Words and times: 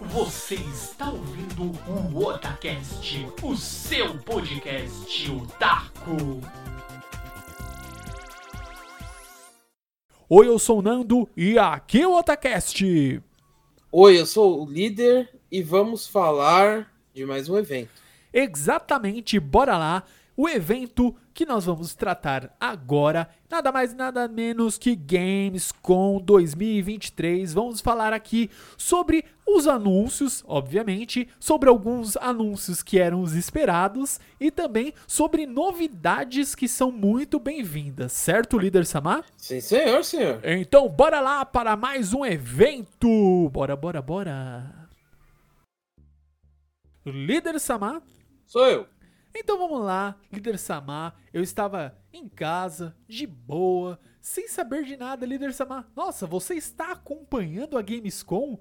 Você 0.00 0.54
está 0.54 1.10
ouvindo 1.10 1.72
o 2.14 2.24
Otacast, 2.24 3.26
o 3.42 3.56
seu 3.56 4.16
podcast 4.20 5.28
otaku. 5.32 6.40
Oi, 10.28 10.46
eu 10.46 10.56
sou 10.56 10.78
o 10.78 10.82
Nando 10.82 11.28
e 11.36 11.58
aqui 11.58 12.02
é 12.02 12.06
o 12.06 12.16
Otacast. 12.16 13.20
Oi, 13.90 14.20
eu 14.20 14.24
sou 14.24 14.64
o 14.64 14.70
líder 14.70 15.28
e 15.50 15.64
vamos 15.64 16.06
falar 16.06 16.94
de 17.12 17.26
mais 17.26 17.48
um 17.48 17.58
evento. 17.58 17.90
Exatamente, 18.32 19.40
bora 19.40 19.76
lá. 19.76 20.04
O 20.36 20.48
evento 20.48 21.12
que 21.38 21.46
nós 21.46 21.66
vamos 21.66 21.94
tratar 21.94 22.52
agora, 22.58 23.28
nada 23.48 23.70
mais 23.70 23.94
nada 23.94 24.26
menos 24.26 24.76
que 24.76 24.96
Gamescom 24.96 26.20
2023. 26.20 27.54
Vamos 27.54 27.80
falar 27.80 28.12
aqui 28.12 28.50
sobre 28.76 29.24
os 29.46 29.68
anúncios, 29.68 30.42
obviamente, 30.48 31.28
sobre 31.38 31.68
alguns 31.68 32.16
anúncios 32.16 32.82
que 32.82 32.98
eram 32.98 33.20
os 33.20 33.34
esperados 33.34 34.18
e 34.40 34.50
também 34.50 34.92
sobre 35.06 35.46
novidades 35.46 36.56
que 36.56 36.66
são 36.66 36.90
muito 36.90 37.38
bem-vindas, 37.38 38.10
certo, 38.10 38.58
líder 38.58 38.84
Samar? 38.84 39.24
Sim, 39.36 39.60
senhor, 39.60 40.02
senhor. 40.02 40.40
Então, 40.42 40.88
bora 40.88 41.20
lá 41.20 41.44
para 41.44 41.76
mais 41.76 42.12
um 42.12 42.26
evento. 42.26 43.48
Bora, 43.52 43.76
bora, 43.76 44.02
bora. 44.02 44.88
Líder 47.06 47.60
Samar? 47.60 48.02
Sou 48.44 48.66
eu. 48.66 48.97
Então 49.40 49.56
vamos 49.56 49.84
lá, 49.84 50.16
líder 50.32 50.58
Samar. 50.58 51.14
Eu 51.32 51.44
estava 51.44 51.96
em 52.12 52.28
casa, 52.28 52.96
de 53.06 53.24
boa, 53.24 53.96
sem 54.20 54.48
saber 54.48 54.82
de 54.82 54.96
nada, 54.96 55.24
líder 55.24 55.52
Samar. 55.52 55.88
Nossa, 55.94 56.26
você 56.26 56.54
está 56.54 56.90
acompanhando 56.90 57.78
a 57.78 57.82
Gamescom? 57.82 58.58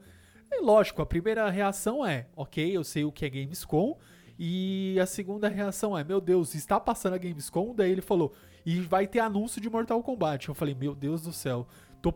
E 0.51 0.61
lógico, 0.61 1.01
a 1.01 1.05
primeira 1.05 1.49
reação 1.49 2.05
é: 2.05 2.27
ok, 2.35 2.77
eu 2.77 2.83
sei 2.83 3.03
o 3.03 3.11
que 3.11 3.25
é 3.25 3.29
Gamescom. 3.29 3.97
E 4.37 4.99
a 5.01 5.07
segunda 5.07 5.47
reação 5.47 5.97
é: 5.97 6.03
meu 6.03 6.21
Deus, 6.21 6.53
está 6.53 6.79
passando 6.79 7.15
a 7.15 7.17
Gamescom? 7.17 7.73
Daí 7.73 7.91
ele 7.91 8.01
falou: 8.01 8.35
e 8.63 8.79
vai 8.79 9.07
ter 9.07 9.19
anúncio 9.19 9.59
de 9.59 9.71
Mortal 9.71 10.03
Kombat. 10.03 10.47
Eu 10.47 10.53
falei: 10.53 10.75
meu 10.75 10.93
Deus 10.93 11.23
do 11.23 11.33
céu, 11.33 11.67
tô 12.03 12.13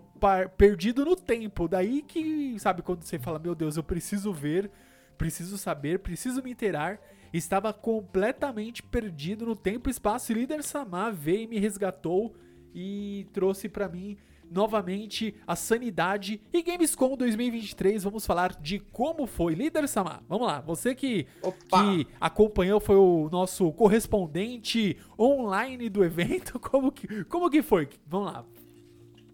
perdido 0.55 1.03
no 1.03 1.15
tempo. 1.15 1.67
Daí 1.67 2.03
que, 2.03 2.59
sabe, 2.59 2.83
quando 2.83 3.01
você 3.01 3.17
fala: 3.17 3.39
meu 3.39 3.55
Deus, 3.55 3.75
eu 3.75 3.83
preciso 3.83 4.31
ver, 4.31 4.69
preciso 5.17 5.57
saber, 5.57 5.97
preciso 5.97 6.43
me 6.43 6.51
inteirar 6.51 6.99
estava 7.33 7.73
completamente 7.73 8.83
perdido 8.83 9.45
no 9.45 9.55
tempo 9.55 9.89
e 9.89 9.91
espaço. 9.91 10.31
E 10.31 10.35
líder 10.35 10.63
Samar 10.63 11.13
veio 11.13 11.43
e 11.43 11.47
me 11.47 11.59
resgatou 11.59 12.35
e 12.73 13.27
trouxe 13.33 13.67
para 13.67 13.87
mim 13.87 14.17
novamente 14.51 15.33
a 15.47 15.55
sanidade. 15.55 16.41
E 16.51 16.61
Gamescom 16.61 17.15
2023, 17.15 18.03
vamos 18.03 18.25
falar 18.25 18.53
de 18.61 18.79
como 18.79 19.25
foi. 19.25 19.55
Líder 19.55 19.87
Samar, 19.87 20.21
vamos 20.27 20.45
lá. 20.45 20.59
Você 20.61 20.93
que, 20.93 21.25
que 21.69 22.07
acompanhou, 22.19 22.79
foi 22.79 22.97
o 22.97 23.29
nosso 23.31 23.71
correspondente 23.71 24.97
online 25.17 25.89
do 25.89 26.03
evento. 26.03 26.59
Como 26.71 26.91
que, 26.91 27.23
como 27.25 27.49
que 27.49 27.61
foi? 27.61 27.89
Vamos 28.07 28.31
lá. 28.31 28.45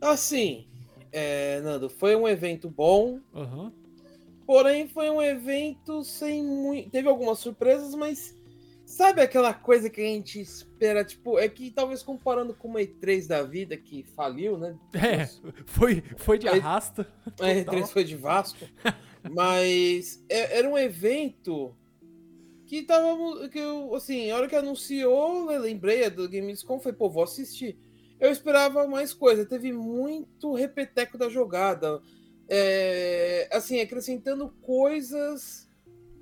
Assim, 0.02 0.68
é, 1.12 1.62
Nando, 1.62 1.90
foi 1.90 2.16
um 2.16 2.28
evento 2.28 2.70
bom. 2.70 3.20
Uhum. 3.34 3.72
Porém, 4.48 4.88
foi 4.88 5.10
um 5.10 5.22
evento 5.22 6.06
sem 6.06 6.42
muito. 6.42 6.90
Teve 6.90 7.10
algumas 7.10 7.38
surpresas, 7.38 7.94
mas 7.94 8.34
sabe 8.86 9.22
aquela 9.22 9.54
coisa 9.54 9.90
que 9.90 10.00
a 10.00 10.06
gente 10.06 10.40
espera? 10.40 11.04
Tipo, 11.04 11.38
é 11.38 11.50
que 11.50 11.70
talvez 11.70 12.02
comparando 12.02 12.54
com 12.54 12.70
uma 12.70 12.80
E3 12.80 13.28
da 13.28 13.44
vida 13.44 13.76
que 13.76 14.04
faliu, 14.16 14.58
né? 14.58 14.80
É, 14.94 15.28
foi, 15.68 16.02
foi 16.16 16.40
de 16.40 16.48
arrasta. 16.48 17.06
A 17.42 17.48
E3 17.48 17.88
foi 17.88 18.06
de 18.06 18.16
Vasco. 18.16 18.66
mas 19.30 20.24
é, 20.30 20.60
era 20.60 20.70
um 20.70 20.78
evento 20.78 21.76
que 22.66 22.84
tava. 22.84 23.50
Que 23.50 23.60
eu, 23.60 23.94
assim, 23.96 24.32
a 24.32 24.38
hora 24.38 24.48
que 24.48 24.56
anunciou, 24.56 25.52
eu 25.52 25.60
lembrei 25.60 26.10
do 26.10 26.30
Gamescom, 26.30 26.80
foi, 26.80 26.94
pô, 26.94 27.10
vou 27.10 27.24
assistir. 27.24 27.78
Eu 28.18 28.32
esperava 28.32 28.88
mais 28.88 29.14
coisa. 29.14 29.46
Teve 29.46 29.74
muito 29.74 30.54
repeteco 30.54 31.18
da 31.18 31.28
jogada 31.28 32.02
é, 32.50 33.50
assim, 33.52 33.80
acrescentando 33.82 34.50
coisas 34.62 35.68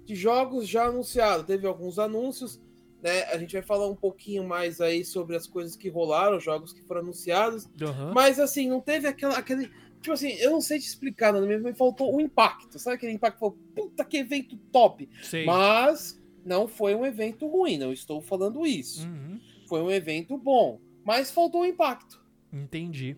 de 0.05 0.15
jogos 0.15 0.67
já 0.67 0.85
anunciados. 0.85 1.45
Teve 1.45 1.67
alguns 1.67 1.99
anúncios, 1.99 2.61
né? 3.01 3.23
A 3.25 3.37
gente 3.37 3.53
vai 3.53 3.61
falar 3.61 3.87
um 3.87 3.95
pouquinho 3.95 4.43
mais 4.43 4.81
aí 4.81 5.03
sobre 5.03 5.35
as 5.35 5.47
coisas 5.47 5.75
que 5.75 5.89
rolaram, 5.89 6.39
jogos 6.39 6.73
que 6.73 6.81
foram 6.83 7.01
anunciados. 7.01 7.65
Uhum. 7.65 8.13
Mas 8.13 8.39
assim, 8.39 8.69
não 8.69 8.81
teve 8.81 9.07
aquela, 9.07 9.37
aquele. 9.37 9.69
Tipo 10.01 10.13
assim, 10.13 10.33
eu 10.33 10.51
não 10.51 10.61
sei 10.61 10.79
te 10.79 10.87
explicar, 10.87 11.33
não, 11.33 11.41
me 11.41 11.73
faltou 11.73 12.15
o 12.15 12.21
impacto. 12.21 12.77
Sabe 12.77 12.97
aquele 12.97 13.13
impacto? 13.13 13.39
Falou, 13.39 13.57
puta 13.75 14.05
que 14.05 14.17
evento 14.17 14.55
top! 14.71 15.09
Sim. 15.23 15.45
Mas 15.45 16.21
não 16.45 16.67
foi 16.67 16.93
um 16.93 17.05
evento 17.05 17.47
ruim, 17.47 17.77
não 17.77 17.91
estou 17.91 18.21
falando 18.21 18.65
isso. 18.65 19.07
Uhum. 19.07 19.39
Foi 19.67 19.81
um 19.81 19.89
evento 19.89 20.37
bom, 20.37 20.79
mas 21.03 21.31
faltou 21.31 21.61
o 21.61 21.65
impacto. 21.65 22.23
Entendi. 22.53 23.17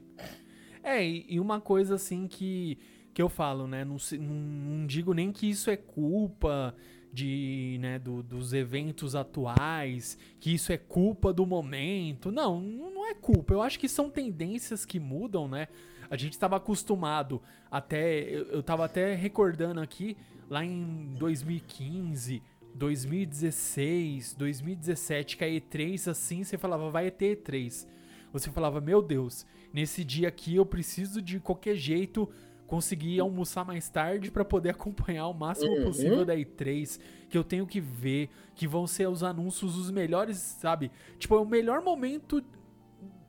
É, 0.81 1.05
e 1.05 1.37
uma 1.37 1.59
coisa 1.59 1.95
assim 1.95 2.27
que 2.27 2.77
que 3.17 3.21
eu 3.23 3.29
falo, 3.29 3.65
né? 3.65 3.83
Não, 3.83 3.97
não, 4.19 4.85
digo 4.85 5.11
nem 5.11 5.31
que 5.31 5.49
isso 5.49 5.71
é 5.71 5.75
culpa 5.75 6.75
de, 7.11 7.79
né, 7.81 7.97
do, 7.97 8.21
dos 8.21 8.53
eventos 8.53 9.15
atuais, 9.15 10.19
que 10.39 10.53
isso 10.53 10.71
é 10.71 10.77
culpa 10.77 11.33
do 11.33 11.43
momento. 11.43 12.31
Não, 12.31 12.61
não 12.61 13.07
é 13.07 13.15
culpa. 13.15 13.55
Eu 13.55 13.63
acho 13.63 13.79
que 13.79 13.89
são 13.89 14.07
tendências 14.07 14.85
que 14.85 14.99
mudam, 14.99 15.47
né? 15.47 15.67
A 16.11 16.15
gente 16.15 16.33
estava 16.33 16.57
acostumado 16.57 17.41
até. 17.71 18.21
Eu 18.29 18.59
estava 18.59 18.85
até 18.85 19.15
recordando 19.15 19.81
aqui, 19.81 20.15
lá 20.47 20.63
em 20.63 21.15
2015, 21.17 22.43
2016, 22.75 24.35
2017, 24.35 25.37
que 25.37 25.43
a 25.43 25.47
E3 25.47 26.11
assim, 26.11 26.43
você 26.43 26.55
falava, 26.55 26.91
vai 26.91 27.09
ter 27.09 27.35
E3. 27.35 27.87
Você 28.31 28.51
falava, 28.51 28.79
meu 28.79 29.01
Deus, 29.01 29.43
nesse 29.73 30.03
dia 30.03 30.27
aqui 30.27 30.55
eu 30.55 30.67
preciso 30.67 31.19
de 31.19 31.39
qualquer 31.39 31.75
jeito 31.75 32.29
conseguir 32.67 33.19
almoçar 33.19 33.65
mais 33.65 33.89
tarde 33.89 34.29
para 34.29 34.45
poder 34.45 34.69
acompanhar 34.71 35.27
o 35.27 35.33
máximo 35.33 35.71
uhum. 35.71 35.85
possível 35.85 36.25
da 36.25 36.35
E3, 36.35 36.99
que 37.29 37.37
eu 37.37 37.43
tenho 37.43 37.65
que 37.65 37.79
ver, 37.79 38.29
que 38.53 38.67
vão 38.67 38.85
ser 38.85 39.07
os 39.07 39.23
anúncios 39.23 39.77
os 39.77 39.89
melhores, 39.89 40.37
sabe? 40.37 40.91
Tipo, 41.17 41.35
é 41.35 41.39
o 41.39 41.45
melhor 41.45 41.81
momento 41.81 42.43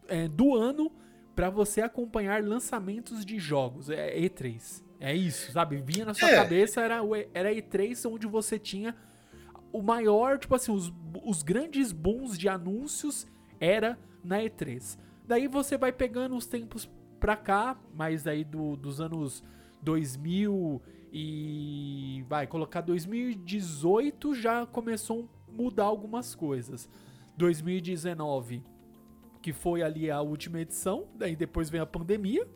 é, 0.08 0.28
do 0.28 0.54
ano 0.56 0.90
para 1.34 1.48
você 1.48 1.80
acompanhar 1.80 2.42
lançamentos 2.42 3.24
de 3.24 3.38
jogos, 3.38 3.88
é 3.88 4.18
E3. 4.18 4.82
É 5.00 5.14
isso, 5.14 5.52
sabe? 5.52 5.76
Vinha 5.76 6.04
na 6.04 6.12
sua 6.12 6.28
é. 6.28 6.34
cabeça, 6.34 6.80
era, 6.80 7.00
era 7.32 7.54
E3 7.54 8.10
onde 8.10 8.26
você 8.26 8.58
tinha 8.58 8.96
o 9.72 9.80
maior, 9.80 10.38
tipo 10.38 10.54
assim, 10.54 10.72
os, 10.72 10.92
os 11.22 11.42
grandes 11.44 11.92
bons 11.92 12.36
de 12.36 12.48
anúncios 12.48 13.26
era 13.60 13.96
na 14.24 14.40
E3. 14.40 14.98
Daí 15.24 15.46
você 15.46 15.76
vai 15.76 15.92
pegando 15.92 16.34
os 16.34 16.46
tempos 16.46 16.90
pra 17.18 17.36
cá, 17.36 17.76
mais 17.94 18.26
aí 18.26 18.44
do, 18.44 18.76
dos 18.76 19.00
anos 19.00 19.44
2000 19.82 20.82
e 21.12 22.24
vai 22.28 22.46
colocar 22.46 22.80
2018 22.80 24.34
já 24.34 24.66
começou 24.66 25.28
a 25.48 25.52
mudar 25.52 25.84
algumas 25.84 26.34
coisas. 26.34 26.88
2019, 27.36 28.62
que 29.40 29.52
foi 29.52 29.82
ali 29.82 30.10
a 30.10 30.20
última 30.20 30.60
edição, 30.60 31.06
daí 31.14 31.36
depois 31.36 31.70
vem 31.70 31.80
a 31.80 31.86
pandemia. 31.86 32.46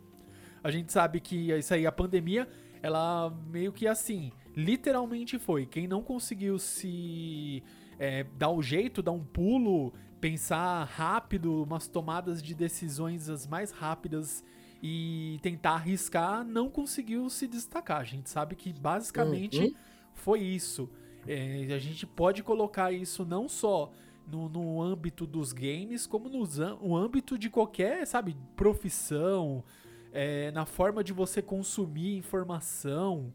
A 0.62 0.70
gente 0.70 0.92
sabe 0.92 1.20
que 1.20 1.52
isso 1.52 1.72
aí 1.72 1.86
a 1.86 1.92
pandemia, 1.92 2.48
ela 2.82 3.30
meio 3.48 3.72
que 3.72 3.86
assim, 3.86 4.32
literalmente 4.56 5.38
foi. 5.38 5.66
Quem 5.66 5.86
não 5.86 6.02
conseguiu 6.02 6.58
se 6.58 7.62
é, 7.98 8.24
dar 8.36 8.50
o 8.50 8.62
jeito, 8.62 9.02
dar 9.02 9.12
um 9.12 9.24
pulo, 9.24 9.92
pensar 10.22 10.84
rápido, 10.84 11.64
umas 11.64 11.88
tomadas 11.88 12.40
de 12.40 12.54
decisões 12.54 13.28
as 13.28 13.44
mais 13.44 13.72
rápidas 13.72 14.44
e 14.80 15.40
tentar 15.42 15.72
arriscar, 15.72 16.44
não 16.44 16.70
conseguiu 16.70 17.28
se 17.28 17.48
destacar. 17.48 18.00
A 18.00 18.04
gente 18.04 18.30
sabe 18.30 18.54
que 18.54 18.72
basicamente 18.72 19.60
uhum. 19.60 19.74
foi 20.14 20.40
isso. 20.40 20.88
É, 21.26 21.66
a 21.74 21.78
gente 21.78 22.06
pode 22.06 22.40
colocar 22.44 22.92
isso 22.92 23.24
não 23.24 23.48
só 23.48 23.90
no, 24.24 24.48
no 24.48 24.80
âmbito 24.80 25.26
dos 25.26 25.52
games, 25.52 26.06
como 26.06 26.28
no, 26.28 26.46
no 26.80 26.96
âmbito 26.96 27.36
de 27.36 27.50
qualquer, 27.50 28.06
sabe, 28.06 28.36
profissão, 28.54 29.64
é, 30.12 30.52
na 30.52 30.64
forma 30.64 31.02
de 31.02 31.12
você 31.12 31.42
consumir 31.42 32.16
informação. 32.16 33.32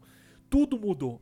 Tudo 0.48 0.78
mudou. 0.78 1.20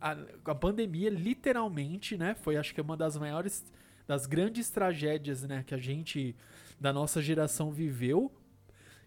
A, 0.00 0.16
a 0.46 0.54
pandemia, 0.54 1.10
literalmente, 1.10 2.16
né, 2.16 2.34
foi 2.34 2.56
acho 2.56 2.74
que 2.74 2.80
uma 2.80 2.96
das 2.96 3.18
maiores 3.18 3.62
das 4.06 4.26
grandes 4.26 4.70
tragédias, 4.70 5.42
né, 5.42 5.64
que 5.66 5.74
a 5.74 5.78
gente 5.78 6.36
da 6.78 6.92
nossa 6.92 7.22
geração 7.22 7.70
viveu, 7.70 8.32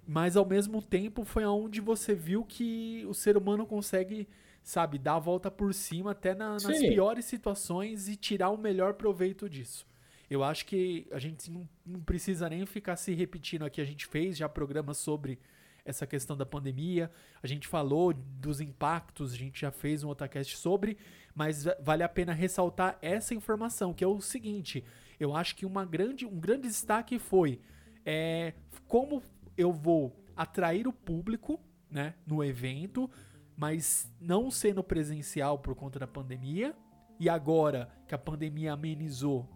mas 0.07 0.37
ao 0.37 0.45
mesmo 0.45 0.81
tempo 0.81 1.25
foi 1.25 1.43
aonde 1.43 1.81
você 1.81 2.15
viu 2.15 2.43
que 2.43 3.05
o 3.07 3.13
ser 3.13 3.35
humano 3.35 3.65
consegue, 3.65 4.27
sabe, 4.63 4.97
dar 4.97 5.15
a 5.15 5.19
volta 5.19 5.51
por 5.51 5.73
cima 5.73 6.11
até 6.11 6.33
na, 6.33 6.53
nas 6.53 6.79
piores 6.79 7.25
situações 7.25 8.07
e 8.07 8.15
tirar 8.15 8.49
o 8.49 8.57
melhor 8.57 8.93
proveito 8.93 9.49
disso. 9.49 9.85
Eu 10.29 10.43
acho 10.43 10.65
que 10.65 11.07
a 11.11 11.19
gente 11.19 11.49
não, 11.49 11.67
não, 11.85 12.01
precisa 12.01 12.49
nem 12.49 12.65
ficar 12.65 12.95
se 12.95 13.13
repetindo 13.13 13.63
aqui. 13.63 13.79
A 13.79 13.85
gente 13.85 14.05
fez 14.05 14.37
já 14.37 14.47
programas 14.49 14.97
sobre 14.97 15.39
essa 15.85 16.05
questão 16.05 16.35
da 16.35 16.45
pandemia. 16.45 17.09
A 17.41 17.47
gente 17.47 17.67
falou 17.67 18.13
dos 18.13 18.59
impactos, 18.59 19.33
a 19.33 19.37
gente 19.37 19.61
já 19.61 19.71
fez 19.71 20.03
um 20.03 20.09
otacast 20.09 20.57
sobre, 20.57 20.97
mas 21.37 21.65
vale 21.79 22.01
a 22.01 22.09
pena 22.09 22.33
ressaltar 22.33 22.97
essa 22.99 23.35
informação, 23.35 23.93
que 23.93 24.03
é 24.03 24.07
o 24.07 24.19
seguinte: 24.19 24.83
eu 25.19 25.35
acho 25.35 25.55
que 25.55 25.67
uma 25.67 25.85
grande, 25.85 26.25
um 26.25 26.39
grande 26.39 26.63
destaque 26.63 27.19
foi 27.19 27.61
é, 28.03 28.55
como 28.87 29.21
eu 29.55 29.71
vou 29.71 30.19
atrair 30.35 30.87
o 30.87 30.91
público 30.91 31.59
né, 31.91 32.15
no 32.25 32.43
evento, 32.43 33.07
mas 33.55 34.11
não 34.19 34.49
sendo 34.49 34.83
presencial 34.83 35.59
por 35.59 35.75
conta 35.75 35.99
da 35.99 36.07
pandemia. 36.07 36.75
E 37.19 37.29
agora 37.29 37.87
que 38.07 38.15
a 38.15 38.17
pandemia 38.17 38.73
amenizou, 38.73 39.47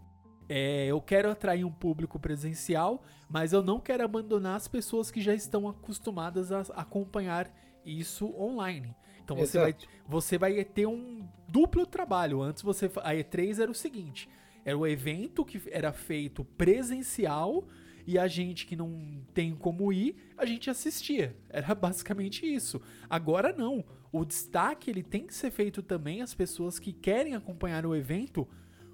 é, 0.47 0.85
eu 0.85 1.01
quero 1.01 1.31
atrair 1.31 1.65
um 1.65 1.71
público 1.71 2.19
presencial, 2.19 3.03
mas 3.27 3.53
eu 3.53 3.63
não 3.63 3.79
quero 3.79 4.03
abandonar 4.03 4.55
as 4.55 4.67
pessoas 4.67 5.09
que 5.09 5.19
já 5.19 5.33
estão 5.33 5.67
acostumadas 5.67 6.51
a 6.51 6.61
acompanhar 6.75 7.51
isso 7.83 8.35
online. 8.39 8.95
Então 9.23 9.35
você 9.35 9.59
vai, 9.59 9.75
você 10.07 10.37
vai 10.37 10.63
ter 10.63 10.85
um 10.85 11.27
duplo 11.47 11.85
trabalho. 11.85 12.41
Antes 12.41 12.63
você 12.63 12.85
a 12.97 13.13
E3 13.13 13.59
era 13.59 13.71
o 13.71 13.75
seguinte, 13.75 14.29
era 14.63 14.77
o 14.77 14.85
evento 14.85 15.45
que 15.45 15.61
era 15.71 15.91
feito 15.91 16.43
presencial 16.43 17.67
e 18.05 18.17
a 18.17 18.27
gente 18.27 18.65
que 18.65 18.75
não 18.75 19.21
tem 19.33 19.55
como 19.55 19.91
ir, 19.93 20.15
a 20.37 20.45
gente 20.45 20.69
assistia. 20.69 21.35
Era 21.49 21.73
basicamente 21.75 22.45
isso. 22.45 22.81
Agora 23.09 23.53
não. 23.53 23.83
O 24.11 24.25
destaque 24.25 24.89
ele 24.89 25.03
tem 25.03 25.25
que 25.25 25.33
ser 25.33 25.51
feito 25.51 25.81
também 25.81 26.21
às 26.21 26.33
pessoas 26.33 26.77
que 26.77 26.91
querem 26.91 27.35
acompanhar 27.35 27.85
o 27.85 27.95
evento 27.95 28.47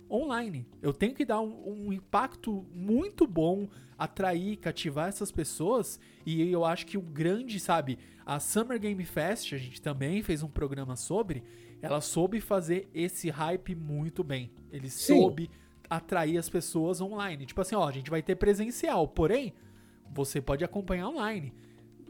online. 0.09 0.65
Eu 0.81 0.93
tenho 0.93 1.13
que 1.13 1.25
dar 1.25 1.41
um, 1.41 1.87
um, 1.87 1.93
impacto 1.93 2.65
muito 2.73 3.27
bom, 3.27 3.67
atrair, 3.97 4.57
cativar 4.57 5.07
essas 5.09 5.31
pessoas. 5.31 5.99
E 6.25 6.51
eu 6.51 6.65
acho 6.65 6.85
que 6.85 6.97
o 6.97 7.01
grande, 7.01 7.59
sabe, 7.59 7.97
a 8.25 8.39
Summer 8.39 8.79
Game 8.79 9.03
Fest, 9.05 9.53
a 9.53 9.57
gente 9.57 9.81
também 9.81 10.21
fez 10.23 10.43
um 10.43 10.49
programa 10.49 10.95
sobre, 10.95 11.43
ela 11.81 12.01
soube 12.01 12.39
fazer 12.39 12.89
esse 12.93 13.29
hype 13.29 13.75
muito 13.75 14.23
bem. 14.23 14.51
Ele 14.71 14.89
Sim. 14.89 15.15
soube 15.15 15.49
atrair 15.89 16.37
as 16.37 16.49
pessoas 16.49 16.99
online. 17.01 17.45
Tipo 17.45 17.61
assim, 17.61 17.75
ó, 17.75 17.87
a 17.87 17.91
gente 17.91 18.09
vai 18.09 18.21
ter 18.21 18.35
presencial, 18.35 19.07
porém, 19.07 19.53
você 20.13 20.41
pode 20.41 20.63
acompanhar 20.63 21.09
online. 21.09 21.53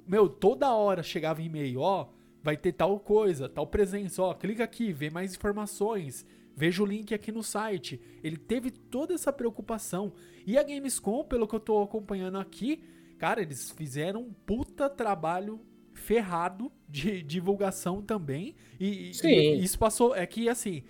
Meu, 0.07 0.29
toda 0.29 0.73
hora 0.73 1.03
chegava 1.03 1.41
e-mail, 1.41 1.81
ó, 1.81 2.09
vai 2.41 2.55
ter 2.55 2.71
tal 2.71 2.99
coisa, 2.99 3.49
tal 3.49 3.67
presença, 3.67 4.21
ó, 4.21 4.33
clica 4.33 4.63
aqui, 4.63 4.93
vê 4.93 5.09
mais 5.09 5.35
informações, 5.35 6.25
veja 6.57 6.81
o 6.81 6.85
link 6.85 7.13
aqui 7.13 7.31
no 7.31 7.43
site. 7.43 8.01
Ele 8.23 8.35
teve 8.35 8.71
toda 8.71 9.13
essa 9.13 9.31
preocupação. 9.31 10.11
E 10.45 10.57
a 10.57 10.63
Gamescom, 10.63 11.23
pelo 11.23 11.47
que 11.47 11.53
eu 11.53 11.59
tô 11.59 11.83
acompanhando 11.83 12.39
aqui, 12.39 12.83
cara, 13.19 13.43
eles 13.43 13.69
fizeram 13.69 14.21
um 14.21 14.33
puta 14.33 14.89
trabalho 14.89 15.61
ferrado 15.93 16.71
de 16.89 17.21
divulgação 17.21 18.01
também. 18.01 18.55
E, 18.79 19.13
Sim. 19.13 19.27
e 19.27 19.63
isso 19.63 19.77
passou, 19.77 20.15
é 20.15 20.25
que 20.25 20.49
assim, 20.49 20.83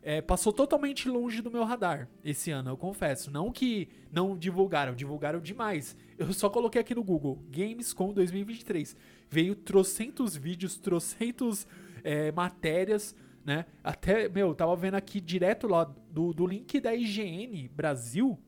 é, 0.00 0.20
passou 0.22 0.52
totalmente 0.52 1.08
longe 1.08 1.42
do 1.42 1.50
meu 1.50 1.64
radar 1.64 2.08
esse 2.24 2.52
ano, 2.52 2.70
eu 2.70 2.76
confesso. 2.76 3.28
Não 3.28 3.50
que 3.50 3.88
não 4.12 4.38
divulgaram, 4.38 4.94
divulgaram 4.94 5.40
demais. 5.40 5.96
Eu 6.16 6.32
só 6.32 6.48
coloquei 6.48 6.80
aqui 6.80 6.94
no 6.94 7.02
Google, 7.02 7.42
Gamescom 7.50 8.12
2023. 8.12 8.96
Veio 9.28 9.56
trocentos 9.56 10.36
vídeos, 10.36 10.78
trocentos 10.78 11.66
é, 12.04 12.30
matérias, 12.30 13.16
né? 13.44 13.64
Até, 13.82 14.28
meu, 14.28 14.54
tava 14.54 14.74
vendo 14.76 14.94
aqui 14.94 15.20
direto 15.20 15.66
lá 15.66 15.84
do, 16.10 16.32
do 16.32 16.46
link 16.46 16.80
da 16.80 16.94
IGN 16.94 17.68
Brasil, 17.68 18.38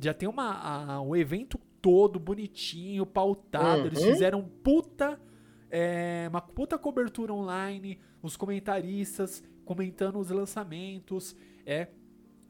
já 0.00 0.12
tem 0.12 0.28
uma, 0.28 0.52
a, 0.52 1.00
o 1.00 1.16
evento 1.16 1.58
todo 1.80 2.18
bonitinho, 2.18 3.06
pautado. 3.06 3.82
Uhum. 3.82 3.86
Eles 3.86 4.02
fizeram 4.02 4.42
puta, 4.42 5.20
é, 5.70 6.26
uma 6.28 6.40
puta 6.40 6.78
cobertura 6.78 7.32
online, 7.32 8.00
os 8.22 8.36
comentaristas 8.36 9.42
comentando 9.64 10.18
os 10.18 10.30
lançamentos, 10.30 11.36
é 11.64 11.88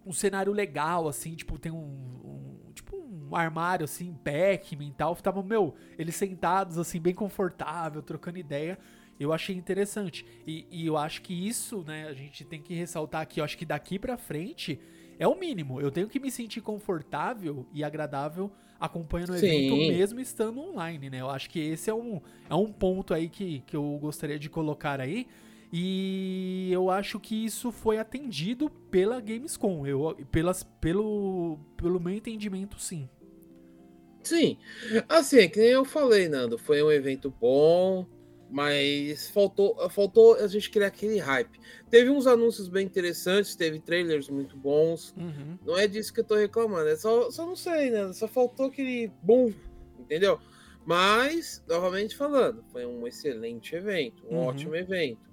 um 0.05 0.13
cenário 0.13 0.53
legal, 0.53 1.09
assim, 1.09 1.35
tipo, 1.35 1.59
tem 1.59 1.73
um, 1.73 1.77
um 2.69 2.73
tipo 2.73 2.97
um 2.97 3.35
armário, 3.35 3.85
assim, 3.85 4.15
Pac-Man 4.15 4.85
e 4.85 4.93
tal, 4.93 5.17
tava, 5.17 5.43
meu, 5.43 5.75
eles 5.99 6.15
sentados, 6.15 6.79
assim, 6.79 7.01
bem 7.01 7.15
confortável, 7.15 8.03
trocando 8.03 8.39
ideia, 8.39 8.79
eu 9.19 9.33
achei 9.33 9.55
interessante, 9.55 10.27
e, 10.47 10.67
e 10.71 10.87
eu 10.87 10.97
acho 10.97 11.23
que 11.23 11.33
isso, 11.33 11.83
né, 11.87 12.07
a 12.09 12.13
gente 12.13 12.45
tem 12.45 12.61
que 12.61 12.75
ressaltar 12.75 13.23
aqui, 13.23 13.41
eu 13.41 13.45
acho 13.45 13.57
que 13.57 13.65
daqui 13.65 13.99
pra 13.99 14.17
frente 14.17 14.79
é 15.19 15.27
o 15.27 15.35
mínimo, 15.35 15.81
eu 15.81 15.91
tenho 15.91 16.09
que 16.09 16.21
me 16.21 16.31
sentir 16.31 16.61
confortável 16.61 17.67
e 17.73 17.83
agradável 17.83 18.53
acompanhando 18.79 19.31
o 19.31 19.37
evento 19.37 19.75
mesmo 19.77 20.21
estando 20.21 20.61
online, 20.61 21.09
né, 21.09 21.21
eu 21.21 21.31
acho 21.31 21.49
que 21.49 21.59
esse 21.59 21.89
é 21.89 21.95
um, 21.95 22.21
é 22.49 22.55
um 22.55 22.71
ponto 22.71 23.15
aí 23.15 23.29
que, 23.29 23.61
que 23.67 23.75
eu 23.75 23.99
gostaria 24.01 24.39
de 24.39 24.51
colocar 24.51 25.01
aí, 25.01 25.27
e 25.73 26.69
eu 26.71 26.91
acho 26.91 27.19
que 27.19 27.45
isso 27.45 27.73
foi 27.73 27.99
atendido 27.99 28.71
pela 28.71 29.21
Gamescom, 29.21 29.87
eu, 29.87 30.17
pelas, 30.31 30.63
pelo, 30.63 31.59
pelo 31.77 31.99
meu 31.99 32.15
entendimento, 32.15 32.79
sim. 32.79 33.09
Sim, 34.23 34.59
assim, 35.09 35.39
é 35.39 35.49
que 35.49 35.59
nem 35.59 35.69
eu 35.69 35.85
falei, 35.85 36.29
Nando, 36.29 36.59
foi 36.59 36.83
um 36.83 36.91
evento 36.91 37.31
bom, 37.31 38.07
mas 38.51 39.29
faltou, 39.31 39.89
faltou 39.91 40.37
a 40.37 40.47
gente 40.47 40.71
criar 40.71 40.89
aquele 40.89 41.19
hype. 41.19 41.59
Teve 41.91 42.11
uns 42.11 42.27
anúncios 42.27 42.69
bem 42.69 42.87
interessantes, 42.87 43.57
teve 43.57 43.81
trailers 43.81 44.29
muito 44.29 44.57
bons. 44.57 45.15
Uhum. 45.17 45.59
Não 45.65 45.77
é 45.77 45.87
disso 45.87 46.13
que 46.13 46.21
eu 46.21 46.25
tô 46.25 46.37
reclamando, 46.37 46.89
é 46.89 46.97
só, 46.97 47.31
só 47.31 47.45
não 47.45 47.57
sei, 47.57 47.91
né? 47.91 48.13
Só 48.13 48.29
faltou 48.29 48.67
aquele 48.67 49.11
boom, 49.23 49.53
entendeu? 49.99 50.39
Mas, 50.85 51.65
novamente 51.67 52.17
falando, 52.17 52.65
foi 52.71 52.87
um 52.87 53.07
excelente 53.07 53.75
evento, 53.75 54.25
um 54.31 54.37
uhum. 54.37 54.47
ótimo 54.47 54.77
evento. 54.77 55.27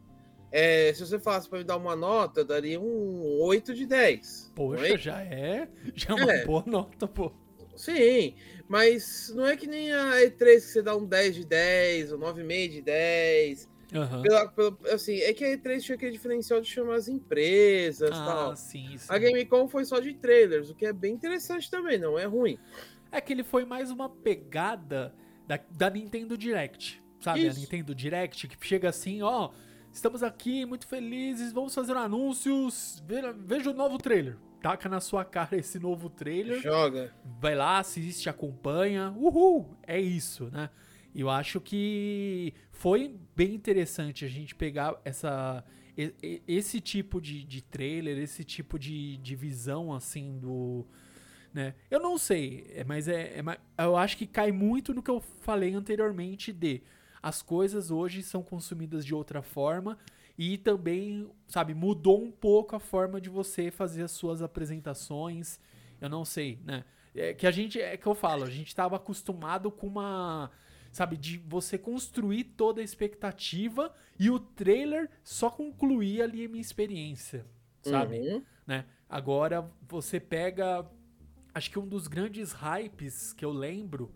É, 0.51 0.93
se 0.93 1.05
você 1.05 1.19
falasse 1.19 1.49
para 1.49 1.59
me 1.59 1.63
dar 1.63 1.77
uma 1.77 1.95
nota, 1.95 2.41
eu 2.41 2.45
daria 2.45 2.79
um 2.79 3.41
8 3.41 3.73
de 3.73 3.85
10. 3.85 4.53
Poxa, 4.55 4.87
é? 4.87 4.97
já 4.97 5.21
é, 5.21 5.67
já 5.95 6.09
é 6.11 6.13
uma 6.13 6.31
é. 6.31 6.45
boa 6.45 6.63
nota, 6.65 7.07
pô. 7.07 7.31
Sim, 7.75 8.35
mas 8.73 9.31
não 9.35 9.45
é 9.45 9.55
que 9.55 9.67
nem 9.67 9.93
a 9.93 10.15
E3 10.15 10.55
que 10.55 10.59
você 10.61 10.81
dá 10.81 10.95
um 10.95 11.05
10 11.05 11.35
de 11.35 11.45
10, 11.45 12.11
um 12.13 12.17
9,5 12.17 12.69
de 12.71 12.81
10. 12.81 13.69
Uhum. 13.93 14.21
Pela, 14.23 14.47
pela, 14.47 14.77
assim, 14.91 15.19
é 15.19 15.31
que 15.31 15.45
a 15.45 15.55
E3 15.55 15.79
tinha 15.79 15.95
aquele 15.95 16.11
diferencial 16.11 16.59
de 16.59 16.67
chamar 16.67 16.95
as 16.95 17.07
empresas 17.07 18.09
e 18.09 18.13
ah, 18.13 18.25
tal. 18.25 18.55
Sim, 18.55 18.97
sim. 18.97 19.05
A 19.07 19.19
Gamecom 19.19 19.67
foi 19.67 19.85
só 19.85 19.99
de 19.99 20.15
trailers, 20.15 20.71
o 20.71 20.73
que 20.73 20.87
é 20.87 20.91
bem 20.91 21.13
interessante 21.13 21.69
também, 21.69 21.99
não 21.99 22.17
é 22.17 22.25
ruim. 22.25 22.57
É 23.11 23.21
que 23.21 23.31
ele 23.31 23.43
foi 23.43 23.63
mais 23.63 23.91
uma 23.91 24.09
pegada 24.09 25.13
da, 25.47 25.59
da 25.69 25.91
Nintendo 25.91 26.35
Direct, 26.35 26.99
sabe? 27.19 27.45
Isso. 27.45 27.59
A 27.59 27.61
Nintendo 27.61 27.93
Direct 27.93 28.47
que 28.47 28.67
chega 28.67 28.89
assim, 28.89 29.21
ó 29.21 29.51
Estamos 29.93 30.23
aqui 30.23 30.65
muito 30.65 30.87
felizes, 30.87 31.53
vamos 31.53 31.75
fazer 31.75 31.95
anúncios. 31.95 33.01
Veja 33.45 33.69
o 33.69 33.73
novo 33.75 33.99
trailer. 33.99 34.35
Taca 34.63 34.87
na 34.87 35.01
sua 35.01 35.25
cara 35.25 35.57
esse 35.57 35.77
novo 35.77 36.09
trailer. 36.09 36.61
Joga. 36.61 37.13
Vai 37.37 37.53
lá, 37.53 37.79
assiste, 37.79 38.29
acompanha. 38.29 39.13
Uhul! 39.17 39.77
É 39.85 39.99
isso, 39.99 40.49
né? 40.53 40.69
Eu 41.13 41.29
acho 41.29 41.59
que 41.59 42.53
foi 42.71 43.13
bem 43.35 43.53
interessante 43.53 44.23
a 44.23 44.27
gente 44.29 44.55
pegar 44.55 44.95
essa, 45.03 45.65
esse 46.47 46.79
tipo 46.79 47.19
de, 47.19 47.43
de 47.43 47.61
trailer, 47.61 48.17
esse 48.17 48.45
tipo 48.45 48.79
de, 48.79 49.17
de 49.17 49.35
visão, 49.35 49.93
assim, 49.93 50.39
do. 50.39 50.87
Né? 51.53 51.75
Eu 51.91 51.99
não 51.99 52.17
sei, 52.17 52.65
é, 52.73 52.85
mas 52.85 53.09
é, 53.09 53.39
é, 53.39 53.83
eu 53.83 53.97
acho 53.97 54.17
que 54.17 54.25
cai 54.25 54.53
muito 54.53 54.93
no 54.93 55.03
que 55.03 55.11
eu 55.11 55.19
falei 55.41 55.73
anteriormente 55.73 56.53
de 56.53 56.81
as 57.21 57.41
coisas 57.41 57.91
hoje 57.91 58.23
são 58.23 58.41
consumidas 58.41 59.05
de 59.05 59.13
outra 59.13 59.41
forma 59.41 59.99
e 60.37 60.57
também, 60.57 61.29
sabe, 61.47 61.73
mudou 61.73 62.21
um 62.21 62.31
pouco 62.31 62.75
a 62.75 62.79
forma 62.79 63.21
de 63.21 63.29
você 63.29 63.69
fazer 63.69 64.03
as 64.03 64.11
suas 64.11 64.41
apresentações. 64.41 65.59
Eu 66.01 66.09
não 66.09 66.25
sei, 66.25 66.59
né? 66.63 66.83
É 67.15 67.33
que 67.33 67.45
a 67.45 67.51
gente, 67.51 67.79
é 67.79 67.95
que 67.95 68.07
eu 68.07 68.15
falo, 68.15 68.43
a 68.43 68.49
gente 68.49 68.67
estava 68.67 68.95
acostumado 68.95 69.69
com 69.69 69.85
uma, 69.85 70.49
sabe, 70.91 71.15
de 71.15 71.37
você 71.37 71.77
construir 71.77 72.43
toda 72.43 72.81
a 72.81 72.83
expectativa 72.83 73.93
e 74.19 74.31
o 74.31 74.39
trailer 74.39 75.09
só 75.23 75.49
concluir 75.49 76.23
ali 76.23 76.45
a 76.45 76.49
minha 76.49 76.61
experiência, 76.61 77.45
sabe? 77.83 78.17
Uhum. 78.17 78.43
Né? 78.65 78.85
Agora 79.07 79.69
você 79.87 80.19
pega, 80.19 80.83
acho 81.53 81.69
que 81.69 81.77
um 81.77 81.87
dos 81.87 82.07
grandes 82.07 82.51
hypes 82.51 83.31
que 83.33 83.45
eu 83.45 83.51
lembro 83.51 84.11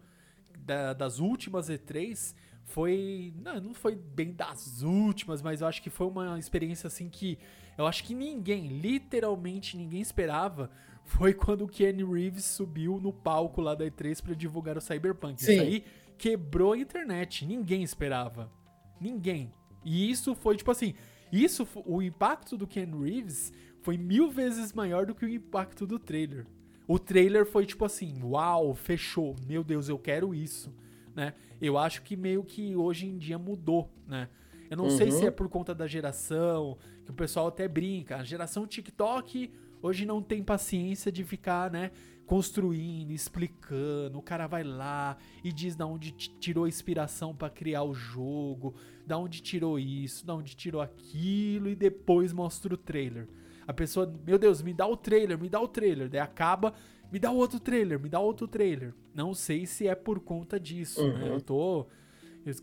da, 0.57 0.93
das 0.93 1.19
últimas 1.19 1.69
E3 1.69 2.33
foi. 2.67 3.33
Não, 3.41 3.59
não 3.59 3.73
foi 3.73 3.95
bem 3.95 4.33
das 4.33 4.81
últimas, 4.83 5.41
mas 5.41 5.61
eu 5.61 5.67
acho 5.67 5.81
que 5.81 5.89
foi 5.89 6.07
uma 6.07 6.37
experiência 6.37 6.87
assim 6.87 7.09
que 7.09 7.39
eu 7.77 7.87
acho 7.87 8.03
que 8.03 8.13
ninguém, 8.13 8.67
literalmente 8.67 9.77
ninguém 9.77 10.01
esperava. 10.01 10.69
Foi 11.05 11.33
quando 11.33 11.63
o 11.63 11.67
Kenny 11.67 12.03
Reeves 12.03 12.43
subiu 12.43 12.99
no 12.99 13.13
palco 13.13 13.61
lá 13.61 13.73
da 13.73 13.85
E3 13.85 14.21
para 14.21 14.35
divulgar 14.35 14.77
o 14.77 14.81
Cyberpunk. 14.81 15.41
Sim. 15.41 15.53
Isso 15.53 15.61
aí 15.61 15.83
quebrou 16.17 16.73
a 16.73 16.77
internet. 16.77 17.45
Ninguém 17.45 17.83
esperava. 17.83 18.51
Ninguém. 18.99 19.53
E 19.85 20.11
isso 20.11 20.35
foi 20.35 20.57
tipo 20.57 20.69
assim. 20.69 20.93
Isso, 21.31 21.67
o 21.85 22.01
impacto 22.01 22.57
do 22.57 22.67
Ken 22.67 22.89
Reeves 23.01 23.53
foi 23.81 23.97
mil 23.97 24.29
vezes 24.29 24.73
maior 24.73 25.05
do 25.05 25.15
que 25.15 25.25
o 25.25 25.29
impacto 25.29 25.87
do 25.87 25.97
trailer. 25.97 26.45
O 26.85 26.99
trailer 26.99 27.45
foi 27.45 27.65
tipo 27.65 27.83
assim, 27.83 28.21
uau, 28.23 28.73
fechou, 28.73 29.35
meu 29.45 29.61
Deus, 29.61 29.89
eu 29.89 29.99
quero 29.99 30.33
isso 30.33 30.73
né? 31.17 31.33
Eu 31.59 31.79
acho 31.79 32.03
que 32.03 32.15
meio 32.15 32.43
que 32.43 32.75
hoje 32.75 33.07
em 33.07 33.17
dia 33.17 33.39
mudou, 33.39 33.89
né? 34.07 34.29
Eu 34.69 34.77
não 34.77 34.85
uhum. 34.85 34.91
sei 34.91 35.11
se 35.11 35.21
Uhum. 35.23 35.27
é 35.27 35.31
por 35.31 35.49
conta 35.49 35.73
da 35.73 35.87
geração, 35.87 36.77
que 37.03 37.09
o 37.09 37.13
pessoal 37.13 37.47
até 37.47 37.67
brinca. 37.67 38.17
A 38.17 38.23
geração 38.23 38.67
TikTok 38.67 39.51
hoje 39.81 40.05
não 40.05 40.21
tem 40.21 40.43
paciência 40.43 41.11
de 41.11 41.23
ficar, 41.23 41.71
né? 41.71 41.89
Construindo, 42.27 43.11
explicando. 43.11 44.19
O 44.19 44.21
cara 44.21 44.45
vai 44.45 44.63
lá 44.63 45.17
e 45.43 45.51
diz 45.51 45.75
da 45.75 45.87
onde 45.87 46.11
tirou 46.11 46.65
a 46.65 46.67
inspiração 46.69 47.33
para 47.33 47.49
criar 47.49 47.83
o 47.83 47.95
jogo, 47.95 48.75
da 49.07 49.17
onde 49.17 49.41
tirou 49.41 49.79
isso, 49.79 50.23
da 50.23 50.35
onde 50.35 50.55
tirou 50.55 50.81
aquilo 50.81 51.67
e 51.69 51.75
depois 51.75 52.31
mostra 52.31 52.73
o 52.73 52.77
trailer. 52.77 53.27
A 53.65 53.73
pessoa, 53.73 54.13
meu 54.25 54.37
Deus, 54.37 54.61
me 54.61 54.73
dá 54.73 54.85
o 54.85 54.95
trailer, 54.95 55.37
me 55.39 55.49
dá 55.49 55.59
o 55.59 55.67
trailer. 55.67 56.09
Daí 56.09 56.21
acaba, 56.21 56.73
me 57.11 57.19
dá 57.19 57.31
outro 57.31 57.59
trailer, 57.59 57.99
me 57.99 58.09
dá 58.09 58.19
outro 58.19 58.47
trailer. 58.47 58.93
Não 59.13 59.33
sei 59.33 59.65
se 59.65 59.87
é 59.87 59.95
por 59.95 60.19
conta 60.19 60.59
disso, 60.59 61.01
Uhum. 61.01 61.17
né? 61.17 61.29
Eu 61.29 61.41
tô. 61.41 61.87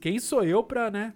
Quem 0.00 0.18
sou 0.18 0.42
eu 0.44 0.62
pra, 0.62 0.90
né? 0.90 1.14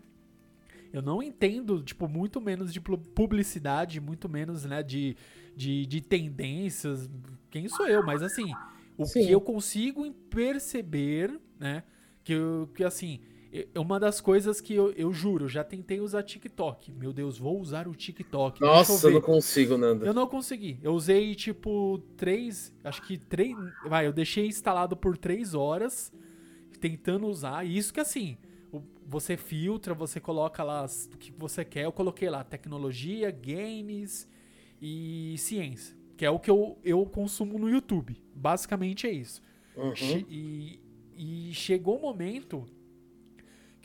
Eu 0.92 1.02
não 1.02 1.23
entendo, 1.23 1.82
tipo, 1.82 2.08
muito 2.08 2.40
menos 2.40 2.73
de 2.73 2.80
publicidade, 2.80 4.00
muito 4.00 4.26
menos, 4.28 4.64
né, 4.64 4.82
de, 4.82 5.16
de, 5.54 5.85
de 5.85 6.00
tendências. 6.00 7.11
Quem 7.50 7.68
sou 7.68 7.87
eu? 7.87 8.02
Mas, 8.04 8.23
assim, 8.23 8.54
o 8.97 9.04
Sim. 9.04 9.26
que 9.26 9.30
eu 9.30 9.40
consigo 9.40 10.11
perceber, 10.30 11.38
né, 11.61 11.82
que, 12.25 12.35
que 12.75 12.82
assim, 12.85 13.20
é 13.52 13.81
uma 13.81 13.99
das 13.99 14.21
coisas 14.21 14.61
que 14.61 14.75
eu, 14.75 14.90
eu 14.93 15.12
juro, 15.12 15.49
já 15.49 15.64
tentei 15.64 16.00
usar 16.00 16.23
TikTok. 16.23 16.93
Meu 16.93 17.12
Deus, 17.12 17.38
vou 17.38 17.59
usar 17.61 17.88
o 17.88 17.95
TikTok. 17.95 18.61
Nossa, 18.61 18.93
eu 18.93 18.99
ver. 19.11 19.14
não 19.14 19.21
consigo, 19.23 19.78
Nando. 19.78 20.05
Eu 20.05 20.12
não 20.12 20.26
consegui. 20.26 20.78
Eu 20.83 20.93
usei, 20.93 21.35
tipo, 21.35 21.99
três. 22.17 22.75
Acho 22.85 23.00
que 23.02 23.17
três. 23.17 23.57
Vai, 23.87 24.07
eu 24.07 24.12
deixei 24.12 24.47
instalado 24.47 24.97
por 24.97 25.17
três 25.17 25.55
horas, 25.55 26.12
tentando 26.81 27.26
usar. 27.26 27.64
E 27.67 27.76
isso 27.76 27.93
que 27.93 28.00
assim. 28.00 28.37
o- 28.71 28.83
Você 29.07 29.37
filtra, 29.37 29.95
você 29.95 30.21
coloca 30.21 30.62
lá 30.62 30.85
o 30.85 31.17
que 31.17 31.33
você 31.33 31.64
quer. 31.64 31.85
Eu 31.87 31.93
coloquei 31.93 32.28
lá 32.28 32.45
tecnologia, 32.45 33.31
games 33.31 34.28
e 34.81 35.35
ciência. 35.38 35.97
Que 36.19 36.26
é 36.26 36.31
o 36.31 36.38
que 36.38 36.50
eu, 36.50 36.76
eu 36.85 37.07
consumo 37.07 37.59
no 37.59 37.71
YouTube. 37.71 38.21
Basicamente 38.35 39.07
é 39.07 39.11
isso. 39.12 39.40
Uhum. 39.75 39.93
E, 40.28 40.81
e 41.17 41.55
chegou 41.55 41.97
um 41.97 42.00
momento 42.02 42.67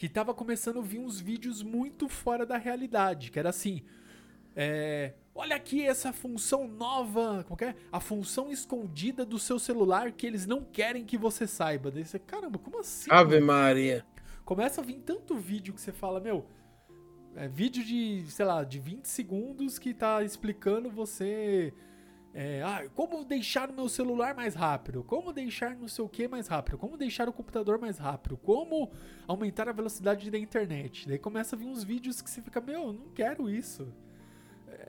que 0.03 0.09
tava 0.09 0.33
começando 0.33 0.79
a 0.79 0.81
vir 0.81 0.99
uns 0.99 1.17
vídeos 1.17 1.63
muito 1.63 2.09
fora 2.09 2.45
da 2.45 2.57
realidade, 2.57 3.31
que 3.31 3.39
era 3.39 3.51
assim, 3.51 3.83
é, 4.53 5.13
olha 5.33 5.55
aqui 5.55 5.87
essa 5.87 6.11
função 6.11 6.67
nova, 6.67 7.45
como 7.45 7.55
que 7.55 7.63
é? 7.63 7.75
A 7.89 8.01
função 8.01 8.51
escondida 8.51 9.25
do 9.25 9.39
seu 9.39 9.57
celular 9.57 10.11
que 10.11 10.27
eles 10.27 10.45
não 10.45 10.61
querem 10.61 11.05
que 11.05 11.17
você 11.17 11.47
saiba. 11.47 11.89
Daí 11.89 12.03
você, 12.03 12.19
caramba, 12.19 12.59
como 12.59 12.81
assim? 12.81 13.09
Ave 13.09 13.39
Maria. 13.39 14.05
Começa 14.43 14.81
a 14.81 14.83
vir 14.83 14.99
tanto 15.05 15.37
vídeo 15.37 15.73
que 15.73 15.79
você 15.79 15.93
fala, 15.93 16.19
meu, 16.19 16.45
é 17.37 17.47
vídeo 17.47 17.81
de, 17.81 18.25
sei 18.27 18.43
lá, 18.43 18.61
de 18.65 18.79
20 18.79 19.05
segundos 19.05 19.79
que 19.79 19.93
tá 19.93 20.21
explicando 20.21 20.89
você. 20.89 21.73
É, 22.33 22.61
ah, 22.63 22.83
como 22.95 23.23
deixar 23.23 23.69
o 23.69 23.73
meu 23.73 23.87
celular 23.87 24.33
mais 24.35 24.55
rápido? 24.55 25.03
Como 25.03 25.31
deixar 25.31 25.75
não 25.75 25.87
sei 25.87 26.03
o 26.03 26.09
que 26.09 26.27
mais 26.27 26.47
rápido? 26.47 26.77
Como 26.77 26.97
deixar 26.97 27.29
o 27.29 27.33
computador 27.33 27.77
mais 27.79 27.97
rápido? 27.97 28.37
Como 28.37 28.91
aumentar 29.27 29.69
a 29.69 29.71
velocidade 29.71 30.29
da 30.31 30.37
internet? 30.37 31.07
Daí 31.07 31.19
começa 31.19 31.55
a 31.55 31.59
vir 31.59 31.67
uns 31.67 31.83
vídeos 31.83 32.21
que 32.21 32.29
você 32.29 32.41
fica, 32.41 32.59
meu, 32.59 32.81
eu 32.83 32.93
não 32.93 33.05
quero 33.13 33.49
isso. 33.49 33.87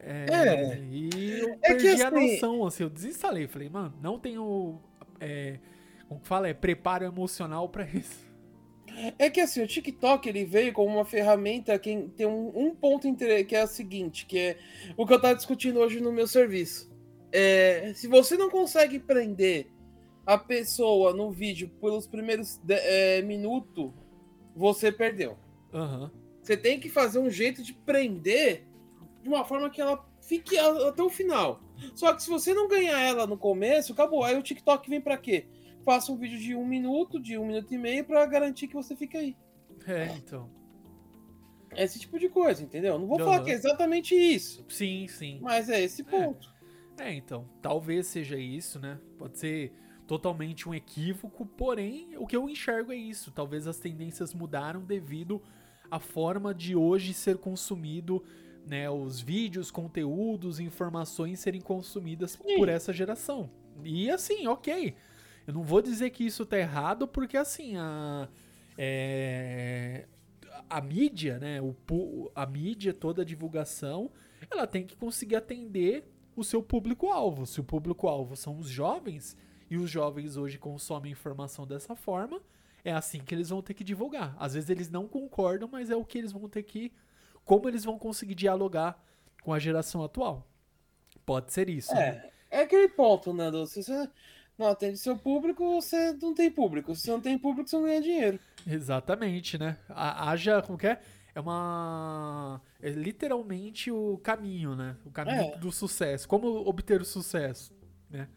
É, 0.01 0.27
É. 0.31 0.79
E 0.91 1.39
eu 1.41 1.51
É 1.63 1.69
perdi 1.75 2.03
a 2.03 2.09
assim- 2.09 2.33
noção, 2.35 2.67
assim, 2.67 2.83
eu 2.83 2.91
desinstalei. 2.91 3.47
Falei, 3.47 3.69
mano, 3.69 3.95
não 4.03 4.19
tenho. 4.19 4.81
É, 5.21 5.59
como 6.09 6.21
que 6.21 6.29
fala? 6.29 6.49
É 6.49 6.55
preparo 6.55 7.05
emocional 7.05 7.69
pra 7.69 7.85
isso. 7.85 8.25
É 9.19 9.29
que 9.29 9.41
assim, 9.41 9.61
o 9.63 9.67
TikTok 9.67 10.29
ele 10.29 10.45
veio 10.45 10.73
como 10.73 10.95
uma 10.95 11.05
ferramenta 11.05 11.77
que 11.79 12.09
tem 12.17 12.27
um, 12.27 12.53
um 12.55 12.75
ponto 12.75 13.13
que 13.47 13.57
é 13.57 13.65
o 13.65 13.67
seguinte, 13.67 14.25
que 14.25 14.39
é 14.39 14.59
o 14.97 15.05
que 15.05 15.13
eu 15.13 15.21
tava 15.21 15.35
discutindo 15.35 15.81
hoje 15.81 16.01
no 16.01 16.13
meu 16.13 16.29
serviço. 16.29 16.94
É, 17.37 17.93
se 17.95 18.07
você 18.07 18.37
não 18.37 18.49
consegue 18.49 19.01
prender 19.01 19.67
a 20.25 20.39
pessoa 20.39 21.13
no 21.13 21.33
vídeo 21.33 21.69
pelos 21.81 22.07
primeiros 22.07 22.61
é, 22.69 23.23
minutos, 23.23 23.91
você 24.55 24.93
perdeu. 24.93 25.37
Aham. 25.73 26.13
Você 26.41 26.57
tem 26.57 26.79
que 26.79 26.89
fazer 26.89 27.19
um 27.19 27.29
jeito 27.29 27.61
de 27.61 27.75
prender 27.75 28.65
de 29.21 29.29
uma 29.29 29.45
forma 29.45 29.69
que 29.69 29.81
ela 29.81 30.07
fique 30.21 30.57
até 30.57 31.03
o 31.03 31.11
final. 31.11 31.61
Só 31.97 32.15
que 32.15 32.23
se 32.23 32.31
você 32.31 32.55
não 32.55 32.69
ganhar 32.69 33.01
ela 33.01 33.27
no 33.27 33.37
começo, 33.37 33.93
acabou. 33.93 34.23
Aí 34.23 34.39
o 34.39 34.43
TikTok 34.43 34.89
vem 34.89 35.01
pra 35.01 35.19
quê? 35.19 35.49
Faça 35.85 36.13
um 36.13 36.17
vídeo 36.17 36.39
de 36.39 36.55
um 36.55 36.65
minuto, 36.65 37.21
de 37.21 37.37
um 37.37 37.47
minuto 37.47 37.75
e 37.75 37.79
meio, 37.79 38.05
pra 38.05 38.25
garantir 38.27 38.69
que 38.69 38.75
você 38.75 38.95
fique 38.95 39.17
aí. 39.17 39.37
É, 39.89 40.07
então. 40.17 40.49
Esse 41.77 41.99
tipo 41.99 42.17
de 42.17 42.29
coisa, 42.29 42.63
entendeu? 42.63 42.97
Não 42.97 43.09
vou 43.09 43.17
Aham. 43.17 43.25
falar 43.25 43.43
que 43.43 43.51
é 43.51 43.55
exatamente 43.55 44.15
isso, 44.15 44.65
Sim, 44.69 45.09
sim. 45.09 45.41
mas 45.43 45.69
é 45.69 45.83
esse 45.83 46.05
ponto. 46.05 46.49
É, 46.49 46.54
então, 47.15 47.49
talvez 47.61 48.07
seja 48.07 48.37
isso, 48.39 48.79
né? 48.79 48.99
Pode 49.19 49.39
ser 49.39 49.73
totalmente 50.07 50.69
um 50.69 50.75
equívoco, 50.75 51.47
porém, 51.47 52.17
o 52.19 52.27
que 52.27 52.37
eu 52.37 52.49
enxergo 52.49 52.93
é 52.93 52.97
isso. 52.97 53.31
Talvez 53.31 53.67
as 53.67 53.79
tendências 53.79 54.35
mudaram 54.35 54.83
devido 54.83 55.43
à 55.91 55.99
forma 55.99 56.55
de 56.55 56.77
hoje 56.77 57.15
ser 57.15 57.39
consumido, 57.39 58.23
né? 58.67 58.89
Os 58.89 59.21
vídeos, 59.21 59.71
conteúdos, 59.71 60.61
informações 60.61 61.41
serem 61.41 61.61
consumidas 61.61 62.33
Sim. 62.33 62.57
por 62.57 62.69
essa 62.69 62.93
geração. 62.93 63.51
E 63.83 64.11
assim, 64.11 64.47
ok. 64.47 64.95
Eu 65.47 65.55
não 65.55 65.63
vou 65.63 65.83
dizer 65.83 66.11
que 66.11 66.25
isso 66.25 66.47
tá 66.47 66.59
errado, 66.59 67.07
porque 67.09 67.37
assim, 67.37 67.77
a. 67.77 68.29
é, 68.79 70.07
a 70.69 70.81
mídia, 70.81 71.39
né? 71.39 71.61
O, 71.61 72.31
a 72.35 72.47
mídia, 72.47 72.95
toda 72.95 73.23
a 73.23 73.25
divulgação, 73.25 74.11
ela 74.51 74.67
tem 74.67 74.87
que 74.87 74.97
conseguir 74.97 75.37
atender 75.37 76.14
o 76.37 76.45
seu 76.45 76.63
público-alvo. 76.63 77.47
Se 77.47 77.61
o 77.61 77.65
público-alvo 77.65 78.37
são 78.37 78.59
os 78.59 78.69
jovens, 78.69 79.37
e 79.71 79.77
os 79.77 79.91
jovens 79.91 80.37
hoje 80.37 80.59
consomem 80.59 81.13
informação 81.13 81.67
dessa 81.67 81.95
forma, 81.97 82.41
é 82.85 82.93
assim 82.93 83.21
que 83.21 83.35
eles 83.35 83.49
vão 83.49 83.63
ter 83.63 83.75
que 83.75 83.83
divulgar. 83.83 84.37
Às 84.39 84.55
vezes 84.55 84.71
eles 84.71 84.91
não 84.91 85.09
concordam, 85.09 85.69
mas 85.71 85.91
é 85.91 85.97
o 85.97 86.05
que 86.05 86.19
eles 86.19 86.33
vão 86.33 86.49
ter 86.49 86.63
que. 86.63 86.93
Como 87.45 87.69
eles 87.69 87.85
vão 87.85 87.99
conseguir 87.99 88.35
dialogar 88.35 89.03
com 89.43 89.53
a 89.53 89.59
geração 89.59 90.03
atual. 90.03 90.47
Pode 91.25 91.53
ser 91.53 91.69
isso. 91.69 91.95
né? 91.95 92.31
É, 92.51 92.59
é 92.59 92.63
aquele 92.63 92.89
ponto, 92.89 93.33
Nando. 93.33 93.67
Se 93.67 93.83
você 93.83 94.09
não 94.57 94.69
atende 94.69 94.99
seu 94.99 95.17
público, 95.17 95.81
você 95.81 96.13
não 96.15 96.35
tem 96.35 96.51
público. 96.51 96.95
Se 96.95 97.03
você 97.03 97.11
não 97.11 97.21
tem 97.21 97.39
público, 97.39 97.69
você 97.69 97.77
não 97.77 97.85
ganha 97.85 98.01
dinheiro. 98.01 98.39
Exatamente, 98.67 99.59
né? 99.59 99.79
Haja, 99.89 100.63
como 100.63 100.79
que 100.79 100.87
é? 100.87 101.01
É 101.35 101.41
uma. 101.41 102.61
É 102.81 102.91
literalmente 102.91 103.91
o 103.91 104.19
caminho, 104.19 104.77
né? 104.77 104.97
O 105.05 105.11
caminho 105.11 105.53
É. 105.55 105.57
do 105.57 105.73
sucesso. 105.73 106.29
Como 106.29 106.47
obter 106.69 107.01
o 107.01 107.05
sucesso, 107.05 107.75
né? 108.09 108.29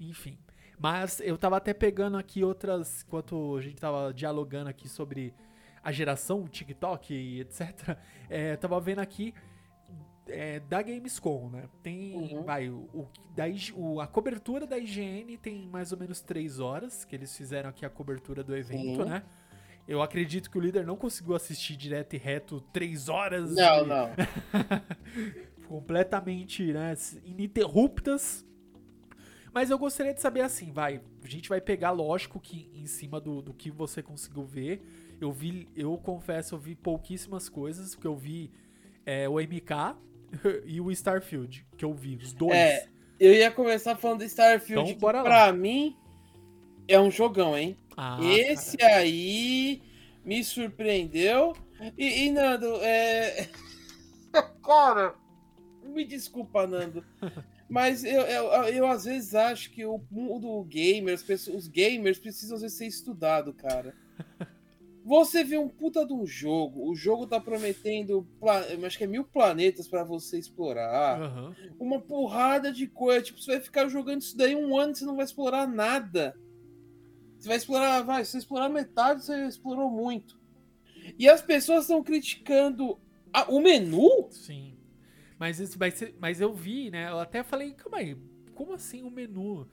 Enfim. 0.00 0.38
Mas 0.78 1.20
eu 1.20 1.36
tava 1.38 1.56
até 1.56 1.72
pegando 1.74 2.16
aqui 2.16 2.42
outras. 2.44 3.02
Enquanto 3.06 3.56
a 3.56 3.60
gente 3.62 3.76
tava 3.76 4.12
dialogando 4.12 4.70
aqui 4.70 4.88
sobre 4.88 5.34
a 5.82 5.92
geração, 5.92 6.42
o 6.42 6.48
TikTok 6.48 7.12
e 7.14 7.40
etc. 7.40 7.96
É, 8.28 8.56
tava 8.56 8.80
vendo 8.80 8.98
aqui 8.98 9.32
é, 10.26 10.58
da 10.58 10.82
Gamescom, 10.82 11.48
né? 11.48 11.68
Tem. 11.82 12.14
Uhum. 12.16 12.42
Vai, 12.42 12.68
o, 12.68 12.88
o- 12.92 13.08
da 13.36 13.44
o- 13.76 14.00
a 14.00 14.06
cobertura 14.08 14.66
da 14.66 14.76
IGN 14.76 15.36
tem 15.38 15.68
mais 15.68 15.92
ou 15.92 15.98
menos 15.98 16.20
três 16.20 16.58
horas 16.58 17.04
que 17.04 17.14
eles 17.14 17.36
fizeram 17.36 17.70
aqui 17.70 17.86
a 17.86 17.90
cobertura 17.90 18.42
do 18.42 18.56
evento, 18.56 19.04
né? 19.04 19.22
Eu 19.88 20.02
acredito 20.02 20.50
que 20.50 20.58
o 20.58 20.60
líder 20.60 20.84
não 20.84 20.96
conseguiu 20.96 21.34
assistir 21.36 21.76
direto 21.76 22.14
e 22.14 22.18
reto 22.18 22.60
três 22.72 23.08
horas 23.08 23.54
Não, 23.54 23.82
de- 23.82 23.88
não. 23.88 24.10
completamente 25.68 26.72
né, 26.72 26.94
ininterruptas. 27.24 28.44
Mas 29.52 29.70
eu 29.70 29.78
gostaria 29.78 30.12
de 30.12 30.20
saber 30.20 30.42
assim, 30.42 30.70
vai, 30.70 31.00
a 31.24 31.28
gente 31.28 31.48
vai 31.48 31.60
pegar, 31.60 31.90
lógico, 31.90 32.38
que 32.38 32.70
em 32.74 32.86
cima 32.86 33.18
do, 33.20 33.40
do 33.40 33.54
que 33.54 33.70
você 33.70 34.02
conseguiu 34.02 34.44
ver. 34.44 34.82
Eu 35.18 35.32
vi, 35.32 35.66
eu 35.74 35.96
confesso, 35.96 36.54
eu 36.54 36.58
vi 36.58 36.74
pouquíssimas 36.74 37.48
coisas, 37.48 37.94
porque 37.94 38.06
eu 38.06 38.14
vi 38.16 38.50
é, 39.06 39.26
o 39.28 39.36
MK 39.40 39.96
e 40.66 40.78
o 40.80 40.90
Starfield, 40.90 41.66
que 41.76 41.84
eu 41.84 41.94
vi, 41.94 42.16
os 42.16 42.34
dois. 42.34 42.52
É, 42.54 42.86
Eu 43.18 43.32
ia 43.32 43.50
começar 43.50 43.96
falando 43.96 44.18
do 44.18 44.24
Starfield, 44.24 44.90
Então, 44.90 45.00
bora 45.00 45.22
lá. 45.22 45.24
pra 45.24 45.52
mim 45.54 45.96
é 46.88 47.00
um 47.00 47.10
jogão, 47.10 47.56
hein? 47.56 47.76
Ah, 47.96 48.18
Esse 48.22 48.76
cara. 48.76 48.96
aí 48.98 49.82
me 50.24 50.42
surpreendeu. 50.44 51.54
E, 51.96 52.26
e, 52.26 52.30
Nando, 52.32 52.76
é. 52.82 53.48
Cara, 54.64 55.14
me 55.84 56.04
desculpa, 56.04 56.66
Nando. 56.66 57.04
Mas 57.68 58.04
eu, 58.04 58.22
eu, 58.22 58.44
eu, 58.68 58.86
às 58.86 59.04
vezes 59.04 59.34
acho 59.34 59.70
que 59.70 59.84
o 59.84 60.00
mundo 60.10 60.62
gamer, 60.64 61.14
as 61.14 61.22
pessoas- 61.22 61.56
os 61.64 61.68
gamers 61.68 62.18
precisam 62.18 62.54
às 62.56 62.62
vezes 62.62 62.76
ser 62.78 62.86
estudado, 62.86 63.52
cara. 63.52 63.94
Você 65.04 65.44
vê 65.44 65.56
um 65.56 65.68
puta 65.68 66.04
de 66.04 66.12
um 66.12 66.26
jogo, 66.26 66.90
o 66.90 66.94
jogo 66.96 67.26
tá 67.28 67.38
prometendo, 67.40 68.26
acho 68.84 68.98
que 68.98 69.04
é 69.04 69.06
mil 69.06 69.22
planetas 69.24 69.86
pra 69.86 70.02
você 70.02 70.36
explorar, 70.36 71.20
Aham. 71.22 71.54
uma 71.78 72.00
porrada 72.00 72.72
de 72.72 72.88
coisa. 72.88 73.22
Tipo, 73.22 73.40
você 73.40 73.52
vai 73.52 73.60
ficar 73.60 73.88
jogando 73.88 74.22
isso 74.22 74.36
daí 74.36 74.56
um 74.56 74.76
ano 74.76 74.92
e 74.92 74.96
você 74.96 75.04
não 75.04 75.14
vai 75.16 75.24
explorar 75.24 75.68
nada. 75.68 76.36
Você 77.38 77.48
vai 77.48 77.56
explorar, 77.56 78.02
vai, 78.02 78.24
se 78.24 78.36
explorar 78.38 78.68
metade, 78.68 79.24
você 79.24 79.46
explorou 79.46 79.90
muito. 79.90 80.38
E 81.18 81.28
as 81.28 81.42
pessoas 81.42 81.82
estão 81.82 82.02
criticando 82.02 82.98
a- 83.32 83.44
o 83.50 83.60
menu? 83.60 84.28
Sim. 84.30 84.76
Mas, 85.38 85.60
isso 85.60 85.78
ser, 85.94 86.14
mas 86.18 86.40
eu 86.40 86.54
vi, 86.54 86.90
né? 86.90 87.10
Eu 87.10 87.20
até 87.20 87.42
falei, 87.42 87.72
calma 87.74 87.98
aí, 87.98 88.16
como 88.54 88.72
assim 88.72 89.02
o 89.02 89.10
menu? 89.10 89.68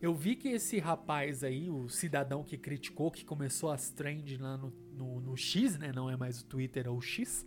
Eu 0.00 0.14
vi 0.14 0.36
que 0.36 0.48
esse 0.48 0.78
rapaz 0.78 1.42
aí, 1.42 1.68
o 1.68 1.88
cidadão 1.88 2.44
que 2.44 2.56
criticou, 2.56 3.10
que 3.10 3.24
começou 3.24 3.70
as 3.70 3.90
trends 3.90 4.38
lá 4.38 4.56
no, 4.56 4.72
no, 4.92 5.20
no 5.20 5.36
X, 5.36 5.76
né? 5.76 5.90
Não 5.92 6.08
é 6.08 6.16
mais 6.16 6.40
o 6.40 6.44
Twitter, 6.44 6.86
é 6.86 6.90
o 6.90 7.00
X. 7.00 7.44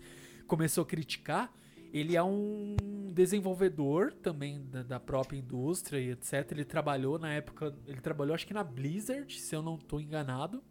Começou 0.48 0.82
a 0.82 0.86
criticar. 0.86 1.54
Ele 1.93 2.15
é 2.15 2.24
um 2.24 2.75
desenvolvedor 3.13 4.13
também 4.13 4.63
da, 4.71 4.83
da 4.83 5.00
própria 5.00 5.38
indústria 5.38 6.00
e 6.00 6.12
etc. 6.12 6.51
Ele 6.51 6.63
trabalhou 6.65 7.19
na 7.19 7.33
época. 7.33 7.75
Ele 7.86 8.00
trabalhou 8.00 8.33
acho 8.33 8.48
que 8.48 8.53
na 8.53 8.63
Blizzard, 8.63 9.39
se 9.39 9.53
eu 9.55 9.62
não 9.62 9.75
estou 9.75 10.00
enganado. 10.00 10.63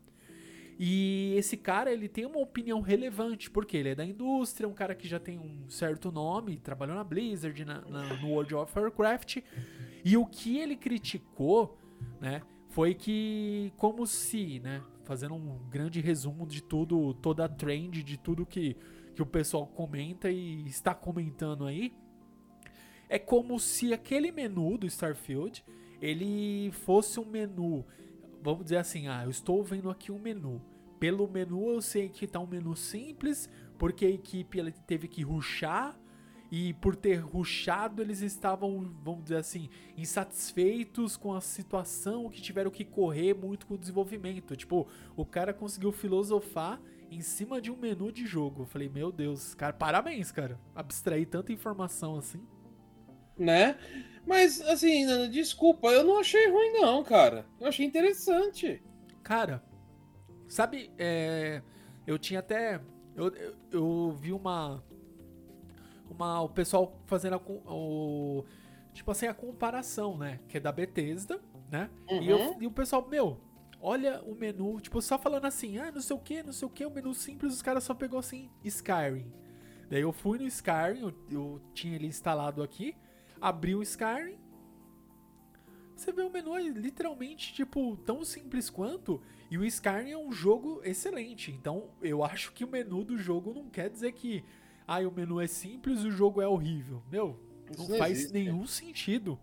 E 0.82 1.34
esse 1.36 1.58
cara, 1.58 1.92
ele 1.92 2.08
tem 2.08 2.24
uma 2.24 2.38
opinião 2.38 2.80
relevante, 2.80 3.50
porque 3.50 3.76
ele 3.76 3.90
é 3.90 3.94
da 3.94 4.04
indústria, 4.04 4.66
um 4.66 4.72
cara 4.72 4.94
que 4.94 5.06
já 5.06 5.20
tem 5.20 5.38
um 5.38 5.68
certo 5.68 6.10
nome, 6.10 6.56
trabalhou 6.58 6.96
na 6.96 7.04
Blizzard, 7.04 7.64
na, 7.66 7.82
na- 7.82 8.14
no 8.16 8.28
World 8.28 8.54
of 8.54 8.78
Warcraft. 8.78 9.38
E 10.02 10.16
o 10.16 10.24
que 10.24 10.58
ele 10.58 10.76
criticou, 10.76 11.78
né, 12.18 12.40
foi 12.70 12.94
que, 12.94 13.70
como 13.76 14.06
se, 14.06 14.58
né, 14.60 14.82
fazendo 15.04 15.34
um 15.34 15.58
grande 15.68 16.00
resumo 16.00 16.46
de 16.46 16.62
tudo, 16.62 17.12
toda 17.12 17.44
a 17.44 17.48
trend, 17.48 18.02
de 18.02 18.16
tudo 18.16 18.46
que, 18.46 18.74
que 19.20 19.22
o 19.22 19.26
pessoal 19.26 19.66
comenta 19.66 20.30
e 20.30 20.66
está 20.66 20.94
comentando 20.94 21.66
aí, 21.66 21.92
é 23.06 23.18
como 23.18 23.60
se 23.60 23.92
aquele 23.92 24.32
menu 24.32 24.78
do 24.78 24.86
Starfield, 24.86 25.62
ele 26.00 26.70
fosse 26.72 27.20
um 27.20 27.26
menu, 27.26 27.84
vamos 28.42 28.64
dizer 28.64 28.78
assim, 28.78 29.08
ah, 29.08 29.24
eu 29.24 29.30
estou 29.30 29.62
vendo 29.62 29.90
aqui 29.90 30.10
um 30.10 30.18
menu. 30.18 30.62
Pelo 30.98 31.28
menu 31.28 31.68
eu 31.68 31.82
sei 31.82 32.08
que 32.08 32.26
tá 32.26 32.40
um 32.40 32.46
menu 32.46 32.74
simples, 32.74 33.48
porque 33.76 34.06
a 34.06 34.10
equipe 34.10 34.58
ela 34.58 34.70
teve 34.70 35.06
que 35.06 35.22
ruxar 35.22 35.98
e 36.50 36.72
por 36.74 36.96
ter 36.96 37.16
ruxado 37.16 38.00
eles 38.00 38.22
estavam, 38.22 38.90
vamos 39.02 39.24
dizer 39.24 39.36
assim, 39.36 39.68
insatisfeitos 39.98 41.16
com 41.16 41.34
a 41.34 41.42
situação 41.42 42.30
que 42.30 42.40
tiveram 42.40 42.70
que 42.70 42.84
correr 42.84 43.34
muito 43.34 43.66
com 43.66 43.74
o 43.74 43.78
desenvolvimento. 43.78 44.56
Tipo, 44.56 44.86
o 45.14 45.26
cara 45.26 45.52
conseguiu 45.52 45.92
filosofar 45.92 46.80
em 47.10 47.20
cima 47.20 47.60
de 47.60 47.70
um 47.70 47.76
menu 47.76 48.12
de 48.12 48.24
jogo. 48.26 48.62
Eu 48.62 48.66
falei, 48.66 48.88
meu 48.88 49.10
Deus, 49.12 49.54
cara, 49.54 49.72
parabéns, 49.72 50.30
cara. 50.30 50.58
Abstrair 50.74 51.26
tanta 51.26 51.52
informação 51.52 52.16
assim. 52.16 52.40
Né? 53.38 53.76
Mas, 54.26 54.60
assim, 54.60 55.06
desculpa, 55.30 55.88
eu 55.88 56.04
não 56.04 56.18
achei 56.20 56.48
ruim, 56.48 56.72
não, 56.74 57.02
cara. 57.02 57.46
Eu 57.58 57.66
achei 57.68 57.84
interessante. 57.86 58.82
Cara, 59.22 59.62
sabe, 60.48 60.92
é, 60.98 61.62
eu 62.06 62.18
tinha 62.18 62.40
até. 62.40 62.80
Eu, 63.16 63.28
eu, 63.34 63.54
eu 63.72 64.12
vi 64.12 64.32
uma. 64.32 64.84
Uma. 66.08 66.42
O 66.42 66.48
pessoal 66.48 67.00
fazendo 67.06 67.34
a, 67.36 67.40
o. 67.72 68.44
Tipo 68.92 69.10
assim, 69.10 69.26
a 69.26 69.34
comparação, 69.34 70.16
né? 70.18 70.40
Que 70.48 70.58
é 70.58 70.60
da 70.60 70.72
Bethesda, 70.72 71.40
né? 71.70 71.88
E, 72.10 72.28
eu- 72.28 72.38
Uhum. 72.38 72.62
e 72.62 72.66
o 72.66 72.70
pessoal, 72.70 73.06
meu, 73.08 73.40
olha 73.80 74.22
o 74.22 74.34
menu, 74.34 74.80
tipo, 74.80 75.00
só 75.00 75.18
falando 75.18 75.46
assim, 75.46 75.78
ah, 75.78 75.90
não 75.90 76.00
sei 76.00 76.16
o 76.16 76.20
que, 76.20 76.42
não 76.42 76.52
sei 76.52 76.66
o 76.66 76.70
que, 76.70 76.84
o 76.84 76.90
menu 76.90 77.14
simples, 77.14 77.54
os 77.54 77.62
caras 77.62 77.84
só 77.84 77.94
pegou 77.94 78.18
assim, 78.18 78.50
Skyrim. 78.64 79.32
Daí 79.88 80.02
eu 80.02 80.12
fui 80.12 80.38
no 80.38 80.46
Skyrim, 80.46 81.00
eu, 81.00 81.14
eu 81.30 81.60
tinha 81.74 81.96
ele 81.96 82.06
instalado 82.06 82.62
aqui, 82.62 82.94
abri 83.40 83.74
o 83.74 83.82
Skyrim. 83.82 84.38
Você 85.96 86.12
vê 86.12 86.22
o 86.22 86.30
menu 86.30 86.56
é 86.56 86.62
literalmente, 86.62 87.52
tipo, 87.52 87.96
tão 87.98 88.24
simples 88.24 88.70
quanto. 88.70 89.20
E 89.50 89.58
o 89.58 89.64
Skyrim 89.64 90.12
é 90.12 90.16
um 90.16 90.32
jogo 90.32 90.80
excelente. 90.82 91.50
Então, 91.50 91.90
eu 92.00 92.22
acho 92.24 92.52
que 92.52 92.64
o 92.64 92.68
menu 92.68 93.04
do 93.04 93.18
jogo 93.18 93.52
não 93.52 93.68
quer 93.68 93.90
dizer 93.90 94.12
que. 94.12 94.44
Ah, 94.86 95.00
o 95.00 95.12
menu 95.12 95.40
é 95.40 95.46
simples 95.46 96.00
e 96.00 96.08
o 96.08 96.10
jogo 96.10 96.40
é 96.40 96.48
horrível. 96.48 97.02
Meu, 97.12 97.38
não 97.76 97.86
não 97.86 97.98
faz 97.98 98.18
existe, 98.18 98.32
nenhum 98.32 98.66
sentido. 98.66 99.38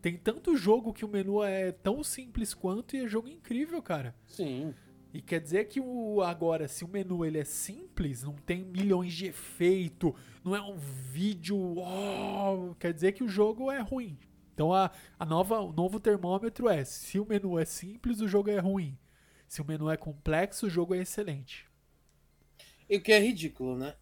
Tem 0.00 0.16
tanto 0.16 0.56
jogo 0.56 0.92
que 0.92 1.04
o 1.04 1.08
menu 1.08 1.42
é 1.42 1.72
tão 1.72 2.02
simples 2.04 2.54
quanto 2.54 2.94
e 2.94 3.00
é 3.00 3.08
jogo 3.08 3.28
incrível, 3.28 3.82
cara. 3.82 4.14
Sim. 4.26 4.74
E 5.12 5.22
quer 5.22 5.40
dizer 5.40 5.64
que 5.66 5.80
o 5.80 6.20
agora, 6.22 6.68
se 6.68 6.84
o 6.84 6.88
menu 6.88 7.24
ele 7.24 7.38
é 7.38 7.44
simples, 7.44 8.22
não 8.22 8.34
tem 8.34 8.64
milhões 8.64 9.14
de 9.14 9.26
efeito, 9.26 10.14
não 10.44 10.54
é 10.54 10.60
um 10.60 10.76
vídeo, 10.76 11.56
uau, 11.56 12.76
quer 12.78 12.92
dizer 12.92 13.12
que 13.12 13.24
o 13.24 13.28
jogo 13.28 13.70
é 13.70 13.80
ruim. 13.80 14.18
Então 14.52 14.72
a, 14.72 14.90
a 15.18 15.24
nova, 15.24 15.60
o 15.60 15.72
novo 15.72 15.98
termômetro 15.98 16.68
é: 16.68 16.84
se 16.84 17.18
o 17.18 17.26
menu 17.26 17.58
é 17.58 17.64
simples, 17.64 18.20
o 18.20 18.28
jogo 18.28 18.50
é 18.50 18.58
ruim. 18.58 18.98
Se 19.48 19.62
o 19.62 19.64
menu 19.64 19.88
é 19.88 19.96
complexo, 19.96 20.66
o 20.66 20.70
jogo 20.70 20.94
é 20.94 20.98
excelente. 20.98 21.66
E 22.88 22.96
o 22.96 23.02
que 23.02 23.12
é 23.12 23.18
ridículo, 23.18 23.76
né? 23.76 23.94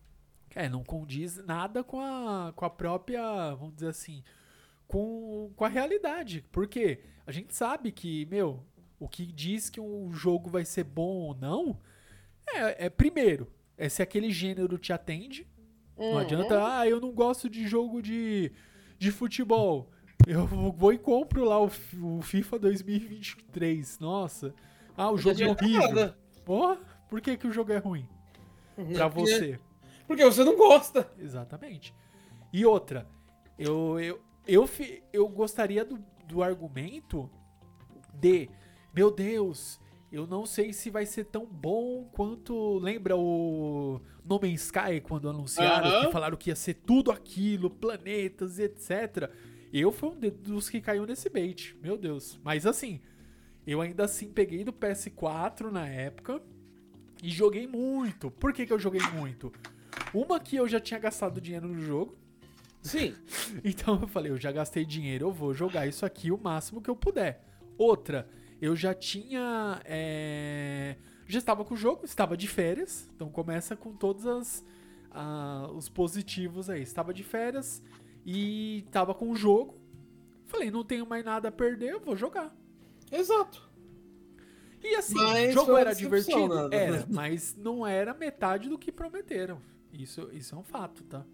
É, 0.54 0.68
não 0.68 0.84
condiz 0.84 1.36
nada 1.44 1.82
com 1.82 2.00
a, 2.00 2.52
com 2.54 2.64
a 2.64 2.70
própria, 2.70 3.54
vamos 3.54 3.74
dizer 3.74 3.88
assim, 3.88 4.22
com, 4.86 5.50
com 5.56 5.64
a 5.64 5.68
realidade. 5.68 6.44
Porque 6.52 7.00
a 7.26 7.32
gente 7.32 7.54
sabe 7.54 7.90
que, 7.92 8.26
meu, 8.26 8.64
o 8.98 9.08
que 9.08 9.26
diz 9.26 9.68
que 9.70 9.80
um 9.80 10.12
jogo 10.12 10.48
vai 10.50 10.64
ser 10.64 10.84
bom 10.84 11.28
ou 11.28 11.34
não 11.34 11.78
é, 12.46 12.86
é 12.86 12.90
primeiro, 12.90 13.50
é 13.76 13.88
se 13.88 14.02
aquele 14.02 14.30
gênero 14.30 14.78
te 14.78 14.92
atende. 14.92 15.46
Não 15.96 16.06
Uhum. 16.12 16.18
adianta, 16.18 16.78
ah, 16.78 16.88
eu 16.88 17.00
não 17.00 17.12
gosto 17.12 17.48
de 17.48 17.66
jogo 17.68 18.02
de, 18.02 18.50
de 18.98 19.10
futebol. 19.12 19.90
Eu 20.26 20.46
vou 20.46 20.92
e 20.92 20.98
compro 20.98 21.44
lá 21.44 21.60
o, 21.62 21.70
o 22.02 22.22
FIFA 22.22 22.58
2023. 22.58 23.98
Nossa. 24.00 24.54
Ah, 24.96 25.08
o 25.08 25.12
Não 25.12 25.18
jogo 25.18 25.42
é 25.42 25.48
horrível. 25.48 26.14
Porra, 26.44 26.78
por 27.08 27.20
que, 27.20 27.36
que 27.36 27.46
o 27.46 27.52
jogo 27.52 27.72
é 27.72 27.78
ruim? 27.78 28.08
Pra 28.94 29.08
Porque- 29.08 29.30
você. 29.30 29.60
Porque 30.06 30.24
você 30.24 30.44
não 30.44 30.56
gosta. 30.56 31.10
Exatamente. 31.18 31.94
E 32.52 32.64
outra, 32.66 33.06
eu, 33.58 33.98
eu, 34.00 34.20
eu, 34.46 34.68
eu 35.12 35.28
gostaria 35.28 35.84
do, 35.84 35.98
do 36.26 36.42
argumento 36.42 37.30
de, 38.14 38.48
meu 38.94 39.10
Deus, 39.10 39.80
eu 40.14 40.26
não 40.26 40.46
sei 40.46 40.72
se 40.72 40.90
vai 40.90 41.06
ser 41.06 41.24
tão 41.24 41.44
bom 41.44 42.04
quanto. 42.12 42.78
Lembra 42.78 43.16
o 43.16 44.00
No 44.24 44.38
Man's 44.40 44.66
Sky 44.66 45.00
quando 45.02 45.28
anunciaram 45.28 45.88
Aham. 45.88 46.06
que 46.06 46.12
falaram 46.12 46.36
que 46.36 46.50
ia 46.50 46.56
ser 46.56 46.74
tudo 46.74 47.10
aquilo, 47.10 47.68
planetas, 47.68 48.58
etc. 48.58 49.30
Eu 49.72 49.90
fui 49.90 50.10
um 50.10 50.20
dos 50.30 50.70
que 50.70 50.80
caiu 50.80 51.04
nesse 51.04 51.28
bait, 51.28 51.76
meu 51.82 51.96
Deus. 51.98 52.38
Mas 52.44 52.64
assim, 52.64 53.00
eu 53.66 53.80
ainda 53.80 54.04
assim 54.04 54.30
peguei 54.30 54.62
do 54.62 54.72
PS4 54.72 55.70
na 55.70 55.88
época 55.88 56.40
e 57.20 57.28
joguei 57.28 57.66
muito. 57.66 58.30
Por 58.30 58.52
que, 58.52 58.66
que 58.66 58.72
eu 58.72 58.78
joguei 58.78 59.02
muito? 59.14 59.52
Uma 60.12 60.38
que 60.38 60.54
eu 60.54 60.68
já 60.68 60.78
tinha 60.78 61.00
gastado 61.00 61.40
dinheiro 61.40 61.66
no 61.66 61.80
jogo. 61.80 62.16
Sim. 62.84 63.14
Então 63.64 63.98
eu 64.00 64.06
falei, 64.06 64.30
eu 64.30 64.36
já 64.38 64.52
gastei 64.52 64.84
dinheiro, 64.84 65.26
eu 65.26 65.32
vou 65.32 65.52
jogar 65.54 65.86
isso 65.86 66.04
aqui 66.06 66.30
o 66.30 66.38
máximo 66.38 66.80
que 66.82 66.88
eu 66.90 66.94
puder. 66.96 67.42
Outra, 67.76 68.28
eu 68.60 68.76
já 68.76 68.94
tinha. 68.94 69.80
é, 69.84 70.96
Já 71.26 71.38
estava 71.38 71.64
com 71.64 71.74
o 71.74 71.76
jogo, 71.76 72.04
estava 72.04 72.36
de 72.36 72.46
férias. 72.46 73.10
Então 73.16 73.28
começa 73.30 73.74
com 73.74 73.92
todos 73.94 74.26
as, 74.26 74.64
ah, 75.10 75.68
os 75.74 75.88
positivos 75.88 76.68
aí. 76.70 76.82
Estava 76.82 77.12
de 77.12 77.24
férias 77.24 77.82
e 78.24 78.84
estava 78.86 79.14
com 79.14 79.30
o 79.30 79.34
jogo. 79.34 79.80
Falei, 80.46 80.70
não 80.70 80.84
tenho 80.84 81.06
mais 81.06 81.24
nada 81.24 81.48
a 81.48 81.52
perder, 81.52 81.92
eu 81.92 82.00
vou 82.00 82.14
jogar. 82.16 82.54
Exato. 83.10 83.68
E 84.82 84.94
assim, 84.96 85.14
Mas 85.14 85.50
o 85.50 85.52
jogo 85.52 85.76
era 85.78 85.94
divertido? 85.94 86.68
né? 86.68 86.76
Era, 86.76 87.06
mas 87.08 87.56
não 87.56 87.86
era 87.86 88.12
metade 88.12 88.68
do 88.68 88.78
que 88.78 88.92
prometeram. 88.92 89.58
Isso, 89.90 90.28
isso 90.32 90.54
é 90.54 90.58
um 90.58 90.62
fato, 90.62 91.02
tá? 91.04 91.24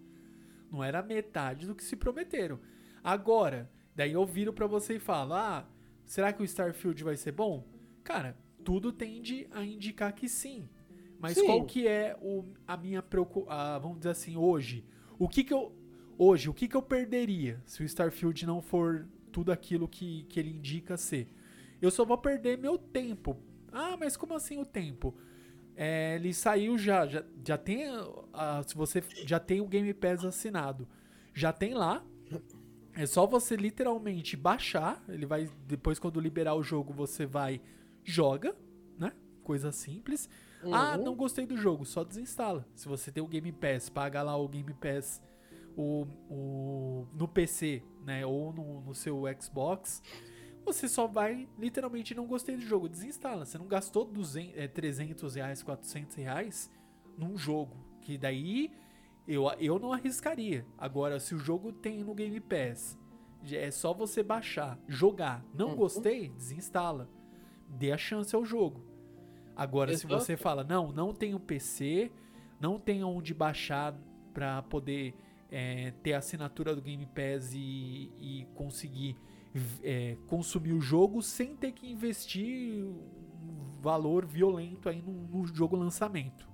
Não 0.71 0.83
era 0.83 1.03
metade 1.03 1.67
do 1.67 1.75
que 1.75 1.83
se 1.83 1.95
prometeram. 1.95 2.59
Agora, 3.03 3.69
daí 3.95 4.13
eu 4.13 4.25
viro 4.25 4.53
pra 4.53 4.67
você 4.67 4.95
e 4.95 4.99
falo: 4.99 5.33
ah, 5.33 5.67
será 6.05 6.31
que 6.31 6.41
o 6.41 6.45
Starfield 6.45 7.03
vai 7.03 7.17
ser 7.17 7.33
bom? 7.33 7.67
Cara, 8.03 8.37
tudo 8.63 8.91
tende 8.91 9.47
a 9.51 9.63
indicar 9.63 10.13
que 10.13 10.29
sim. 10.29 10.69
Mas 11.19 11.37
Sim. 11.37 11.45
qual 11.45 11.65
que 11.65 11.87
é 11.87 12.17
o, 12.19 12.45
a 12.67 12.75
minha 12.75 13.01
preocupação, 13.01 13.79
vamos 13.79 13.99
dizer 13.99 14.09
assim, 14.09 14.35
hoje? 14.35 14.83
O 15.19 15.29
que 15.29 15.43
que 15.43 15.53
eu, 15.53 15.71
hoje, 16.17 16.49
o 16.49 16.53
que 16.53 16.67
que 16.67 16.75
eu 16.75 16.81
perderia 16.81 17.61
se 17.63 17.83
o 17.83 17.85
Starfield 17.85 18.43
não 18.43 18.59
for 18.59 19.07
tudo 19.31 19.51
aquilo 19.51 19.87
que, 19.87 20.23
que 20.23 20.39
ele 20.39 20.49
indica 20.49 20.97
ser? 20.97 21.31
Eu 21.79 21.91
só 21.91 22.03
vou 22.03 22.17
perder 22.17 22.57
meu 22.57 22.75
tempo. 22.75 23.37
Ah, 23.71 23.95
mas 23.99 24.17
como 24.17 24.33
assim 24.33 24.57
o 24.57 24.65
tempo? 24.65 25.15
É, 25.75 26.15
ele 26.15 26.33
saiu 26.33 26.77
já, 26.77 27.07
já, 27.07 27.23
já 27.45 27.57
tem, 27.57 27.85
ah, 28.33 28.61
se 28.65 28.75
você 28.75 29.03
já 29.25 29.39
tem 29.39 29.61
o 29.61 29.67
Game 29.67 29.93
Pass 29.93 30.23
assinado, 30.25 30.87
já 31.33 31.51
tem 31.51 31.73
lá. 31.73 32.03
É 32.93 33.05
só 33.05 33.25
você 33.25 33.55
literalmente 33.55 34.35
baixar. 34.35 35.01
Ele 35.07 35.25
vai 35.25 35.49
depois 35.65 35.97
quando 35.97 36.19
liberar 36.19 36.55
o 36.55 36.63
jogo 36.63 36.93
você 36.93 37.25
vai 37.25 37.61
joga, 38.03 38.55
né? 38.97 39.13
Coisa 39.43 39.71
simples. 39.71 40.29
Ah, 40.71 40.95
Uhum. 40.97 41.03
não 41.05 41.15
gostei 41.15 41.45
do 41.45 41.57
jogo, 41.57 41.85
só 41.85 42.03
desinstala. 42.03 42.67
Se 42.75 42.87
você 42.87 43.11
tem 43.11 43.23
o 43.23 43.27
Game 43.27 43.51
Pass, 43.51 43.89
paga 43.89 44.21
lá 44.21 44.35
o 44.35 44.47
Game 44.47 44.73
Pass 44.75 45.21
o, 45.75 46.05
o, 46.29 47.07
no 47.13 47.27
PC, 47.27 47.81
né? 48.05 48.25
Ou 48.25 48.53
no, 48.53 48.81
no 48.81 48.93
seu 48.93 49.23
Xbox. 49.41 50.03
Você 50.63 50.87
só 50.87 51.07
vai 51.07 51.47
literalmente 51.57 52.15
não 52.15 52.25
gostei 52.25 52.55
do 52.55 52.61
jogo, 52.61 52.87
desinstala. 52.89 53.45
Você 53.45 53.57
não 53.57 53.67
gastou 53.67 54.05
200, 54.05 54.57
é, 54.57 54.67
300 54.67 55.35
reais, 55.35 55.63
400 55.63 56.15
reais 56.15 56.71
num 57.17 57.37
jogo, 57.37 57.77
que 58.01 58.17
daí 58.17 58.71
eu, 59.27 59.49
eu 59.59 59.79
não 59.79 59.93
arriscaria. 59.93 60.65
Agora, 60.77 61.19
se 61.19 61.35
o 61.35 61.39
jogo 61.39 61.71
tem 61.71 62.03
no 62.03 62.13
Game 62.13 62.39
Pass, 62.39 62.97
é 63.51 63.71
só 63.71 63.93
você 63.93 64.21
baixar, 64.21 64.77
jogar. 64.87 65.43
Não 65.53 65.69
uhum. 65.69 65.75
gostei, 65.75 66.29
desinstala. 66.29 67.09
Dê 67.67 67.91
a 67.91 67.97
chance 67.97 68.35
ao 68.35 68.45
jogo. 68.45 68.83
Agora, 69.55 69.91
Exato. 69.91 70.07
se 70.07 70.07
você 70.07 70.37
fala, 70.37 70.63
não, 70.63 70.91
não 70.91 71.13
tenho 71.13 71.39
PC, 71.39 72.11
não 72.59 72.79
tenho 72.79 73.07
onde 73.07 73.33
baixar 73.33 73.95
para 74.33 74.61
poder 74.63 75.13
é, 75.49 75.91
ter 76.03 76.13
a 76.13 76.19
assinatura 76.19 76.75
do 76.75 76.81
Game 76.81 77.05
Pass 77.05 77.53
e, 77.53 78.11
e 78.19 78.47
conseguir 78.55 79.17
é, 79.83 80.17
consumir 80.27 80.73
o 80.73 80.81
jogo 80.81 81.21
sem 81.21 81.55
ter 81.55 81.71
que 81.71 81.89
investir 81.89 82.85
um 82.85 83.79
valor 83.81 84.25
violento 84.25 84.87
aí 84.87 85.01
no, 85.01 85.11
no 85.11 85.45
jogo 85.45 85.75
lançamento. 85.75 86.49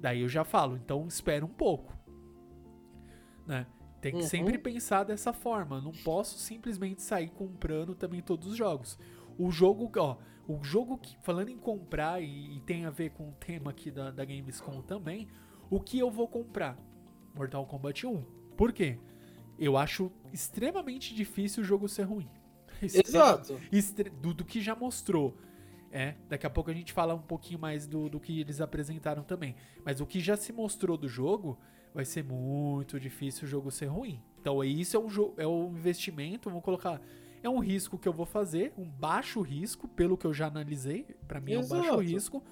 Daí 0.00 0.20
eu 0.20 0.28
já 0.28 0.44
falo, 0.44 0.76
então 0.76 1.06
espera 1.06 1.44
um 1.44 1.48
pouco. 1.48 1.96
Né? 3.46 3.66
Tem 4.00 4.12
que 4.12 4.22
uhum. 4.22 4.26
sempre 4.26 4.58
pensar 4.58 5.04
dessa 5.04 5.32
forma. 5.32 5.80
Não 5.80 5.92
posso 5.92 6.38
simplesmente 6.38 7.02
sair 7.02 7.30
comprando 7.30 7.94
também 7.94 8.20
todos 8.20 8.48
os 8.48 8.56
jogos. 8.56 8.98
O 9.38 9.50
jogo, 9.50 9.90
ó, 9.96 10.18
o 10.46 10.62
jogo 10.62 10.98
que, 10.98 11.16
falando 11.22 11.50
em 11.50 11.56
comprar 11.56 12.20
e, 12.20 12.56
e 12.56 12.60
tem 12.60 12.84
a 12.84 12.90
ver 12.90 13.10
com 13.10 13.28
o 13.28 13.32
tema 13.32 13.70
aqui 13.70 13.90
da, 13.90 14.10
da 14.10 14.24
Gamescom 14.24 14.82
também, 14.82 15.28
o 15.70 15.80
que 15.80 15.98
eu 15.98 16.10
vou 16.10 16.26
comprar? 16.26 16.76
Mortal 17.34 17.64
Kombat 17.64 18.06
1. 18.06 18.22
Por 18.56 18.72
quê? 18.72 18.98
Eu 19.62 19.76
acho 19.76 20.10
extremamente 20.32 21.14
difícil 21.14 21.62
o 21.62 21.64
jogo 21.64 21.88
ser 21.88 22.02
ruim. 22.02 22.28
Exato. 22.82 23.60
Do, 24.20 24.34
do 24.34 24.44
que 24.44 24.60
já 24.60 24.74
mostrou. 24.74 25.38
É, 25.92 26.16
daqui 26.28 26.44
a 26.44 26.50
pouco 26.50 26.68
a 26.68 26.74
gente 26.74 26.92
fala 26.92 27.14
um 27.14 27.22
pouquinho 27.22 27.60
mais 27.60 27.86
do, 27.86 28.08
do 28.08 28.18
que 28.18 28.40
eles 28.40 28.60
apresentaram 28.60 29.22
também. 29.22 29.54
Mas 29.84 30.00
o 30.00 30.06
que 30.06 30.18
já 30.18 30.36
se 30.36 30.52
mostrou 30.52 30.96
do 30.96 31.06
jogo, 31.08 31.56
vai 31.94 32.04
ser 32.04 32.24
muito 32.24 32.98
difícil 32.98 33.44
o 33.44 33.46
jogo 33.46 33.70
ser 33.70 33.86
ruim. 33.86 34.20
Então 34.40 34.64
isso 34.64 34.96
é 34.96 35.00
um, 35.00 35.34
é 35.36 35.46
um 35.46 35.68
investimento, 35.68 36.48
vamos 36.48 36.64
colocar, 36.64 37.00
é 37.40 37.48
um 37.48 37.60
risco 37.60 37.96
que 37.96 38.08
eu 38.08 38.12
vou 38.12 38.26
fazer, 38.26 38.72
um 38.76 38.84
baixo 38.84 39.40
risco, 39.42 39.86
pelo 39.86 40.16
que 40.16 40.26
eu 40.26 40.34
já 40.34 40.48
analisei, 40.48 41.04
para 41.28 41.40
mim 41.40 41.52
Exato. 41.52 41.74
é 41.74 41.78
um 41.78 41.82
baixo 41.82 42.00
risco, 42.00 42.42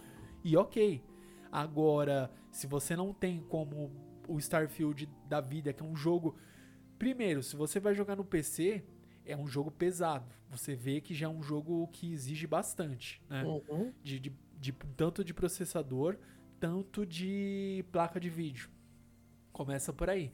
e 0.44 0.56
ok. 0.56 1.04
Agora, 1.50 2.30
se 2.52 2.68
você 2.68 2.94
não 2.94 3.12
tem 3.12 3.40
como 3.48 3.90
o 4.28 4.38
Starfield 4.38 5.08
da 5.26 5.40
vida, 5.40 5.72
que 5.72 5.82
é 5.82 5.84
um 5.84 5.96
jogo... 5.96 6.36
Primeiro, 7.00 7.42
se 7.42 7.56
você 7.56 7.80
vai 7.80 7.94
jogar 7.94 8.14
no 8.14 8.24
PC, 8.26 8.84
é 9.24 9.34
um 9.34 9.46
jogo 9.46 9.70
pesado. 9.70 10.30
Você 10.50 10.74
vê 10.74 11.00
que 11.00 11.14
já 11.14 11.24
é 11.24 11.28
um 11.30 11.42
jogo 11.42 11.88
que 11.88 12.12
exige 12.12 12.46
bastante, 12.46 13.22
né? 13.26 13.42
Uhum. 13.42 13.90
De, 14.02 14.20
de, 14.20 14.36
de, 14.58 14.72
tanto 14.98 15.24
de 15.24 15.32
processador, 15.32 16.18
tanto 16.60 17.06
de 17.06 17.82
placa 17.90 18.20
de 18.20 18.28
vídeo. 18.28 18.68
Começa 19.50 19.94
por 19.94 20.10
aí. 20.10 20.30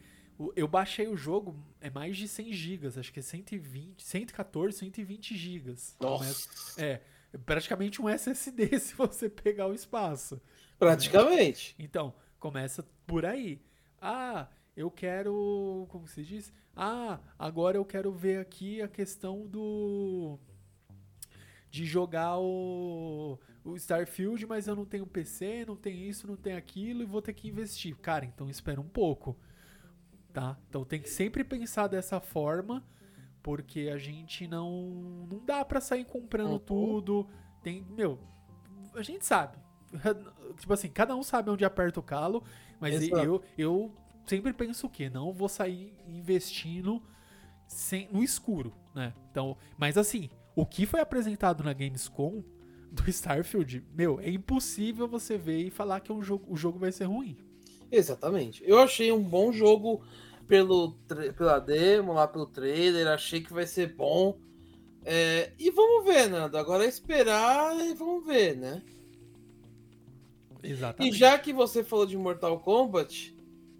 Eu 0.56 0.66
baixei 0.66 1.06
o 1.06 1.16
jogo, 1.16 1.56
é 1.80 1.88
mais 1.88 2.16
de 2.16 2.26
100 2.26 2.52
GB, 2.52 2.98
acho 2.98 3.12
que 3.12 3.20
é 3.20 3.22
120, 3.22 4.02
114, 4.02 4.76
120 4.76 5.36
GB. 5.36 5.74
Nossa. 6.00 6.82
É, 6.82 7.00
praticamente 7.46 8.02
um 8.02 8.08
SSD 8.08 8.76
se 8.80 8.92
você 8.96 9.28
pegar 9.28 9.68
o 9.68 9.72
espaço. 9.72 10.42
Praticamente. 10.76 11.76
Então, 11.78 12.12
começa 12.40 12.82
por 13.06 13.24
aí. 13.24 13.62
Ah, 14.02 14.48
eu 14.76 14.90
quero. 14.90 15.86
Como 15.88 16.06
se 16.06 16.22
diz? 16.22 16.52
Ah, 16.76 17.18
agora 17.38 17.78
eu 17.78 17.84
quero 17.84 18.12
ver 18.12 18.38
aqui 18.38 18.82
a 18.82 18.88
questão 18.88 19.46
do. 19.46 20.38
De 21.70 21.84
jogar 21.84 22.38
o, 22.38 23.38
o 23.64 23.76
Starfield, 23.76 24.46
mas 24.46 24.66
eu 24.66 24.76
não 24.76 24.84
tenho 24.84 25.06
PC, 25.06 25.64
não 25.66 25.76
tenho 25.76 26.08
isso, 26.08 26.26
não 26.26 26.36
tenho 26.36 26.56
aquilo 26.56 27.02
e 27.02 27.06
vou 27.06 27.22
ter 27.22 27.32
que 27.32 27.48
investir. 27.48 27.96
Cara, 27.96 28.24
então 28.24 28.48
espera 28.48 28.80
um 28.80 28.88
pouco. 28.88 29.36
Tá? 30.32 30.58
Então 30.68 30.84
tem 30.84 31.00
que 31.00 31.08
sempre 31.08 31.42
pensar 31.42 31.86
dessa 31.86 32.20
forma, 32.20 32.84
porque 33.42 33.90
a 33.92 33.96
gente 33.96 34.46
não. 34.46 35.26
Não 35.30 35.44
dá 35.44 35.64
para 35.64 35.80
sair 35.80 36.04
comprando 36.04 36.52
uhum. 36.52 36.58
tudo. 36.58 37.28
Tem. 37.62 37.84
Meu, 37.90 38.20
a 38.94 39.02
gente 39.02 39.24
sabe. 39.24 39.58
tipo 40.58 40.72
assim, 40.72 40.90
cada 40.90 41.16
um 41.16 41.22
sabe 41.22 41.50
onde 41.50 41.64
aperta 41.64 42.00
o 42.00 42.02
calo, 42.02 42.44
mas 42.78 43.08
eu, 43.08 43.42
eu 43.56 43.94
sempre 44.26 44.52
penso 44.52 44.86
o 44.86 44.90
quê? 44.90 45.08
Não 45.08 45.32
vou 45.32 45.48
sair 45.48 45.94
investindo 46.06 47.02
sem, 47.66 48.08
no 48.12 48.22
escuro, 48.22 48.72
né? 48.94 49.12
Então, 49.30 49.56
mas 49.78 49.96
assim, 49.96 50.28
o 50.54 50.64
que 50.64 50.86
foi 50.86 51.00
apresentado 51.00 51.62
na 51.62 51.72
Gamescom 51.72 52.42
do 52.90 53.02
Starfield, 53.10 53.84
meu, 53.94 54.20
é 54.20 54.30
impossível 54.30 55.06
você 55.06 55.36
ver 55.36 55.66
e 55.66 55.70
falar 55.70 56.00
que 56.00 56.10
é 56.10 56.14
um 56.14 56.22
jogo, 56.22 56.46
o 56.48 56.56
jogo 56.56 56.78
vai 56.78 56.92
ser 56.92 57.04
ruim. 57.04 57.36
Exatamente. 57.90 58.62
Eu 58.66 58.78
achei 58.78 59.12
um 59.12 59.22
bom 59.22 59.52
jogo 59.52 60.02
pelo 60.48 60.92
pela 61.36 61.58
demo, 61.58 62.12
lá 62.12 62.26
pelo 62.26 62.46
trailer, 62.46 63.06
achei 63.06 63.40
que 63.40 63.52
vai 63.52 63.66
ser 63.66 63.94
bom. 63.94 64.38
É, 65.04 65.52
e 65.58 65.70
vamos 65.70 66.04
ver, 66.04 66.28
Nando. 66.28 66.58
Agora 66.58 66.84
é 66.84 66.88
esperar 66.88 67.78
e 67.78 67.94
vamos 67.94 68.26
ver, 68.26 68.56
né? 68.56 68.82
Exatamente. 70.62 71.14
E 71.14 71.16
já 71.16 71.38
que 71.38 71.52
você 71.52 71.84
falou 71.84 72.06
de 72.06 72.16
Mortal 72.16 72.58
Kombat, 72.58 73.35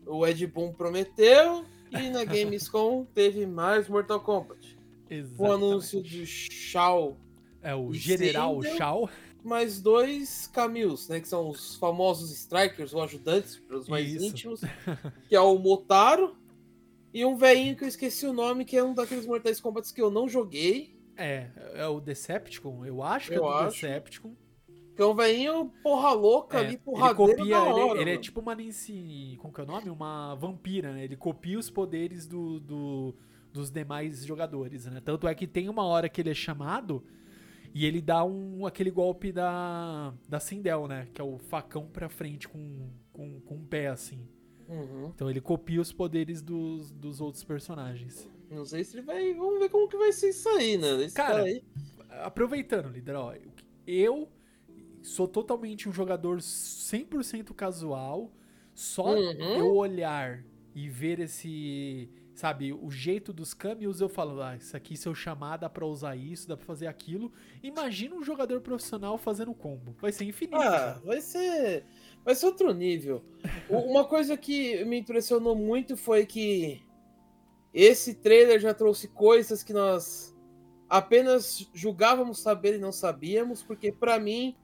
o 0.06 0.26
Ed 0.26 0.46
Boon 0.46 0.72
prometeu 0.72 1.64
e 1.90 2.08
na 2.08 2.22
Gamescom 2.24 3.04
teve 3.14 3.46
mais 3.46 3.88
Mortal 3.88 4.20
Kombat. 4.20 4.76
Exatamente. 5.10 5.42
O 5.42 5.52
anúncio 5.52 6.02
de 6.02 6.26
Shao. 6.26 7.16
É 7.62 7.74
o 7.74 7.92
General 7.92 8.62
Shao. 8.62 9.10
Mais 9.42 9.80
dois 9.80 10.48
caminhos, 10.48 11.08
né? 11.08 11.20
Que 11.20 11.28
são 11.28 11.48
os 11.48 11.76
famosos 11.76 12.30
Strikers, 12.32 12.92
ou 12.94 13.02
ajudantes, 13.02 13.58
para 13.58 13.76
os 13.76 13.88
mais 13.88 14.10
Isso. 14.10 14.24
íntimos. 14.24 14.60
Que 15.28 15.36
é 15.36 15.40
o 15.40 15.58
Motaro. 15.58 16.36
E 17.14 17.24
um 17.24 17.36
velhinho 17.36 17.76
que 17.76 17.84
eu 17.84 17.88
esqueci 17.88 18.26
o 18.26 18.32
nome, 18.32 18.64
que 18.64 18.76
é 18.76 18.84
um 18.84 18.94
daqueles 18.94 19.26
Mortais 19.26 19.60
Kombat 19.60 19.92
que 19.92 20.02
eu 20.02 20.10
não 20.10 20.28
joguei. 20.28 20.96
É, 21.16 21.48
é 21.74 21.86
o 21.86 21.98
Decepticon, 21.98 22.84
eu 22.84 23.02
acho 23.02 23.30
que 23.30 23.38
eu 23.38 23.44
é 23.44 23.46
o 23.46 23.48
acho. 23.48 23.80
Decepticon. 23.80 24.34
Que 24.96 25.02
é 25.02 25.06
um 25.06 25.14
velhinho 25.14 25.70
porra 25.82 26.12
louca 26.12 26.56
é, 26.56 26.66
ali, 26.66 26.78
porradeiro 26.78 27.32
ele 27.32 27.36
copia, 27.36 27.60
hora, 27.60 27.92
ele, 27.92 28.00
ele, 28.00 28.10
é 28.12 28.16
tipo 28.16 28.40
uma 28.40 28.54
Nancy, 28.54 29.36
como 29.38 29.52
que 29.52 29.60
é 29.60 29.64
o 29.64 29.66
nome? 29.66 29.90
Uma 29.90 30.34
vampira, 30.36 30.90
né? 30.90 31.04
Ele 31.04 31.16
copia 31.16 31.58
os 31.58 31.68
poderes 31.68 32.26
do, 32.26 32.58
do, 32.58 33.14
dos 33.52 33.70
demais 33.70 34.24
jogadores, 34.24 34.86
né? 34.86 35.02
Tanto 35.04 35.28
é 35.28 35.34
que 35.34 35.46
tem 35.46 35.68
uma 35.68 35.84
hora 35.84 36.08
que 36.08 36.22
ele 36.22 36.30
é 36.30 36.34
chamado 36.34 37.04
e 37.74 37.84
ele 37.84 38.00
dá 38.00 38.24
um, 38.24 38.64
aquele 38.64 38.90
golpe 38.90 39.30
da, 39.30 40.14
da 40.26 40.40
Sindel, 40.40 40.88
né? 40.88 41.06
Que 41.12 41.20
é 41.20 41.24
o 41.24 41.36
facão 41.36 41.86
pra 41.86 42.08
frente 42.08 42.48
com, 42.48 42.88
com, 43.12 43.38
com 43.42 43.54
um 43.56 43.66
pé, 43.66 43.88
assim. 43.88 44.26
Uhum. 44.66 45.12
Então 45.14 45.28
ele 45.28 45.42
copia 45.42 45.78
os 45.78 45.92
poderes 45.92 46.40
dos, 46.40 46.90
dos 46.90 47.20
outros 47.20 47.44
personagens. 47.44 48.26
Não 48.50 48.64
sei 48.64 48.82
se 48.82 48.96
ele 48.96 49.04
vai. 49.04 49.34
Vamos 49.34 49.58
ver 49.58 49.68
como 49.68 49.88
que 49.88 49.98
vai 49.98 50.10
ser 50.10 50.30
isso 50.30 50.48
aí, 50.48 50.78
né? 50.78 51.04
Esse 51.04 51.14
cara, 51.14 51.34
cara 51.34 51.42
aí... 51.44 51.62
aproveitando, 52.22 52.88
líder, 52.88 53.14
ó, 53.14 53.34
eu 53.86 54.26
sou 55.06 55.28
totalmente 55.28 55.88
um 55.88 55.92
jogador 55.92 56.38
100% 56.38 57.54
casual. 57.54 58.32
Só 58.74 59.14
uhum. 59.14 59.56
eu 59.56 59.74
olhar 59.74 60.44
e 60.74 60.88
ver 60.90 61.20
esse, 61.20 62.10
sabe, 62.34 62.72
o 62.72 62.90
jeito 62.90 63.32
dos 63.32 63.54
caminhos, 63.54 64.00
eu 64.02 64.08
falo, 64.08 64.42
ah, 64.42 64.56
isso 64.56 64.76
aqui 64.76 64.94
se 64.96 65.08
eu 65.08 65.14
chamar 65.14 65.56
dá 65.56 65.70
pra 65.70 65.86
usar 65.86 66.14
isso, 66.16 66.46
dá 66.46 66.56
pra 66.56 66.66
fazer 66.66 66.86
aquilo. 66.86 67.32
Imagina 67.62 68.14
um 68.14 68.22
jogador 68.22 68.60
profissional 68.60 69.16
fazendo 69.16 69.54
combo. 69.54 69.96
Vai 69.98 70.12
ser 70.12 70.24
infinito. 70.24 70.58
Ah, 70.58 71.00
vai 71.02 71.20
ser. 71.22 71.86
Vai 72.22 72.34
ser 72.34 72.46
outro 72.46 72.74
nível. 72.74 73.24
Uma 73.70 74.04
coisa 74.04 74.36
que 74.36 74.84
me 74.84 74.98
impressionou 74.98 75.54
muito 75.54 75.96
foi 75.96 76.26
que 76.26 76.82
esse 77.72 78.14
trailer 78.14 78.58
já 78.60 78.74
trouxe 78.74 79.08
coisas 79.08 79.62
que 79.62 79.72
nós 79.72 80.36
apenas 80.88 81.70
julgávamos 81.72 82.40
saber 82.40 82.74
e 82.74 82.78
não 82.78 82.92
sabíamos, 82.92 83.62
porque 83.62 83.90
para 83.90 84.18
mim 84.18 84.56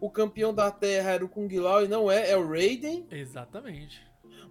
o 0.00 0.10
campeão 0.10 0.54
da 0.54 0.70
Terra 0.70 1.10
era 1.10 1.24
o 1.24 1.28
Kung 1.28 1.48
Lao 1.58 1.84
e 1.84 1.88
não 1.88 2.10
é, 2.10 2.30
é 2.30 2.36
o 2.36 2.48
Raiden. 2.48 3.06
Exatamente. 3.10 4.00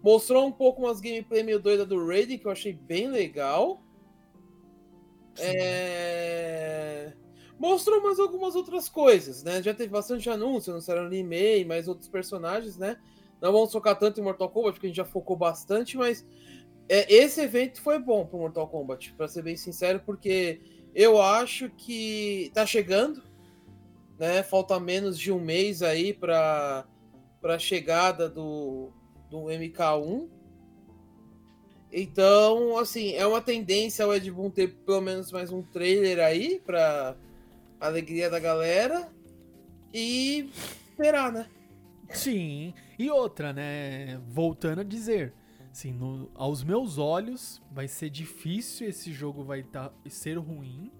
Mostrou 0.01 0.45
um 0.45 0.51
pouco 0.51 0.83
umas 0.83 1.01
gameplay 1.01 1.43
meio 1.43 1.59
doida 1.59 1.85
do 1.85 2.05
Raiden, 2.05 2.37
que 2.37 2.45
eu 2.45 2.51
achei 2.51 2.71
bem 2.71 3.09
legal. 3.09 3.81
É... 5.37 7.13
Mostrou 7.57 8.01
mais 8.01 8.19
algumas 8.19 8.55
outras 8.55 8.87
coisas, 8.87 9.43
né? 9.43 9.61
Já 9.61 9.73
teve 9.73 9.89
bastante 9.89 10.29
anúncio, 10.29 10.71
anunciaram 10.71 11.05
anime 11.05 11.59
e 11.59 11.65
mais 11.65 11.87
outros 11.87 12.07
personagens, 12.07 12.77
né? 12.77 12.97
Não 13.41 13.51
vamos 13.51 13.71
focar 13.71 13.97
tanto 13.97 14.19
em 14.19 14.23
Mortal 14.23 14.49
Kombat, 14.49 14.73
porque 14.73 14.87
a 14.87 14.89
gente 14.89 14.97
já 14.97 15.05
focou 15.05 15.35
bastante, 15.35 15.97
mas 15.97 16.25
é, 16.87 17.11
esse 17.13 17.41
evento 17.41 17.81
foi 17.81 17.99
bom 17.99 18.25
pro 18.25 18.37
Mortal 18.37 18.67
Kombat, 18.67 19.13
para 19.13 19.27
ser 19.27 19.41
bem 19.41 19.57
sincero, 19.57 20.01
porque 20.05 20.61
eu 20.93 21.21
acho 21.21 21.69
que 21.71 22.51
tá 22.53 22.65
chegando, 22.65 23.21
né? 24.19 24.43
Falta 24.43 24.79
menos 24.79 25.17
de 25.17 25.31
um 25.31 25.39
mês 25.39 25.81
aí 25.81 26.13
para 26.13 26.85
a 27.43 27.57
chegada 27.57 28.29
do, 28.29 28.91
do 29.29 29.45
MK1. 29.45 30.27
Então, 31.91 32.77
assim, 32.77 33.13
é 33.13 33.25
uma 33.25 33.41
tendência 33.41 34.05
o 34.05 34.13
Ed 34.13 34.29
Boon 34.29 34.51
ter 34.51 34.67
pelo 34.85 35.01
menos 35.01 35.31
mais 35.31 35.51
um 35.51 35.63
trailer 35.63 36.19
aí 36.19 36.59
pra 36.63 37.15
alegria 37.79 38.29
da 38.29 38.39
galera. 38.39 39.09
E 39.91 40.51
esperar, 40.91 41.31
né? 41.31 41.47
Sim. 42.09 42.73
E 42.97 43.09
outra, 43.09 43.53
né? 43.53 44.21
Voltando 44.27 44.81
a 44.81 44.83
dizer, 44.83 45.33
assim, 45.71 45.91
no- 45.91 46.29
aos 46.35 46.63
meus 46.63 46.99
olhos, 46.99 47.59
vai 47.71 47.87
ser 47.87 48.09
difícil 48.11 48.87
esse 48.87 49.11
jogo 49.11 49.43
vai 49.43 49.63
tá, 49.63 49.91
ser 50.07 50.37
ruim. 50.37 50.91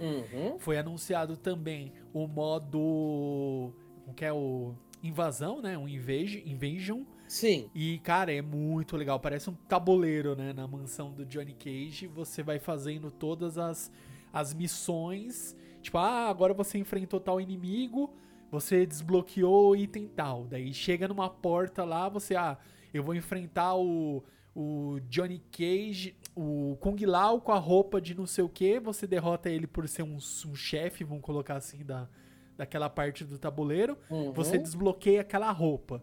Uhum. 0.00 0.58
Foi 0.58 0.78
anunciado 0.78 1.36
também 1.36 1.92
o 2.12 2.26
modo. 2.26 3.72
Como 4.04 4.14
que 4.14 4.24
é 4.24 4.32
o. 4.32 4.74
Invasão, 5.02 5.62
né? 5.62 5.78
Um 5.78 5.88
invasion, 5.88 6.42
invasion. 6.44 7.02
Sim. 7.28 7.70
E, 7.72 7.98
cara, 8.00 8.32
é 8.32 8.42
muito 8.42 8.96
legal. 8.96 9.20
Parece 9.20 9.48
um 9.48 9.54
tabuleiro, 9.68 10.34
né? 10.34 10.52
Na 10.52 10.66
mansão 10.66 11.12
do 11.12 11.24
Johnny 11.24 11.52
Cage. 11.52 12.08
Você 12.08 12.42
vai 12.42 12.58
fazendo 12.58 13.10
todas 13.10 13.58
as, 13.58 13.92
as 14.32 14.52
missões. 14.52 15.56
Tipo, 15.80 15.98
ah, 15.98 16.28
agora 16.28 16.52
você 16.52 16.78
enfrentou 16.78 17.20
tal 17.20 17.40
inimigo. 17.40 18.12
Você 18.50 18.86
desbloqueou 18.86 19.76
item 19.76 20.08
tal. 20.08 20.44
Daí 20.44 20.72
chega 20.72 21.06
numa 21.06 21.28
porta 21.28 21.84
lá, 21.84 22.08
você, 22.08 22.34
ah, 22.34 22.56
eu 22.92 23.02
vou 23.02 23.14
enfrentar 23.14 23.76
o, 23.76 24.24
o 24.54 24.98
Johnny 25.08 25.42
Cage, 25.52 26.16
o 26.40 26.76
Kung 26.76 26.96
Lao 27.04 27.40
com 27.40 27.50
a 27.50 27.58
roupa 27.58 28.00
de 28.00 28.14
não 28.14 28.24
sei 28.24 28.44
o 28.44 28.48
que. 28.48 28.78
Você 28.78 29.08
derrota 29.08 29.50
ele 29.50 29.66
por 29.66 29.88
ser 29.88 30.04
um, 30.04 30.14
um 30.16 30.54
chefe, 30.54 31.02
vamos 31.02 31.24
colocar 31.24 31.56
assim, 31.56 31.84
da, 31.84 32.08
daquela 32.56 32.88
parte 32.88 33.24
do 33.24 33.36
tabuleiro. 33.40 33.98
Uhum. 34.08 34.32
Você 34.34 34.56
desbloqueia 34.56 35.22
aquela 35.22 35.50
roupa. 35.50 36.00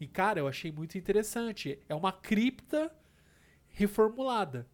E, 0.00 0.06
cara, 0.06 0.40
eu 0.40 0.48
achei 0.48 0.72
muito 0.72 0.96
interessante. 0.96 1.78
É 1.86 1.94
uma 1.94 2.12
cripta 2.12 2.90
reformulada. 3.68 4.66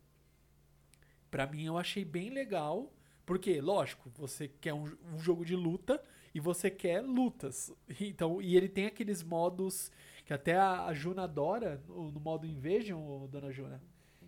Pra 1.28 1.44
mim, 1.44 1.64
eu 1.64 1.76
achei 1.76 2.04
bem 2.04 2.30
legal. 2.30 2.92
Porque, 3.26 3.60
lógico, 3.60 4.10
você 4.14 4.46
quer 4.46 4.74
um, 4.74 4.84
um 5.12 5.18
jogo 5.18 5.44
de 5.44 5.56
luta 5.56 6.00
e 6.32 6.38
você 6.38 6.70
quer 6.70 7.00
lutas. 7.00 7.72
Então, 8.00 8.40
e 8.40 8.56
ele 8.56 8.68
tem 8.68 8.86
aqueles 8.86 9.24
modos 9.24 9.90
que 10.24 10.32
até 10.32 10.56
a, 10.56 10.84
a 10.84 10.94
Juna 10.94 11.24
adora, 11.24 11.82
no, 11.88 12.12
no 12.12 12.20
modo 12.20 12.46
Invasion, 12.46 13.26
dona 13.26 13.50
Juna. 13.50 13.82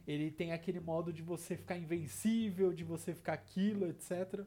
Ele 0.06 0.30
tem 0.30 0.52
aquele 0.52 0.80
modo 0.80 1.12
de 1.12 1.22
você 1.22 1.56
ficar 1.56 1.76
invencível, 1.78 2.72
de 2.72 2.82
você 2.84 3.14
ficar 3.14 3.34
aquilo, 3.34 3.86
etc. 3.88 4.40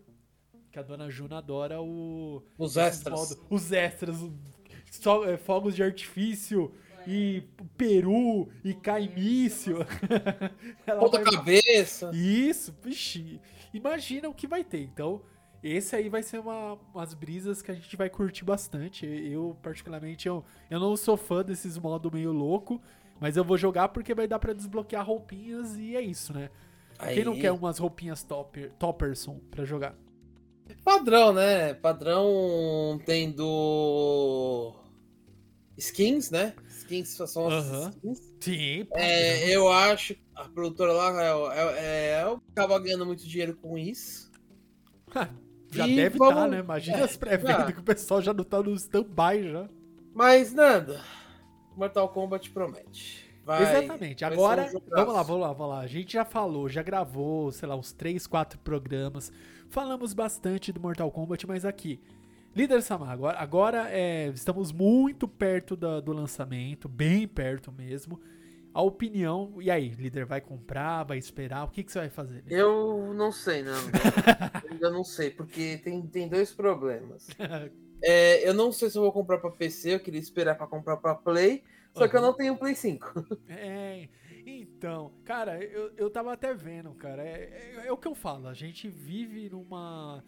Que 0.72 0.80
a 0.80 0.82
dona 0.82 1.10
Juna 1.10 1.38
adora 1.38 1.82
o, 1.82 2.44
Os 2.58 2.76
extras. 2.78 3.14
modos- 3.20 3.38
os 3.50 3.72
extras, 3.72 4.22
o- 4.22 4.34
é, 5.26 5.38
fogos 5.38 5.76
de 5.76 5.82
artifício 5.84 6.72
e 7.08 7.44
peru 7.78 8.50
e 8.64 8.74
cai 8.74 9.08
míssil. 9.08 9.78
Ela 10.86 11.00
Ponta 11.00 11.24
vai- 11.24 11.34
cabeça. 11.34 12.12
Isso, 12.14 12.74
vixi. 12.84 13.40
Imagina 13.74 14.28
o 14.30 14.34
que 14.34 14.48
vai 14.48 14.64
ter. 14.64 14.82
Então, 14.82 15.22
esse 15.64 15.96
aí 15.96 16.10
vai 16.10 16.22
ser 16.24 16.40
uma, 16.40 16.74
umas 16.94 17.14
brisas 17.14 17.62
que 17.62 17.72
a 17.72 17.74
gente 17.74 17.96
vai 17.96 18.10
curtir 18.10 18.44
bastante. 18.44 19.06
Eu, 19.06 19.56
particularmente, 19.62 20.28
eu, 20.28 20.44
eu 20.70 20.80
não 20.80 20.96
sou 20.98 21.16
fã 21.18 21.44
desses 21.44 21.78
modos 21.78 22.12
meio 22.12 22.32
louco, 22.32 22.82
mas 23.20 23.38
eu 23.38 23.44
vou 23.44 23.58
jogar 23.58 23.90
porque 23.90 24.14
vai 24.14 24.28
dar 24.28 24.40
pra 24.40 24.54
desbloquear 24.54 25.06
roupinhas 25.06 25.76
e 25.78 25.96
é 25.96 26.02
isso, 26.02 26.34
né? 26.34 26.50
Quem 27.14 27.26
não 27.26 27.34
Aí. 27.34 27.42
quer 27.42 27.52
umas 27.52 27.78
roupinhas 27.78 28.24
topper, 28.24 28.72
topperson 28.80 29.40
pra 29.52 29.66
jogar? 29.66 29.96
Padrão, 30.84 31.34
né? 31.34 31.74
Padrão 31.74 33.00
tendo 33.06 34.74
skins, 35.78 36.32
né? 36.32 36.54
Skins 36.68 37.10
são 37.10 37.48
as 37.48 37.54
Aham. 37.66 37.90
skins. 37.92 38.34
Sim, 38.42 38.88
É, 38.96 39.50
eu 39.56 39.70
acho 39.72 40.16
a 40.36 40.46
produtora 40.50 40.94
lá 40.94 41.54
é, 41.54 41.60
é, 41.60 42.08
é, 42.22 42.38
acaba 42.52 42.80
ganhando 42.80 43.06
muito 43.06 43.28
dinheiro 43.28 43.56
com 43.58 43.78
isso. 43.78 44.32
já 45.72 45.88
E 45.88 45.96
deve 45.96 46.16
estar, 46.18 46.34
vamos- 46.34 46.52
né? 46.52 46.60
Imagina 46.60 46.98
é, 47.00 47.04
as 47.04 47.18
pré-vendas 47.18 47.74
que 47.74 47.80
o 47.80 47.84
pessoal 47.84 48.22
já 48.22 48.34
não 48.34 48.44
tá 48.44 48.62
no 48.62 48.74
stand-by 48.74 49.52
já. 49.52 49.70
Mas 50.14 50.54
nada, 50.54 51.02
Mortal 51.76 52.10
Kombat 52.10 52.50
promete. 52.52 53.26
Vai- 53.44 53.62
Exatamente. 53.62 54.24
vai 54.24 54.34
Agora, 54.34 54.64
um 54.74 54.80
vamos 54.90 55.14
lá, 55.14 55.22
vamos 55.24 55.42
lá, 55.42 55.54
vamos 55.54 55.74
lá. 55.76 55.80
A 55.82 55.88
gente 55.88 56.14
já 56.14 56.26
falou, 56.26 56.68
já 56.68 56.82
gravou, 56.82 57.52
sei 57.52 57.68
lá, 57.70 57.76
uns 57.76 57.92
3, 57.92 58.26
4 58.26 58.58
programas. 58.60 59.32
Falamos 59.70 60.14
bastante 60.14 60.72
do 60.72 60.80
Mortal 60.80 61.12
Kombat, 61.12 61.46
mas 61.46 61.64
aqui. 61.66 62.00
Líder 62.56 62.82
Samar, 62.82 63.12
agora, 63.12 63.38
agora 63.38 63.88
é, 63.90 64.30
estamos 64.30 64.72
muito 64.72 65.28
perto 65.28 65.76
da- 65.76 66.00
do 66.00 66.14
lançamento, 66.14 66.88
bem 66.88 67.28
perto 67.28 67.72
mesmo. 67.72 68.20
A 68.74 68.82
opinião, 68.82 69.54
e 69.62 69.70
aí, 69.72 69.90
líder, 69.90 70.26
vai 70.26 70.42
comprar, 70.42 71.04
vai 71.04 71.18
esperar? 71.18 71.64
O 71.66 71.70
que, 71.70 71.84
que 71.84 71.92
você 71.92 72.00
vai 72.00 72.10
fazer? 72.10 72.36
líder? 72.44 72.58
Eu 72.60 73.14
não 73.14 73.32
sei, 73.32 73.62
não. 73.64 73.74
Eu 74.66 74.72
ainda 74.72 74.90
não 74.90 75.04
sei, 75.04 75.30
porque 75.30 75.78
tem, 75.78 76.02
tem 76.08 76.28
dois 76.28 76.52
problemas. 76.54 77.28
É, 78.08 78.48
eu 78.48 78.54
não 78.54 78.72
sei 78.72 78.90
se 78.90 78.98
eu 78.98 79.02
vou 79.02 79.12
comprar 79.12 79.40
pra 79.40 79.50
PC, 79.50 79.96
eu 79.96 80.00
queria 80.00 80.20
esperar 80.20 80.56
pra 80.56 80.68
comprar 80.68 80.98
pra 80.98 81.16
Play, 81.16 81.64
só 81.94 82.08
que 82.08 82.16
eu 82.16 82.20
Uhum. 82.22 82.28
não 82.28 82.34
tenho 82.34 82.56
Play 82.58 82.76
5. 82.76 83.12
É, 83.50 84.08
então, 84.46 85.12
cara, 85.24 85.64
eu, 85.64 85.92
eu 85.98 86.10
tava 86.10 86.32
até 86.34 86.54
vendo, 86.54 86.92
cara. 86.94 87.24
É, 87.24 87.74
é- 87.84 87.88
é 87.88 87.92
o 87.92 87.98
que 87.98 88.08
eu 88.08 88.14
falo, 88.14 88.48
a 88.48 88.54
gente 88.54 88.88
vive 88.88 89.50
numa. 89.50 90.24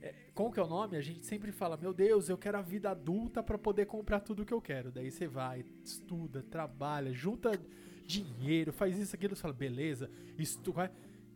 é, 0.00 0.14
como 0.32 0.52
que 0.52 0.60
é 0.60 0.62
o 0.62 0.66
nome? 0.68 0.96
A 0.96 1.00
gente 1.00 1.26
sempre 1.26 1.50
fala, 1.50 1.76
meu 1.76 1.92
Deus, 1.92 2.28
eu 2.28 2.38
quero 2.38 2.56
a 2.58 2.62
vida 2.62 2.90
adulta 2.90 3.42
pra 3.42 3.58
poder 3.58 3.86
comprar 3.86 4.20
tudo 4.20 4.44
que 4.46 4.54
eu 4.54 4.60
quero. 4.60 4.92
Daí 4.92 5.10
você 5.10 5.26
vai, 5.26 5.64
estuda, 5.84 6.44
trabalha, 6.48 7.12
junta 7.12 7.50
dinheiro, 8.06 8.72
faz 8.72 8.96
isso, 8.96 9.14
aquilo, 9.16 9.34
você 9.34 9.42
fala, 9.42 9.52
beleza, 9.54 10.08
estu 10.38 10.72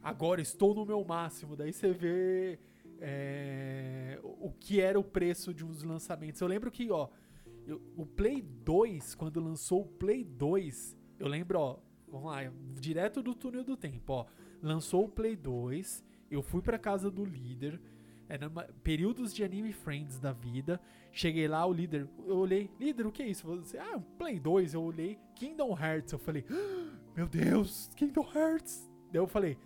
agora 0.03 0.41
estou 0.41 0.75
no 0.75 0.87
meu 0.87 1.05
máximo. 1.05 1.57
Daí 1.57 1.73
você 1.73 1.93
vê 1.93 2.59
é, 3.05 4.19
o 4.23 4.51
que 4.53 4.81
era 4.81 4.99
o 4.99 5.03
preço 5.05 5.53
de 5.53 5.65
uns 5.65 5.83
lançamentos. 5.83 6.41
Eu 6.41 6.47
lembro 6.47 6.71
que, 6.71 6.89
ó, 6.91 7.09
eu- 7.67 7.83
o 7.97 8.07
Play 8.07 8.41
2, 8.41 9.15
quando 9.17 9.41
lançou 9.41 9.83
o 9.83 9.87
Play 9.87 10.23
2, 10.25 10.97
eu 11.19 11.27
lembro, 11.27 11.59
ó, 11.59 11.79
vamos 12.09 12.31
lá, 12.31 12.41
direto 12.81 13.21
do 13.23 13.35
túnel 13.35 13.65
do 13.65 13.77
tempo, 13.77 14.13
ó. 14.13 14.27
Lançou 14.63 15.05
o 15.05 15.09
Play 15.09 15.35
2, 15.37 16.05
eu 16.31 16.43
fui 16.43 16.63
pra 16.63 16.79
casa 16.79 17.11
do 17.11 17.25
líder, 17.25 17.81
era 18.29 18.49
uma- 18.49 18.65
períodos 18.85 19.35
de 19.35 19.43
anime 19.43 19.73
friends 19.73 20.21
da 20.21 20.33
vida. 20.33 20.81
Cheguei 21.11 21.49
lá, 21.49 21.67
o 21.67 21.73
líder, 21.73 22.09
eu 22.25 22.37
olhei, 22.37 22.71
líder, 22.79 23.05
o 23.07 23.13
que 23.13 23.23
é 23.23 23.29
isso? 23.29 23.47
Você, 23.47 23.77
ah, 23.79 23.97
um 23.97 24.01
Play 24.17 24.39
2, 24.39 24.75
eu 24.75 24.83
olhei, 24.83 25.19
Kingdom 25.35 25.77
Hearts, 25.77 26.13
eu 26.13 26.19
falei, 26.21 26.45
"Ah, 26.49 26.97
meu 27.17 27.27
Deus, 27.27 27.91
Kingdom 27.97 28.27
Hearts. 28.35 28.89
Daí 29.11 29.21
eu 29.21 29.27
falei, 29.27 29.59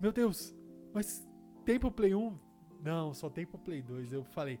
meu 0.00 0.10
Deus, 0.10 0.54
mas 0.92 1.24
tem 1.64 1.78
pro 1.78 1.92
Play 1.92 2.14
1? 2.14 2.36
Não, 2.82 3.12
só 3.12 3.28
tem 3.28 3.46
pro 3.46 3.58
Play 3.58 3.82
2. 3.82 4.12
Eu 4.12 4.24
falei, 4.24 4.60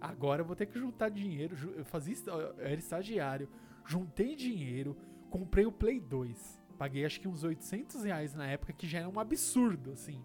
agora 0.00 0.42
eu 0.42 0.46
vou 0.46 0.56
ter 0.56 0.66
que 0.66 0.78
juntar 0.78 1.08
dinheiro. 1.08 1.56
Eu 1.76 1.84
fazia, 1.84 2.16
eu 2.26 2.54
era 2.58 2.74
estagiário, 2.74 3.48
juntei 3.84 4.34
dinheiro, 4.34 4.96
comprei 5.30 5.66
o 5.66 5.72
Play 5.72 6.00
2. 6.00 6.62
Paguei 6.78 7.04
acho 7.04 7.20
que 7.20 7.28
uns 7.28 7.44
800 7.44 8.04
reais 8.04 8.34
na 8.34 8.46
época, 8.46 8.72
que 8.72 8.86
já 8.86 9.00
era 9.00 9.08
um 9.08 9.20
absurdo, 9.20 9.92
assim. 9.92 10.20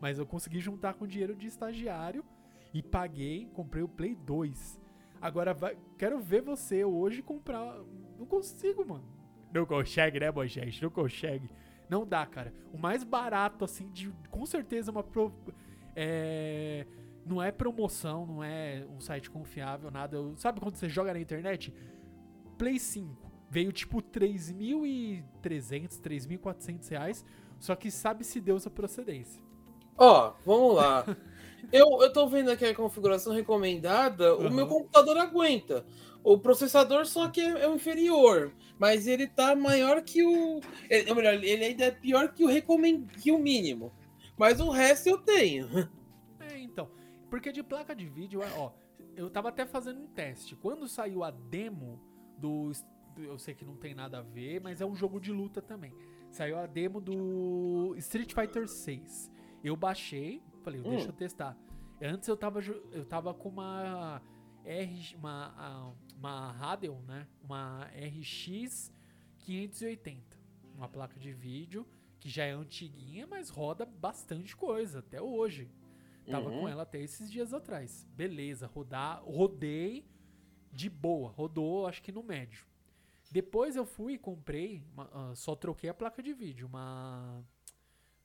Mas 0.00 0.18
eu 0.18 0.26
consegui 0.26 0.60
juntar 0.60 0.94
com 0.94 1.06
dinheiro 1.06 1.34
de 1.34 1.46
estagiário 1.46 2.24
e 2.72 2.82
paguei, 2.82 3.48
comprei 3.54 3.82
o 3.82 3.88
Play 3.88 4.14
2. 4.14 4.78
Agora 5.20 5.54
vai, 5.54 5.76
quero 5.96 6.20
ver 6.20 6.42
você 6.42 6.84
hoje 6.84 7.22
comprar. 7.22 7.78
Não 8.18 8.26
consigo, 8.26 8.86
mano. 8.86 9.04
Não 9.52 9.64
consegue, 9.64 10.20
né, 10.20 10.30
Moisés? 10.30 10.80
Não 10.80 10.90
consegue. 10.90 11.48
Não 11.88 12.06
dá, 12.06 12.26
cara. 12.26 12.52
O 12.72 12.78
mais 12.78 13.02
barato, 13.04 13.64
assim, 13.64 13.90
de 13.90 14.12
com 14.30 14.44
certeza 14.44 14.90
uma. 14.90 15.02
Pro, 15.02 15.32
é, 15.96 16.86
não 17.24 17.42
é 17.42 17.50
promoção, 17.50 18.26
não 18.26 18.44
é 18.44 18.84
um 18.94 19.00
site 19.00 19.30
confiável, 19.30 19.90
nada. 19.90 20.18
Sabe 20.36 20.60
quando 20.60 20.76
você 20.76 20.88
joga 20.88 21.12
na 21.12 21.18
internet? 21.20 21.72
Play 22.58 22.78
5 22.78 23.32
veio 23.50 23.72
tipo 23.72 24.02
3.300, 24.02 26.00
3.400 26.00 26.88
reais. 26.90 27.24
Só 27.58 27.74
que 27.74 27.90
sabe-se 27.90 28.40
Deus 28.40 28.66
a 28.66 28.70
procedência. 28.70 29.42
Ó, 29.96 30.34
vamos 30.44 30.74
lá. 30.76 31.04
Eu, 31.72 32.00
eu 32.00 32.12
tô 32.12 32.28
vendo 32.28 32.48
aqui 32.50 32.64
a 32.64 32.72
configuração 32.72 33.32
recomendada, 33.32 34.36
o 34.36 34.42
Uhum. 34.44 34.50
meu 34.52 34.66
computador 34.68 35.18
aguenta. 35.18 35.84
O 36.22 36.38
processador 36.38 37.04
só 37.06 37.26
que 37.28 37.40
é, 37.40 37.62
é 37.62 37.68
o 37.68 37.74
inferior, 37.74 38.52
mas 38.78 39.08
ele 39.08 39.26
tá 39.26 39.56
maior 39.56 40.00
que 40.02 40.22
o. 40.22 40.60
Ele, 40.88 41.10
ou 41.10 41.16
melhor, 41.16 41.34
ele 41.34 41.64
ainda 41.64 41.86
é 41.86 41.90
pior 41.90 42.28
que 42.32 42.44
o, 42.44 42.46
recomend, 42.46 43.04
que 43.20 43.32
o 43.32 43.38
mínimo. 43.38 43.92
Mas 44.38 44.60
o 44.60 44.70
resto 44.70 45.08
eu 45.08 45.18
tenho. 45.18 45.68
É, 46.38 46.58
então. 46.60 46.88
Porque 47.28 47.50
de 47.50 47.60
placa 47.62 47.92
de 47.94 48.06
vídeo, 48.06 48.40
ó, 48.56 48.70
eu 49.16 49.28
tava 49.28 49.48
até 49.48 49.66
fazendo 49.66 50.00
um 50.00 50.06
teste. 50.06 50.54
Quando 50.54 50.86
saiu 50.86 51.24
a 51.24 51.30
demo 51.32 52.00
do. 52.38 52.70
Eu 53.16 53.36
sei 53.36 53.52
que 53.52 53.64
não 53.64 53.74
tem 53.76 53.94
nada 53.94 54.18
a 54.18 54.22
ver, 54.22 54.60
mas 54.60 54.80
é 54.80 54.86
um 54.86 54.94
jogo 54.94 55.18
de 55.18 55.32
luta 55.32 55.60
também. 55.60 55.92
Saiu 56.30 56.56
a 56.58 56.66
demo 56.66 57.00
do 57.00 57.94
Street 57.96 58.32
Fighter 58.32 58.68
6. 58.68 59.28
Eu 59.64 59.74
baixei, 59.74 60.40
falei, 60.62 60.80
Hum. 60.80 60.90
deixa 60.90 61.08
eu 61.08 61.12
testar. 61.12 61.56
Antes 62.00 62.28
eu 62.28 62.36
tava, 62.36 62.60
eu 62.92 63.04
tava 63.04 63.34
com 63.34 63.48
uma 63.48 64.22
R, 64.64 65.16
uma, 65.16 65.94
uma 66.16 66.52
Radeon, 66.52 67.00
né? 67.08 67.26
Uma 67.42 67.86
RX 67.86 68.92
580. 69.40 70.36
uma 70.76 70.88
placa 70.88 71.18
de 71.18 71.32
vídeo 71.32 71.86
que 72.20 72.28
já 72.28 72.44
é 72.44 72.50
antiguinha, 72.52 73.26
mas 73.26 73.48
roda 73.50 73.84
bastante 73.84 74.56
coisa 74.56 74.98
até 75.00 75.20
hoje. 75.20 75.70
Tava 76.30 76.50
Uhum. 76.50 76.60
com 76.60 76.68
ela 76.68 76.82
até 76.82 77.00
esses 77.00 77.30
dias 77.30 77.54
atrás. 77.54 78.04
Beleza, 78.14 78.66
rodar, 78.66 79.22
rodei 79.24 80.04
de 80.72 80.90
boa, 80.90 81.30
rodou 81.30 81.86
acho 81.86 82.02
que 82.02 82.10
no 82.12 82.22
médio. 82.22 82.66
Depois 83.30 83.76
eu 83.76 83.84
fui 83.86 84.14
e 84.14 84.18
comprei, 84.18 84.82
uma- 84.92 85.10
ah, 85.12 85.34
só 85.34 85.54
troquei 85.54 85.88
a 85.90 85.94
placa 85.94 86.22
de 86.22 86.32
vídeo, 86.32 86.66
uma 86.66 87.44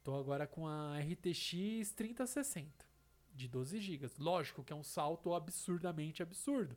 tô 0.03 0.15
agora 0.15 0.47
com 0.47 0.67
a 0.67 0.97
RTX 0.99 1.91
3060 1.93 2.85
de 3.33 3.47
12 3.47 3.79
GB. 3.79 4.09
Lógico 4.17 4.63
que 4.63 4.73
é 4.73 4.75
um 4.75 4.83
salto 4.83 5.33
absurdamente 5.33 6.23
absurdo. 6.23 6.75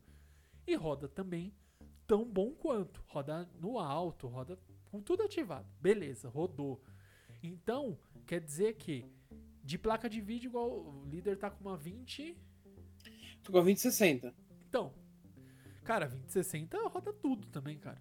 E 0.67 0.75
roda 0.75 1.09
também 1.09 1.55
tão 2.07 2.25
bom 2.25 2.53
quanto. 2.53 3.03
Roda 3.09 3.49
no 3.61 3.79
alto, 3.79 4.27
roda 4.29 4.59
com 4.91 5.01
tudo 5.01 5.23
ativado. 5.23 5.67
Beleza, 5.81 6.29
rodou. 6.29 6.83
Então, 7.47 7.99
quer 8.27 8.41
dizer 8.41 8.75
que 8.75 9.05
de 9.63 9.77
placa 9.77 10.09
de 10.09 10.19
vídeo, 10.19 10.49
igual 10.49 10.71
o 10.71 11.05
líder 11.07 11.37
tá 11.37 11.51
com 11.51 11.69
uma 11.69 11.77
20. 11.77 12.35
Tô 13.43 13.53
com 13.53 13.59
a 13.59 13.63
2060. 13.63 14.35
Então, 14.67 14.95
cara, 15.85 16.07
2060 16.07 16.89
roda 16.89 17.13
tudo 17.13 17.47
também, 17.49 17.79
cara. 17.79 18.01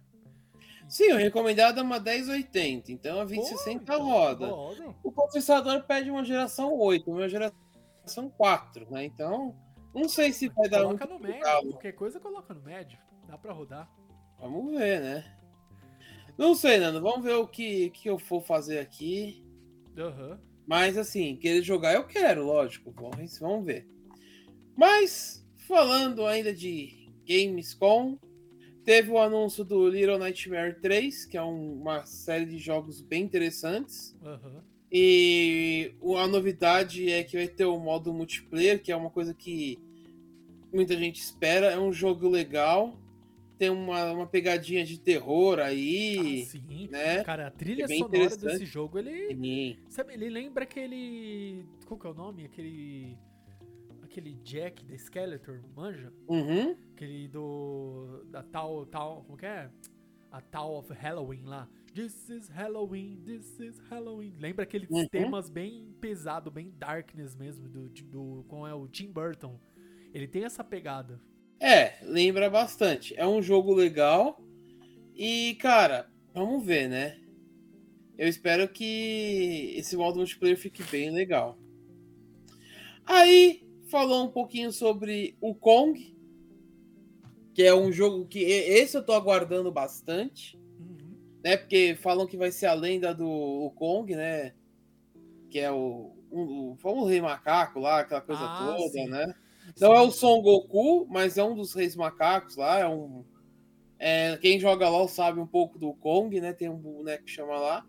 Sim, 0.88 1.12
o 1.12 1.16
recomendado 1.16 1.78
é 1.78 1.82
uma 1.82 2.00
1080, 2.00 2.90
então 2.90 3.20
a 3.20 3.24
2060 3.24 3.64
Pô, 3.64 3.82
então, 3.82 4.04
roda. 4.06 4.46
roda. 4.46 4.94
O 5.02 5.12
processador 5.12 5.82
pede 5.84 6.10
uma 6.10 6.24
geração 6.24 6.72
8, 6.74 7.10
uma 7.10 7.28
geração 7.28 8.30
4, 8.36 8.90
né? 8.90 9.04
Então, 9.04 9.54
não 9.94 10.08
sei 10.08 10.32
se 10.32 10.48
vai 10.48 10.68
dar 10.70 10.82
Coloca 10.82 11.06
muito 11.06 11.22
no 11.22 11.28
médio. 11.28 11.70
Qualquer 11.70 11.92
coisa 11.92 12.18
coloca 12.18 12.54
no 12.54 12.62
médio. 12.62 12.98
Dá 13.26 13.36
pra 13.36 13.52
rodar. 13.52 13.90
Vamos 14.38 14.72
ver, 14.78 15.00
né? 15.00 15.36
Não 16.36 16.54
sei, 16.54 16.78
Nando. 16.78 17.00
Vamos 17.00 17.24
ver 17.24 17.34
o 17.34 17.46
que, 17.46 17.90
que 17.90 18.08
eu 18.08 18.18
for 18.18 18.42
fazer 18.42 18.78
aqui. 18.78 19.44
Aham. 19.96 20.38
Mas 20.66 20.96
assim, 20.96 21.36
querer 21.36 21.62
jogar 21.62 21.94
eu 21.94 22.04
quero, 22.06 22.44
lógico. 22.44 22.90
Vamos, 22.92 23.38
vamos 23.38 23.64
ver. 23.66 23.86
Mas, 24.76 25.46
falando 25.68 26.26
ainda 26.26 26.52
de 26.52 27.08
Gamescom, 27.28 28.18
teve 28.82 29.10
o 29.10 29.18
anúncio 29.18 29.64
do 29.64 29.88
Little 29.88 30.18
Nightmare 30.18 30.80
3, 30.80 31.26
que 31.26 31.36
é 31.36 31.42
um- 31.42 31.80
uma 31.80 32.04
série 32.06 32.46
de 32.46 32.58
jogos 32.58 33.00
bem 33.00 33.22
interessantes. 33.22 34.16
Aham. 34.22 34.62
E 34.90 35.92
a 36.18 36.26
novidade 36.28 37.10
é 37.10 37.22
que 37.24 37.36
vai 37.36 37.48
ter 37.48 37.64
o 37.64 37.78
modo 37.78 38.12
multiplayer, 38.12 38.80
que 38.82 38.92
é 38.92 38.96
uma 38.96 39.10
coisa 39.10 39.34
que 39.34 39.78
muita 40.72 40.96
gente 40.96 41.20
espera. 41.20 41.66
É 41.72 41.78
um 41.78 41.92
jogo 41.92 42.28
legal. 42.28 42.96
Tem 43.58 43.70
uma, 43.70 44.12
uma 44.12 44.26
pegadinha 44.26 44.84
de 44.84 44.98
terror 44.98 45.60
aí, 45.60 46.42
Ah, 46.42 46.46
sim. 46.50 46.88
né? 46.90 47.22
Cara, 47.24 47.46
a 47.46 47.50
trilha 47.50 47.84
É 47.84 47.88
sonora 47.88 48.36
desse 48.36 48.66
jogo, 48.66 48.98
ele. 48.98 49.28
Sim. 49.34 49.76
Sabe, 49.88 50.14
ele 50.14 50.28
lembra 50.28 50.64
aquele. 50.64 51.64
Qual 51.86 51.98
que 51.98 52.06
é 52.06 52.10
o 52.10 52.14
nome? 52.14 52.44
Aquele. 52.44 53.16
Aquele 54.02 54.34
Jack 54.44 54.84
the 54.84 54.96
Skeletor, 54.96 55.60
manja? 55.74 56.12
Uhum. 56.28 56.76
Aquele 56.94 57.28
do. 57.28 58.24
Da 58.30 58.42
tal. 58.42 58.86
tal 58.86 59.22
como 59.24 59.36
que 59.38 59.46
é? 59.46 59.70
A 60.32 60.40
Tal 60.40 60.74
of 60.78 60.92
Halloween 60.92 61.44
lá. 61.44 61.68
This 61.94 62.28
is 62.28 62.48
Halloween, 62.48 63.22
this 63.24 63.60
is 63.60 63.78
Halloween. 63.88 64.34
Lembra 64.40 64.64
aqueles 64.64 64.90
Uhum. 64.90 65.06
temas 65.06 65.48
bem 65.48 65.94
pesado, 66.00 66.50
bem 66.50 66.72
darkness 66.76 67.36
mesmo, 67.36 67.68
do, 67.68 67.88
do. 67.88 68.44
Como 68.48 68.66
é 68.66 68.74
o 68.74 68.88
Tim 68.88 69.12
Burton. 69.12 69.60
Ele 70.12 70.26
tem 70.26 70.42
essa 70.44 70.64
pegada. 70.64 71.20
É, 71.64 71.94
lembra 72.02 72.50
bastante. 72.50 73.14
É 73.16 73.26
um 73.26 73.40
jogo 73.40 73.72
legal. 73.72 74.38
E, 75.16 75.54
cara, 75.54 76.10
vamos 76.34 76.62
ver, 76.62 76.90
né? 76.90 77.18
Eu 78.18 78.28
espero 78.28 78.68
que 78.68 79.72
esse 79.74 79.96
modo 79.96 80.18
multiplayer 80.18 80.58
fique 80.58 80.82
bem 80.82 81.10
legal. 81.10 81.56
Aí, 83.06 83.66
falou 83.88 84.24
um 84.26 84.30
pouquinho 84.30 84.70
sobre 84.70 85.38
o 85.40 85.54
Kong, 85.54 86.14
que 87.54 87.62
é 87.62 87.74
um 87.74 87.90
jogo 87.90 88.26
que 88.26 88.40
esse 88.40 88.94
eu 88.94 89.02
tô 89.02 89.14
aguardando 89.14 89.72
bastante, 89.72 90.58
Uhum. 90.78 91.16
né? 91.42 91.56
Porque 91.56 91.96
falam 91.98 92.26
que 92.26 92.36
vai 92.36 92.52
ser 92.52 92.66
a 92.66 92.74
lenda 92.74 93.14
do 93.14 93.72
Kong, 93.74 94.14
né? 94.14 94.52
Que 95.48 95.60
é 95.60 95.72
o, 95.72 96.14
o, 96.30 96.72
o 96.72 96.76
famoso 96.76 97.08
rei 97.08 97.22
macaco 97.22 97.80
lá, 97.80 98.00
aquela 98.00 98.20
coisa 98.20 98.42
Ah, 98.44 98.74
toda, 98.76 98.90
sim. 98.90 99.08
né? 99.08 99.34
Não 99.80 99.92
é 99.92 100.00
o. 100.00 100.10
Son 100.10 100.40
Goku, 100.40 101.06
mas 101.08 101.36
é 101.36 101.42
um 101.42 101.54
dos 101.54 101.74
reis 101.74 101.96
macacos 101.96 102.56
lá. 102.56 102.78
É 102.78 102.88
um. 102.88 103.24
é, 103.98 104.36
quem 104.36 104.58
joga 104.58 104.88
LOL 104.88 105.08
sabe 105.08 105.40
um 105.40 105.46
pouco 105.46 105.78
do 105.78 105.92
Kong, 105.94 106.40
né? 106.40 106.52
Tem 106.52 106.68
um 106.68 106.76
boneco 106.76 107.24
que 107.24 107.30
chama 107.30 107.58
lá. 107.58 107.84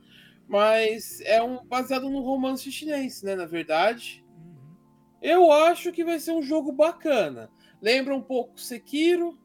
Mas 0.48 1.22
é 1.22 1.42
um 1.42 1.66
baseado 1.66 2.10
no 2.10 2.22
romance 2.22 2.72
chinês, 2.72 3.22
né? 3.22 3.36
Na 3.36 3.46
verdade. 3.46 4.24
Uhum. 4.38 4.76
Eu 5.22 5.52
acho 5.52 5.92
que 5.92 6.04
vai 6.04 6.20
ser 6.20 6.32
um 6.32 6.42
jogo 6.42 6.72
bacana. 6.72 7.50
Lembra 7.82 8.16
um 8.16 8.22
pouco 8.22 8.60
Sekiro. 8.60 9.38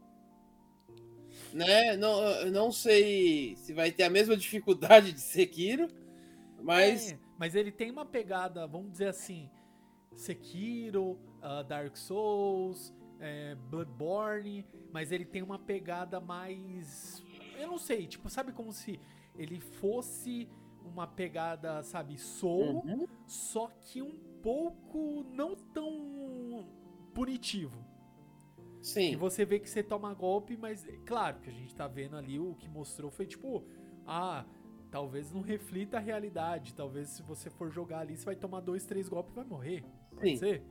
Né? 1.53 1.97
Não, 1.97 2.47
não 2.47 2.71
sei 2.71 3.57
se 3.57 3.73
vai 3.73 3.91
ter 3.91 4.05
a 4.05 4.11
mesma 4.11 4.37
dificuldade 4.37 5.13
de 5.13 5.21
Sekiro. 5.21 5.89
Mas. 6.63 7.13
É, 7.13 7.19
mas 7.39 7.55
ele 7.55 7.73
tem 7.73 7.91
uma 7.91 8.05
pegada, 8.05 8.67
vamos 8.67 8.93
dizer 8.93 9.09
assim, 9.09 9.49
Sekiro, 10.15 11.19
ah, 11.41 11.63
Dark 11.63 11.97
Souls, 11.97 12.93
é, 13.19 13.55
Bloodborne, 13.55 14.65
mas 14.93 15.13
ele 15.13 15.25
tem 15.25 15.43
uma 15.43 15.59
pegada 15.59 16.21
mais. 16.21 17.23
Eu 17.59 17.69
não 17.69 17.79
sei, 17.79 18.07
tipo, 18.07 18.29
sabe 18.29 18.53
como 18.53 18.73
se 18.73 18.99
ele 19.35 19.61
fosse 19.61 20.49
uma 20.85 21.07
pegada, 21.07 21.83
sabe, 21.83 22.17
Soul, 22.19 22.83
Uhum. 22.85 23.07
só 23.27 23.69
que 23.81 24.01
um 24.03 24.19
pouco 24.43 25.25
não 25.35 25.55
tão 25.55 26.67
punitivo. 27.15 27.85
E 28.81 28.85
Sim. 28.85 29.17
você 29.17 29.45
vê 29.45 29.61
que 29.61 29.69
você 29.69 29.83
toma 29.83 30.15
golpe, 30.15 30.57
mas 30.57 30.87
claro 31.05 31.39
que 31.41 31.51
a 31.51 31.53
gente 31.53 31.75
tá 31.75 31.87
vendo 31.87 32.17
ali 32.17 32.39
o 32.39 32.55
que 32.55 32.67
mostrou 32.67 33.11
foi 33.11 33.27
tipo, 33.27 33.63
ah, 34.07 34.47
talvez 34.91 35.31
não 35.33 35.43
reflita 35.43 35.99
a 35.99 36.01
realidade, 36.01 36.73
talvez 36.75 37.11
se 37.11 37.23
você 37.23 37.51
for 37.51 37.71
jogar 37.71 38.01
ali 38.01 38.17
você 38.17 38.25
vai 38.25 38.37
tomar 38.37 38.61
dois, 38.61 38.87
três 38.87 39.07
golpes 39.07 39.33
e 39.33 39.37
vai 39.37 39.45
morrer. 39.45 39.85
Pode 40.21 40.33
Sim. 40.33 40.37
ser? 40.37 40.63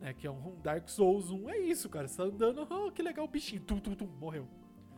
Né, 0.00 0.12
que 0.14 0.26
é 0.26 0.30
um 0.30 0.56
Dark 0.62 0.88
Souls 0.88 1.30
1, 1.30 1.50
é 1.50 1.58
isso, 1.58 1.88
cara. 1.88 2.06
Você 2.06 2.16
tá 2.16 2.24
andando, 2.24 2.66
oh, 2.70 2.92
que 2.92 3.02
legal 3.02 3.24
o 3.24 3.28
bichinho, 3.28 3.62
tum, 3.62 3.80
tum, 3.80 3.94
tum, 3.94 4.06
morreu. 4.06 4.46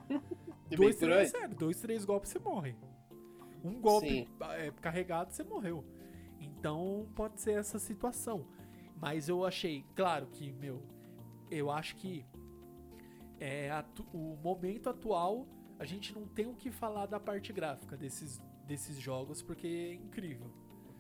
Dois, 0.69 0.97
três, 0.97 1.31
sério, 1.31 1.55
dois, 1.55 1.81
três 1.81 2.05
golpes 2.05 2.31
você 2.31 2.41
morre. 2.41 2.75
Um 3.63 3.81
golpe 3.81 4.09
Sim. 4.09 4.29
é, 4.57 4.73
carregado, 4.81 5.33
você 5.33 5.45
morreu. 5.45 5.85
Então 6.41 7.07
pode 7.15 7.41
ser 7.41 7.53
essa 7.53 7.79
situação. 7.79 8.47
Mas 9.01 9.29
eu 9.29 9.45
achei, 9.45 9.85
claro 9.95 10.27
que, 10.27 10.53
meu, 10.53 10.83
eu 11.51 11.71
acho 11.71 11.95
que 11.97 12.27
é, 13.39 13.71
o 14.13 14.37
momento 14.43 14.91
atual 14.91 15.47
a 15.79 15.85
gente 15.85 16.15
não 16.15 16.27
tem 16.27 16.47
o 16.47 16.55
que 16.55 16.71
falar 16.71 17.07
da 17.07 17.21
parte 17.21 17.53
gráfica 17.53 17.97
desses, 17.97 18.41
desses 18.67 18.99
jogos 18.99 19.43
porque 19.43 19.67
é 19.67 19.95
incrível. 19.95 20.51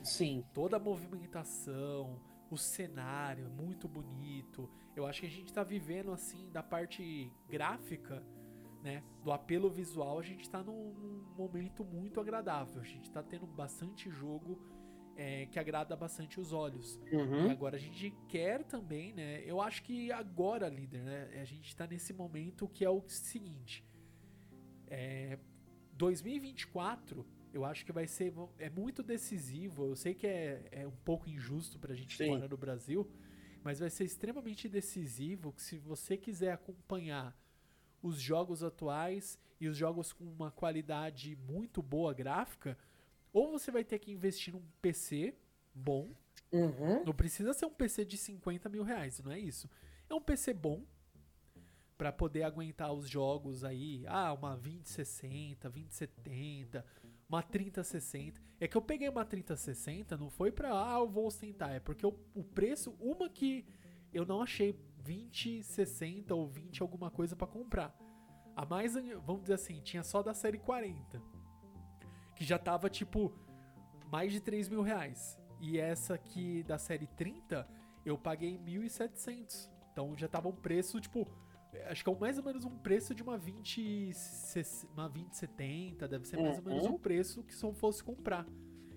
Sim. 0.02 0.44
Toda 0.52 0.76
a 0.76 0.80
movimentação, 0.80 2.20
o 2.50 2.56
cenário 2.56 3.46
é 3.46 3.48
muito 3.48 3.88
bonito. 3.88 4.68
Eu 4.94 5.06
acho 5.06 5.20
que 5.20 5.26
a 5.26 5.30
gente 5.30 5.52
tá 5.52 5.62
vivendo 5.62 6.12
assim 6.12 6.50
da 6.50 6.62
parte 6.62 7.32
gráfica, 7.48 8.22
né? 8.82 9.02
Do 9.24 9.32
apelo 9.32 9.68
visual, 9.70 10.18
a 10.18 10.22
gente 10.22 10.48
tá 10.48 10.62
num, 10.62 10.92
num 10.94 11.34
momento 11.36 11.84
muito 11.84 12.20
agradável. 12.20 12.80
A 12.80 12.84
gente 12.84 13.10
tá 13.10 13.22
tendo 13.22 13.46
bastante 13.46 14.08
jogo 14.10 14.60
é, 15.16 15.46
que 15.46 15.58
agrada 15.58 15.96
bastante 15.96 16.38
os 16.38 16.52
olhos. 16.52 17.00
E 17.10 17.16
Uhum. 17.16 17.50
agora 17.50 17.76
a 17.76 17.80
gente 17.80 18.10
quer 18.28 18.62
também, 18.64 19.12
né? 19.12 19.42
Eu 19.44 19.60
acho 19.60 19.82
que 19.82 20.12
agora, 20.12 20.68
líder, 20.68 21.02
né? 21.02 21.40
A 21.40 21.44
gente 21.44 21.74
tá 21.74 21.86
nesse 21.86 22.12
momento 22.12 22.68
que 22.68 22.84
é 22.84 22.90
o 22.90 23.02
seguinte. 23.08 23.84
É, 24.86 25.38
2024, 25.94 27.26
eu 27.56 27.64
acho 27.64 27.84
que 27.86 27.92
vai 27.92 28.06
ser 28.06 28.32
é 28.58 28.68
muito 28.68 29.02
decisivo. 29.02 29.86
Eu 29.86 29.96
sei 29.96 30.14
que 30.14 30.26
é, 30.26 30.62
é 30.70 30.86
um 30.86 30.96
pouco 31.04 31.28
injusto 31.28 31.78
pra 31.78 31.94
gente 31.94 32.16
que 32.16 32.24
Sim. 32.24 32.30
mora 32.30 32.46
no 32.46 32.56
Brasil, 32.56 33.10
mas 33.64 33.80
vai 33.80 33.88
ser 33.88 34.04
extremamente 34.04 34.68
decisivo 34.68 35.52
que 35.52 35.62
se 35.62 35.78
você 35.78 36.16
quiser 36.16 36.52
acompanhar 36.52 37.34
os 38.02 38.20
jogos 38.20 38.62
atuais 38.62 39.38
e 39.58 39.66
os 39.68 39.76
jogos 39.76 40.12
com 40.12 40.24
uma 40.24 40.50
qualidade 40.50 41.34
muito 41.48 41.82
boa 41.82 42.12
gráfica, 42.12 42.76
ou 43.32 43.50
você 43.50 43.70
vai 43.70 43.82
ter 43.84 43.98
que 43.98 44.12
investir 44.12 44.52
num 44.52 44.62
PC 44.82 45.34
bom, 45.74 46.10
Uhum. 46.52 47.04
não 47.04 47.12
precisa 47.14 47.52
ser 47.52 47.66
um 47.66 47.74
PC 47.74 48.04
de 48.04 48.16
50 48.16 48.68
mil 48.68 48.82
reais, 48.84 49.20
não 49.20 49.32
é 49.32 49.38
isso. 49.38 49.68
É 50.08 50.14
um 50.14 50.20
PC 50.20 50.52
bom 50.52 50.84
para 51.98 52.12
poder 52.12 52.42
aguentar 52.42 52.92
os 52.92 53.08
jogos 53.08 53.64
aí. 53.64 54.04
Ah, 54.06 54.32
uma 54.32 54.54
2060, 54.56 55.68
2070, 55.70 56.84
uma 57.28 57.42
3060. 57.42 58.40
É 58.60 58.68
que 58.68 58.76
eu 58.76 58.82
peguei 58.82 59.08
uma 59.08 59.24
3060, 59.24 60.16
não 60.16 60.30
foi 60.30 60.50
pra, 60.50 60.70
ah, 60.70 60.98
eu 60.98 61.08
vou 61.08 61.26
ostentar. 61.26 61.72
É 61.72 61.80
porque 61.80 62.06
o, 62.06 62.18
o 62.34 62.44
preço, 62.44 62.96
uma 63.00 63.28
que 63.28 63.66
eu 64.12 64.24
não 64.24 64.42
achei 64.42 64.72
2060 65.04 66.34
ou 66.34 66.48
20 66.48 66.82
alguma 66.82 67.10
coisa 67.10 67.36
para 67.36 67.46
comprar. 67.46 67.96
A 68.54 68.64
mais, 68.64 68.94
vamos 69.24 69.42
dizer 69.42 69.54
assim, 69.54 69.80
tinha 69.80 70.02
só 70.02 70.22
da 70.22 70.32
série 70.32 70.58
40. 70.58 71.20
que 72.34 72.44
já 72.44 72.58
tava 72.58 72.88
tipo 72.88 73.32
mais 74.10 74.32
de 74.32 74.40
3 74.40 74.68
mil 74.68 74.82
reais. 74.82 75.38
E 75.60 75.78
essa 75.78 76.14
aqui 76.14 76.62
da 76.62 76.78
série 76.78 77.06
30, 77.06 77.66
eu 78.04 78.16
paguei 78.16 78.58
1.700. 78.58 79.70
Então 79.92 80.16
já 80.16 80.28
tava 80.28 80.48
um 80.48 80.54
preço, 80.54 81.00
tipo, 81.00 81.26
acho 81.88 82.02
que 82.04 82.10
é 82.10 82.16
mais 82.18 82.38
ou 82.38 82.44
menos 82.44 82.64
um 82.64 82.76
preço 82.78 83.14
de 83.14 83.22
uma 83.22 83.36
20, 83.36 84.10
uma 84.94 85.08
2070, 85.08 86.08
deve 86.08 86.26
ser 86.26 86.36
mais 86.38 86.58
ou 86.58 86.64
menos 86.64 86.84
Uhum. 86.86 86.94
um 86.94 86.98
preço 86.98 87.42
que 87.42 87.54
se 87.54 87.64
eu 87.64 87.72
fosse 87.72 88.02
comprar. 88.02 88.46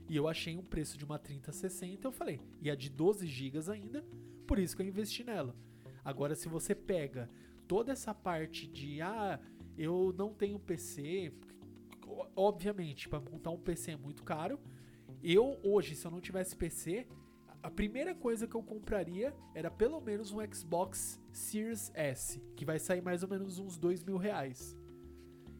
E 0.08 0.16
eu 0.16 0.28
achei 0.28 0.58
um 0.58 0.64
preço 0.64 0.98
de 0.98 1.06
uma 1.06 1.20
3060, 1.20 2.08
eu 2.08 2.12
falei, 2.12 2.42
e 2.62 2.70
a 2.72 2.76
de 2.76 2.90
12 2.90 3.28
GB 3.28 3.60
ainda, 3.72 4.04
por 4.48 4.58
isso 4.58 4.76
que 4.76 4.82
eu 4.82 4.88
investi 4.88 5.24
nela. 5.24 5.56
Agora, 6.04 6.34
se 6.36 6.50
você 6.50 6.74
pega 6.74 7.30
toda 7.68 7.92
essa 7.92 8.14
parte 8.16 8.66
de, 8.68 9.02
ah, 9.02 9.40
eu 9.78 10.14
não 10.18 10.34
tenho 10.34 10.58
PC, 10.60 11.32
obviamente, 12.36 13.08
para 13.08 13.20
montar 13.20 13.52
um 13.52 13.60
PC 13.60 13.92
é 13.92 13.98
muito 13.98 14.24
caro. 14.24 14.60
Eu, 15.22 15.60
hoje, 15.64 15.96
se 15.96 16.06
eu 16.08 16.12
não 16.12 16.22
tivesse 16.22 16.56
PC, 16.56 17.06
a 17.62 17.70
primeira 17.70 18.16
coisa 18.16 18.47
que 18.47 18.55
eu 18.55 18.64
compraria 18.64 19.36
era 19.53 19.70
pelo 19.70 19.99
menos 19.99 20.32
um 20.32 20.38
Xbox 20.53 21.20
Series 21.32 21.91
S, 21.93 22.39
que 22.55 22.64
vai 22.66 22.80
sair 22.80 23.01
mais 23.01 23.22
ou 23.24 23.30
menos 23.30 23.60
uns 23.60 23.78
dois 23.78 24.03
mil 24.03 24.18
reais. 24.18 24.78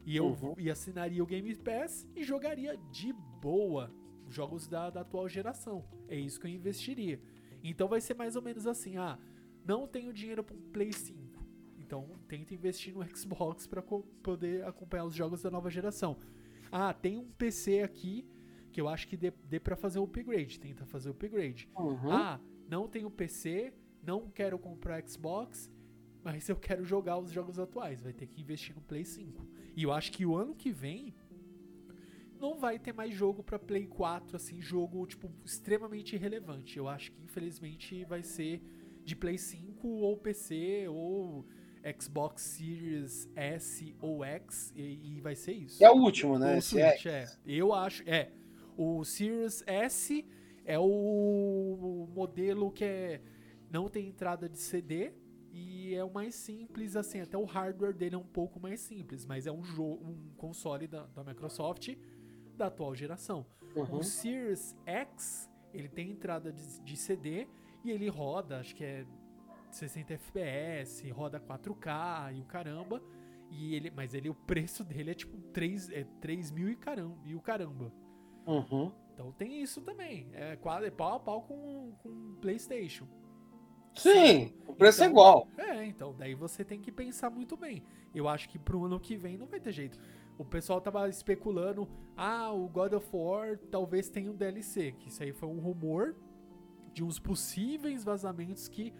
E 0.06 0.16
eu 0.16 0.28
Uhum. 0.28 0.56
e 0.58 0.70
assinaria 0.72 1.22
o 1.22 1.26
Game 1.26 1.54
Pass 1.58 2.08
e 2.16 2.24
jogaria 2.24 2.78
de 2.92 3.14
boa 3.42 3.92
jogos 4.30 4.68
da, 4.68 4.90
da 4.90 5.02
atual 5.02 5.28
geração. 5.28 5.84
É 6.08 6.16
isso 6.16 6.40
que 6.40 6.48
eu 6.48 6.52
investiria. 6.52 7.20
Então 7.64 7.88
vai 7.88 8.00
ser 8.00 8.14
mais 8.16 8.36
ou 8.36 8.42
menos 8.42 8.66
assim: 8.66 8.98
ah, 8.98 9.20
não 9.66 9.88
tenho 9.88 10.14
dinheiro 10.14 10.44
para 10.44 10.56
um 10.56 10.62
Play 10.72 10.94
5. 10.94 11.44
Então 11.78 12.08
tenta 12.28 12.54
investir 12.54 12.94
no 12.94 13.04
Xbox 13.16 13.68
para 13.68 13.82
poder 13.82 14.64
acompanhar 14.66 15.06
os 15.06 15.14
jogos 15.14 15.42
da 15.42 15.52
nova 15.52 15.70
geração. 15.70 16.18
Ah, 16.72 16.94
tem 16.94 17.18
um 17.18 17.30
PC 17.32 17.82
aqui 17.82 18.26
que 18.70 18.80
eu 18.80 18.88
acho 18.88 19.08
que 19.08 19.18
dê, 19.18 19.32
dê 19.46 19.60
para 19.60 19.76
fazer 19.76 20.00
o 20.00 20.04
upgrade. 20.04 20.60
Tenta 20.60 20.86
fazer 20.86 21.10
o 21.10 21.12
upgrade. 21.12 21.70
Uhum. 21.78 22.12
Ah, 22.12 22.40
não 22.68 22.88
tenho 22.88 23.10
PC, 23.10 23.74
não 24.04 24.30
quero 24.30 24.58
comprar 24.58 25.02
Xbox, 25.08 25.72
mas 26.24 26.48
eu 26.50 26.56
quero 26.56 26.84
jogar 26.84 27.18
os 27.18 27.32
jogos 27.32 27.60
atuais. 27.60 28.02
Vai 28.02 28.14
ter 28.14 28.28
que 28.28 28.42
investir 28.42 28.76
no 28.76 28.82
Play 28.82 29.06
5. 29.06 29.48
E 29.76 29.84
eu 29.84 29.92
acho 29.92 30.12
que 30.12 30.26
o 30.26 30.36
ano 30.36 30.54
que 30.56 30.72
vem 30.72 31.14
não 32.40 32.58
vai 32.58 32.80
ter 32.80 32.94
mais 32.94 33.14
jogo 33.14 33.44
pra 33.44 33.60
Play 33.60 33.86
4, 33.86 34.36
assim, 34.36 34.62
jogo, 34.62 35.06
tipo, 35.06 35.30
extremamente 35.44 36.16
irrelevante. 36.16 36.78
Eu 36.78 36.88
acho 36.88 37.12
que, 37.12 37.22
infelizmente, 37.24 38.06
vai 38.06 38.24
ser 38.24 38.62
de 39.04 39.16
Play 39.16 39.38
5 39.38 39.88
ou 39.88 40.18
PC 40.18 40.88
ou 40.88 41.46
Xbox 42.00 42.42
Series 42.42 43.30
S 43.36 43.96
ou 44.02 44.24
X 44.24 44.74
e, 44.76 45.16
e 45.18 45.22
vai 45.22 45.36
ser 45.36 45.54
isso. 45.54 45.84
É 45.84 45.90
o 45.90 45.96
último, 45.96 46.38
né? 46.38 46.56
O 46.56 46.58
Esse 46.58 46.80
é. 46.80 46.92
Switch, 46.92 47.06
é. 47.08 47.28
Eu 47.46 47.74
acho. 47.74 48.04
É. 48.08 48.32
O 48.82 49.04
Series 49.04 49.62
S 49.68 50.26
é 50.64 50.80
o 50.80 52.08
modelo 52.16 52.72
que 52.72 52.86
é, 52.86 53.22
não 53.70 53.90
tem 53.90 54.08
entrada 54.08 54.48
de 54.48 54.58
CD 54.58 55.12
e 55.52 55.94
é 55.94 56.02
o 56.02 56.10
mais 56.10 56.34
simples, 56.34 56.96
assim. 56.96 57.20
Até 57.20 57.38
o 57.38 57.44
hardware 57.44 57.94
dele 57.94 58.16
é 58.16 58.18
um 58.18 58.24
pouco 58.24 58.58
mais 58.58 58.80
simples, 58.80 59.26
mas 59.26 59.46
é 59.46 59.52
um, 59.52 59.62
jogo, 59.66 60.08
um 60.08 60.34
console 60.38 60.88
da, 60.88 61.08
da 61.08 61.26
Microsoft 61.26 61.94
da 62.56 62.68
atual 62.68 62.96
geração. 62.96 63.46
Uhum. 63.76 63.98
O 63.98 64.02
Series 64.02 64.74
X, 64.86 65.52
ele 65.74 65.90
tem 65.90 66.12
entrada 66.12 66.50
de, 66.50 66.80
de 66.80 66.96
CD 66.96 67.50
e 67.84 67.92
ele 67.92 68.08
roda, 68.08 68.62
acho 68.62 68.74
que 68.74 68.86
é 68.86 69.06
60 69.72 70.14
FPS, 70.14 71.10
roda 71.10 71.38
4K 71.38 72.34
e 72.38 72.40
o 72.40 72.46
caramba. 72.46 73.04
E 73.52 73.76
ele, 73.76 73.92
mas 73.92 74.14
ele, 74.14 74.30
o 74.30 74.36
preço 74.36 74.86
dele 74.86 75.12
é 75.12 75.14
tipo 75.14 75.38
3, 75.52 75.90
é 75.90 76.06
3 76.22 76.52
mil 76.52 76.70
e 76.70 76.78
caramba, 76.78 77.18
e 77.26 77.36
o 77.36 77.42
caramba. 77.42 77.92
Uhum. 78.46 78.92
Então 79.14 79.32
tem 79.34 79.62
isso 79.62 79.82
também. 79.82 80.28
É, 80.34 80.56
quase, 80.56 80.88
é 80.88 80.92
pau 80.92 81.16
a 81.16 81.20
pau 81.20 81.42
com, 81.42 81.92
com 82.02 82.36
PlayStation. 82.42 83.06
Sim, 83.96 84.54
o 84.68 84.74
preço 84.74 85.04
é 85.04 85.08
Então- 85.08 85.12
igual. 85.12 85.48
É, 85.58 85.86
então 85.86 86.16
daí 86.18 86.34
você 86.34 86.64
tem 86.64 86.80
que 86.80 86.92
pensar 86.92 87.30
muito 87.30 87.58
bem. 87.58 87.84
Eu 88.16 88.28
acho 88.30 88.48
que 88.48 88.58
pro 88.58 88.86
ano 88.86 89.00
que 89.00 89.18
vem 89.18 89.38
não 89.38 89.46
vai 89.48 89.60
ter 89.60 89.72
jeito. 89.72 90.00
O 90.38 90.46
pessoal 90.46 90.80
tava 90.80 91.08
especulando, 91.10 91.88
ah, 92.16 92.52
o 92.54 92.68
God 92.70 92.94
of 92.94 93.08
War 93.12 93.58
talvez 93.70 94.10
tenha 94.10 94.32
um 94.32 94.36
DLC, 94.36 94.94
que 94.94 95.10
isso 95.10 95.22
aí 95.22 95.34
foi 95.34 95.50
um 95.50 95.60
rumor 95.60 96.16
de 96.94 97.04
uns 97.04 97.20
possíveis 97.20 98.04
vazamentos 98.06 98.68
que 98.70 98.94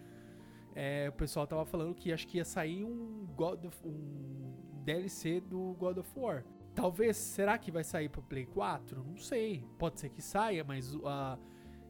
é, 0.74 1.08
o 1.08 1.12
pessoal 1.12 1.46
tava 1.46 1.64
falando 1.64 1.94
que 1.94 2.12
acho 2.12 2.28
que 2.28 2.36
ia 2.36 2.44
sair 2.44 2.84
um 2.84 3.26
God 3.34 3.64
of, 3.64 3.76
um 3.86 4.52
DLC 4.84 5.40
do 5.40 5.74
God 5.78 5.96
of 5.98 6.10
War. 6.18 6.44
Talvez, 6.74 7.16
será 7.16 7.58
que 7.58 7.70
vai 7.70 7.84
sair 7.84 8.08
pro 8.08 8.22
Play 8.22 8.46
4? 8.46 9.04
Não 9.04 9.16
sei. 9.16 9.64
Pode 9.78 10.00
ser 10.00 10.10
que 10.10 10.22
saia, 10.22 10.64
mas 10.64 10.96
a, 11.04 11.38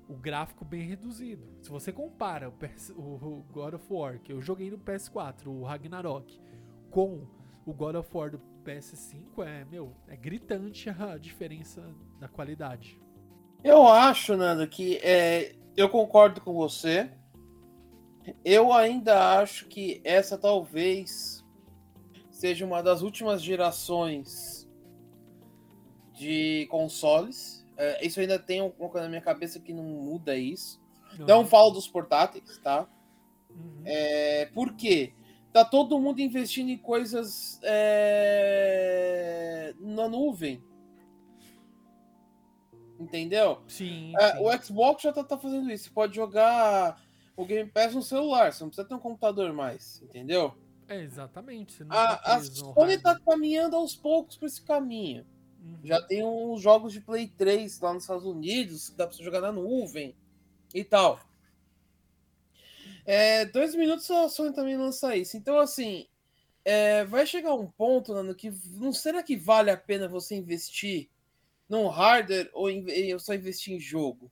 o 0.08 0.14
gráfico 0.14 0.64
bem 0.64 0.82
reduzido. 0.82 1.44
Se 1.60 1.70
você 1.70 1.92
compara 1.92 2.48
o, 2.48 2.52
PS 2.52 2.90
o 2.90 3.44
God 3.52 3.74
of 3.74 3.84
War, 3.88 4.18
que 4.18 4.32
eu 4.32 4.40
joguei 4.40 4.70
no 4.70 4.78
PS4, 4.78 5.46
o 5.46 5.62
Ragnarok, 5.62 6.40
com 6.90 7.26
o 7.64 7.72
God 7.72 7.94
of 7.96 8.08
War 8.12 8.30
do 8.30 8.40
PS5, 8.64 9.44
é, 9.46 9.64
meu, 9.66 9.94
é 10.08 10.16
gritante 10.16 10.90
a 10.90 11.16
diferença 11.16 11.82
da 12.18 12.28
qualidade. 12.28 13.00
Eu 13.62 13.86
acho, 13.86 14.36
Nando, 14.36 14.66
que 14.66 14.96
é, 14.96 15.54
eu 15.76 15.88
concordo 15.88 16.40
com 16.40 16.54
você. 16.54 17.10
Eu 18.44 18.72
ainda 18.72 19.38
acho 19.38 19.66
que 19.66 20.00
essa 20.02 20.36
talvez 20.36 21.44
seja 22.30 22.64
uma 22.64 22.82
das 22.82 23.02
últimas 23.02 23.42
gerações 23.42 24.59
de 26.20 26.66
consoles. 26.70 27.64
É, 27.78 28.06
isso 28.06 28.20
ainda 28.20 28.38
tem 28.38 28.60
uma 28.60 28.70
coisa 28.90 29.04
na 29.04 29.08
minha 29.08 29.22
cabeça 29.22 29.58
que 29.58 29.72
não 29.72 29.82
muda 29.82 30.36
isso. 30.36 30.78
Não 31.18 31.46
falo 31.46 31.70
dos 31.70 31.88
portáteis, 31.88 32.58
tá? 32.58 32.86
Uhum. 33.48 33.82
É, 33.86 34.44
por 34.52 34.74
quê? 34.74 35.14
Tá 35.50 35.64
todo 35.64 35.98
mundo 35.98 36.20
investindo 36.20 36.68
em 36.68 36.76
coisas 36.76 37.58
é, 37.64 39.74
na 39.80 40.06
nuvem. 40.08 40.62
Entendeu? 42.98 43.62
Sim, 43.66 44.12
É, 44.18 44.32
sim. 44.32 44.38
o 44.44 44.62
Xbox 44.62 45.02
já 45.02 45.12
tá, 45.12 45.24
tá 45.24 45.38
fazendo 45.38 45.72
isso. 45.72 45.84
Você 45.84 45.90
pode 45.90 46.14
jogar 46.14 47.02
o 47.34 47.46
Game 47.46 47.70
Pass 47.70 47.94
no 47.94 48.02
celular, 48.02 48.52
você 48.52 48.62
não 48.62 48.68
precisa 48.68 48.86
ter 48.86 48.94
um 48.94 48.98
computador 49.00 49.50
mais, 49.54 50.02
entendeu? 50.02 50.54
É, 50.86 51.00
exatamente. 51.00 51.82
Não 51.82 51.96
A, 51.96 52.16
tá 52.16 52.34
a 52.36 52.42
Sony 52.42 52.98
tá 52.98 53.18
caminhando 53.18 53.74
aos 53.74 53.96
poucos 53.96 54.36
pra 54.36 54.46
esse 54.46 54.62
caminho. 54.62 55.24
Uhum. 55.62 55.78
Já 55.84 56.00
tem 56.00 56.24
uns 56.24 56.60
jogos 56.60 56.92
de 56.92 57.00
Play 57.00 57.28
3 57.28 57.80
lá 57.80 57.92
nos 57.92 58.04
Estados 58.04 58.24
Unidos, 58.24 58.88
que 58.88 58.96
dá 58.96 59.06
pra 59.06 59.14
você 59.14 59.22
jogar 59.22 59.40
na 59.40 59.52
nuvem 59.52 60.14
e 60.74 60.82
tal. 60.82 61.20
É, 63.04 63.44
dois 63.46 63.74
minutos 63.74 64.10
a 64.10 64.28
Sony 64.28 64.54
também 64.54 64.76
lança 64.76 65.16
isso. 65.16 65.36
Então, 65.36 65.58
assim, 65.58 66.06
é, 66.64 67.04
vai 67.04 67.26
chegar 67.26 67.54
um 67.54 67.66
ponto, 67.66 68.14
Nando, 68.14 68.34
que 68.34 68.52
não 68.76 68.92
será 68.92 69.22
que 69.22 69.36
vale 69.36 69.70
a 69.70 69.76
pena 69.76 70.08
você 70.08 70.34
investir 70.34 71.08
num 71.68 71.88
hardware 71.88 72.50
ou, 72.52 72.68
ou 72.68 73.18
só 73.18 73.34
investir 73.34 73.74
em 73.74 73.80
jogo? 73.80 74.30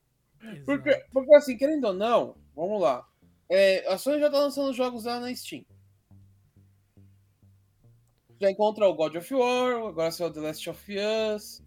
Porque, 0.64 0.94
porque 1.12 1.34
assim, 1.34 1.56
querendo 1.56 1.84
ou 1.86 1.92
não, 1.92 2.36
vamos 2.54 2.80
lá. 2.80 3.06
É, 3.48 3.86
a 3.92 3.98
Sony 3.98 4.20
já 4.20 4.30
tá 4.30 4.38
lançando 4.38 4.72
jogos 4.72 5.04
lá 5.04 5.18
na 5.18 5.34
Steam. 5.34 5.64
Já 8.41 8.51
encontra 8.51 8.89
o 8.89 8.95
God 8.95 9.16
of 9.16 9.34
War, 9.34 9.89
agora 9.89 10.11
saiu 10.11 10.32
The 10.32 10.41
Last 10.41 10.70
of 10.70 10.97
Us. 11.34 11.62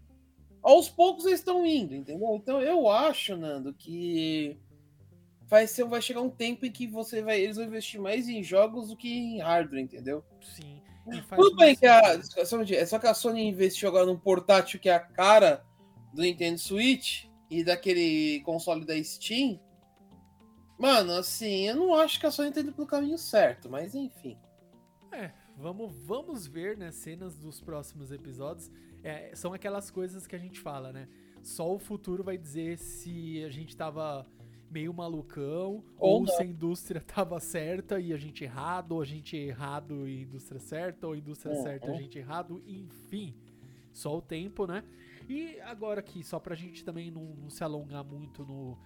Aos 0.62 0.88
poucos 0.88 1.26
eles 1.26 1.40
estão 1.40 1.66
indo, 1.66 1.94
entendeu? 1.94 2.34
Então 2.34 2.60
eu 2.60 2.88
acho, 2.88 3.36
Nando, 3.36 3.74
que 3.74 4.58
vai, 5.48 5.66
ser, 5.66 5.84
vai 5.84 6.00
chegar 6.00 6.22
um 6.22 6.30
tempo 6.30 6.64
em 6.64 6.70
que 6.70 6.86
você 6.86 7.22
vai, 7.22 7.40
eles 7.40 7.56
vão 7.56 7.66
investir 7.66 8.00
mais 8.00 8.28
em 8.28 8.42
jogos 8.42 8.88
do 8.88 8.96
que 8.96 9.12
em 9.12 9.40
hardware, 9.40 9.82
entendeu? 9.82 10.24
Sim. 10.40 10.80
Tudo 11.34 11.56
bem 11.56 11.74
que 11.74 11.84
a, 11.84 12.18
é 12.36 12.86
só 12.86 12.98
que 12.98 13.06
a 13.06 13.14
Sony 13.14 13.48
investiu 13.48 13.88
agora 13.88 14.06
num 14.06 14.16
portátil 14.16 14.78
que 14.78 14.88
é 14.88 14.94
a 14.94 15.00
cara 15.00 15.64
do 16.14 16.22
Nintendo 16.22 16.58
Switch 16.58 17.24
e 17.50 17.64
daquele 17.64 18.40
console 18.44 18.84
da 18.86 19.02
Steam. 19.02 19.60
Mano, 20.78 21.12
assim, 21.12 21.68
eu 21.68 21.76
não 21.76 21.94
acho 21.94 22.18
que 22.18 22.26
a 22.26 22.30
Sony 22.30 22.52
tá 22.52 22.60
indo 22.60 22.72
pelo 22.72 22.86
caminho 22.86 23.18
certo, 23.18 23.68
mas 23.68 23.94
enfim. 23.94 24.38
É, 25.10 25.30
vamos, 25.56 25.92
vamos 26.06 26.46
ver, 26.46 26.76
né, 26.76 26.90
cenas 26.90 27.36
dos 27.36 27.60
próximos 27.60 28.12
episódios. 28.12 28.70
É, 29.02 29.34
são 29.34 29.52
aquelas 29.52 29.90
coisas 29.90 30.26
que 30.26 30.36
a 30.36 30.38
gente 30.38 30.60
fala, 30.60 30.92
né? 30.92 31.08
Só 31.42 31.74
o 31.74 31.78
futuro 31.78 32.22
vai 32.22 32.38
dizer 32.38 32.78
se 32.78 33.42
a 33.44 33.50
gente 33.50 33.76
tava 33.76 34.24
meio 34.70 34.92
malucão, 34.94 35.84
Ou 35.98 36.20
ou, 36.20 36.26
se 36.26 36.40
a 36.42 36.46
indústria 36.46 37.00
tava 37.04 37.38
certa 37.40 38.00
e 38.00 38.12
a 38.12 38.16
gente 38.16 38.42
errado, 38.44 38.92
ou 38.92 39.02
a 39.02 39.04
gente 39.04 39.36
errado 39.36 40.08
e 40.08 40.18
a 40.18 40.22
indústria 40.22 40.60
certa, 40.60 41.06
ou 41.06 41.12
a 41.12 41.18
indústria 41.18 41.54
Uhum. 41.54 41.62
certa 41.62 41.88
e 41.88 41.90
a 41.90 41.94
gente 42.00 42.18
errado, 42.18 42.62
enfim. 42.66 43.34
Só 43.92 44.16
o 44.16 44.22
tempo, 44.22 44.66
né? 44.66 44.82
E 45.28 45.60
agora 45.60 46.00
aqui, 46.00 46.22
só 46.24 46.38
pra 46.40 46.54
gente 46.54 46.84
também 46.84 47.10
não, 47.10 47.24
não 47.36 47.50
se 47.50 47.62
alongar 47.62 48.02
muito 48.04 48.44
no, 48.44 48.78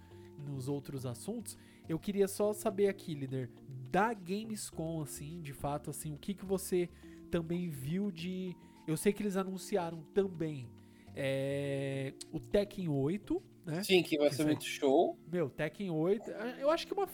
nos 0.45 0.67
outros 0.67 1.05
assuntos, 1.05 1.57
eu 1.87 1.97
queria 1.97 2.27
só 2.27 2.51
saber 2.53 2.89
aqui, 2.89 3.13
líder, 3.13 3.49
da 3.91 4.13
Gamescom, 4.13 5.01
assim, 5.01 5.41
de 5.41 5.53
fato, 5.53 5.89
assim, 5.89 6.13
o 6.13 6.17
que, 6.17 6.33
que 6.33 6.45
você 6.45 6.89
também 7.31 7.69
viu 7.69 8.11
de. 8.11 8.55
Eu 8.87 8.95
sei 8.97 9.11
que 9.11 9.21
eles 9.21 9.35
anunciaram 9.37 10.01
também 10.13 10.69
É, 11.19 12.13
o 12.31 12.39
Tekken 12.39 12.87
8, 12.89 13.41
né? 13.65 13.81
Sim, 13.83 14.03
que 14.03 14.19
vai 14.19 14.31
ser 14.31 14.45
muito 14.45 14.63
show. 14.63 15.17
Meu, 15.31 15.49
Tekken 15.49 15.89
8, 15.89 16.29
a- 16.29 16.59
eu 16.59 16.69
acho 16.69 16.85
que 16.85 16.93
é 16.93 16.95
uma 16.95 17.07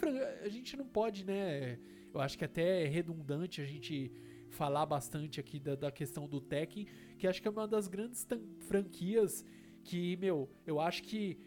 a 0.44 0.50
gente 0.50 0.76
não 0.76 0.86
pode, 0.86 1.26
né? 1.26 1.80
Eu 2.14 2.20
acho 2.20 2.38
que 2.38 2.44
até 2.44 2.84
é 2.84 2.88
redundante 2.88 3.62
a 3.62 3.66
gente 3.66 4.12
falar 4.50 4.86
bastante 4.86 5.40
aqui 5.40 5.58
da, 5.58 5.74
da 5.76 5.90
questão 5.90 6.28
do 6.28 6.42
Tekken, 6.42 6.86
que 7.18 7.26
acho 7.28 7.42
que 7.42 7.48
é 7.48 7.52
uma 7.52 7.66
das 7.66 7.88
grandes 7.88 8.28
franquias 8.68 9.46
que, 9.86 10.18
meu, 10.18 10.50
eu 10.68 10.82
acho 10.82 11.02
que 11.04 11.38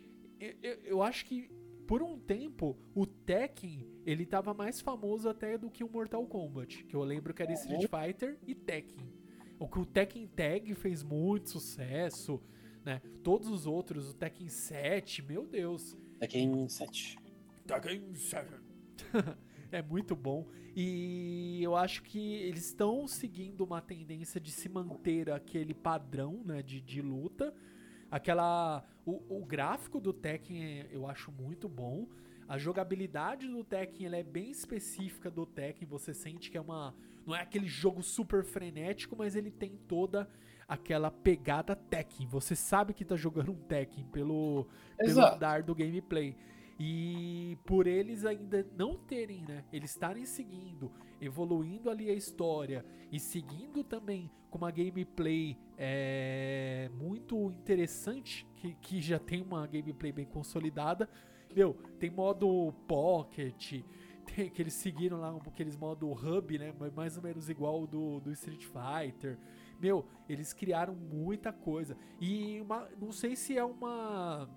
eu- 0.40 0.78
eu 0.84 1.02
acho 1.02 1.26
que 1.26 1.50
por 1.86 2.02
um 2.02 2.18
tempo 2.18 2.76
o 2.94 3.06
Tekken 3.06 3.86
ele 4.04 4.26
tava 4.26 4.52
mais 4.52 4.80
famoso 4.80 5.28
até 5.28 5.56
do 5.56 5.70
que 5.70 5.84
o 5.84 5.90
Mortal 5.90 6.26
Kombat, 6.26 6.84
que 6.84 6.94
eu 6.94 7.02
lembro 7.02 7.32
que 7.32 7.42
era 7.42 7.52
Street 7.52 7.88
Fighter 7.88 8.38
e 8.46 8.54
Tekken. 8.54 9.12
O 9.58 9.68
que 9.68 9.78
o 9.78 9.86
Tekken 9.86 10.26
Tag 10.28 10.74
fez 10.74 11.02
muito 11.02 11.50
sucesso, 11.50 12.42
né? 12.84 13.00
Todos 13.22 13.48
os 13.48 13.66
outros, 13.66 14.10
o 14.10 14.14
Tekken 14.14 14.48
7, 14.48 15.22
meu 15.22 15.46
Deus. 15.46 15.96
Tekken 16.20 16.68
7. 16.68 17.18
Tekken 17.66 18.14
7. 18.14 18.48
é 19.72 19.82
muito 19.82 20.14
bom. 20.14 20.46
E 20.74 21.62
eu 21.62 21.74
acho 21.74 22.02
que 22.02 22.34
eles 22.34 22.66
estão 22.66 23.08
seguindo 23.08 23.62
uma 23.62 23.80
tendência 23.80 24.38
de 24.38 24.52
se 24.52 24.68
manter 24.68 25.30
aquele 25.30 25.72
padrão 25.72 26.42
né, 26.44 26.62
de, 26.62 26.82
de 26.82 27.00
luta. 27.00 27.54
Aquela. 28.10 28.84
O, 29.04 29.40
o 29.40 29.44
gráfico 29.44 30.00
do 30.00 30.12
Tekken 30.12 30.64
é- 30.64 30.88
eu 30.90 31.06
acho 31.06 31.30
muito 31.32 31.68
bom. 31.68 32.06
A 32.48 32.58
jogabilidade 32.58 33.48
do 33.48 33.64
Tekken 33.64 34.06
ela 34.06 34.16
é 34.16 34.22
bem 34.22 34.50
específica 34.50 35.30
do 35.30 35.44
Tekken. 35.46 35.86
Você 35.88 36.14
sente 36.14 36.50
que 36.50 36.56
é 36.56 36.60
uma. 36.60 36.94
Não 37.26 37.34
é 37.34 37.40
aquele 37.40 37.66
jogo 37.66 38.02
super 38.02 38.44
frenético, 38.44 39.16
mas 39.16 39.34
ele 39.34 39.50
tem 39.50 39.76
toda 39.88 40.28
aquela 40.68 41.10
pegada 41.10 41.74
Tekken. 41.74 42.26
Você 42.28 42.54
sabe 42.54 42.94
que 42.94 43.04
tá 43.04 43.16
jogando 43.16 43.50
um 43.52 43.56
Tekken 43.56 44.04
pelo, 44.06 44.66
pelo 44.96 45.10
Exato. 45.10 45.36
andar 45.36 45.62
do 45.62 45.74
gameplay. 45.74 46.36
E 46.78 47.56
por 47.64 47.86
eles 47.86 48.24
ainda 48.24 48.66
não 48.76 48.96
terem, 48.96 49.42
né? 49.42 49.64
Eles 49.72 49.90
estarem 49.90 50.26
seguindo, 50.26 50.92
evoluindo 51.20 51.88
ali 51.88 52.10
a 52.10 52.14
história 52.14 52.84
e 53.10 53.18
seguindo 53.18 53.82
também 53.82 54.30
com 54.50 54.58
uma 54.58 54.70
gameplay 54.70 55.56
é, 55.76 56.90
muito 56.94 57.50
interessante, 57.50 58.46
que, 58.56 58.74
que 58.74 59.00
já 59.00 59.18
tem 59.18 59.42
uma 59.42 59.66
gameplay 59.66 60.12
bem 60.12 60.26
consolidada. 60.26 61.08
Meu, 61.54 61.74
tem 61.98 62.10
modo 62.10 62.74
pocket, 62.86 63.82
tem, 64.26 64.50
que 64.50 64.60
eles 64.60 64.74
seguiram 64.74 65.18
lá 65.18 65.34
aqueles 65.46 65.76
modo 65.76 66.10
hub, 66.10 66.58
né? 66.58 66.74
Mais 66.94 67.16
ou 67.16 67.22
menos 67.22 67.48
igual 67.48 67.86
do, 67.86 68.20
do 68.20 68.30
Street 68.32 68.64
Fighter. 68.64 69.38
Meu, 69.80 70.06
eles 70.28 70.52
criaram 70.52 70.94
muita 70.94 71.52
coisa. 71.52 71.96
E 72.20 72.60
uma, 72.60 72.88
não 73.00 73.12
sei 73.12 73.34
se 73.34 73.56
é 73.56 73.64
uma 73.64 74.48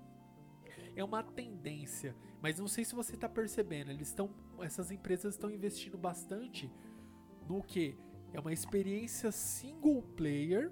é 1.01 1.03
uma 1.03 1.23
tendência, 1.23 2.15
mas 2.41 2.59
não 2.59 2.67
sei 2.67 2.83
se 2.83 2.95
você 2.95 3.15
tá 3.15 3.29
percebendo, 3.29 3.91
eles 3.91 4.07
estão 4.07 4.29
essas 4.61 4.91
empresas 4.91 5.35
estão 5.35 5.49
investindo 5.49 5.97
bastante 5.97 6.71
no 7.47 7.63
que 7.63 7.97
é 8.33 8.39
uma 8.39 8.53
experiência 8.53 9.31
single 9.31 10.01
player 10.15 10.71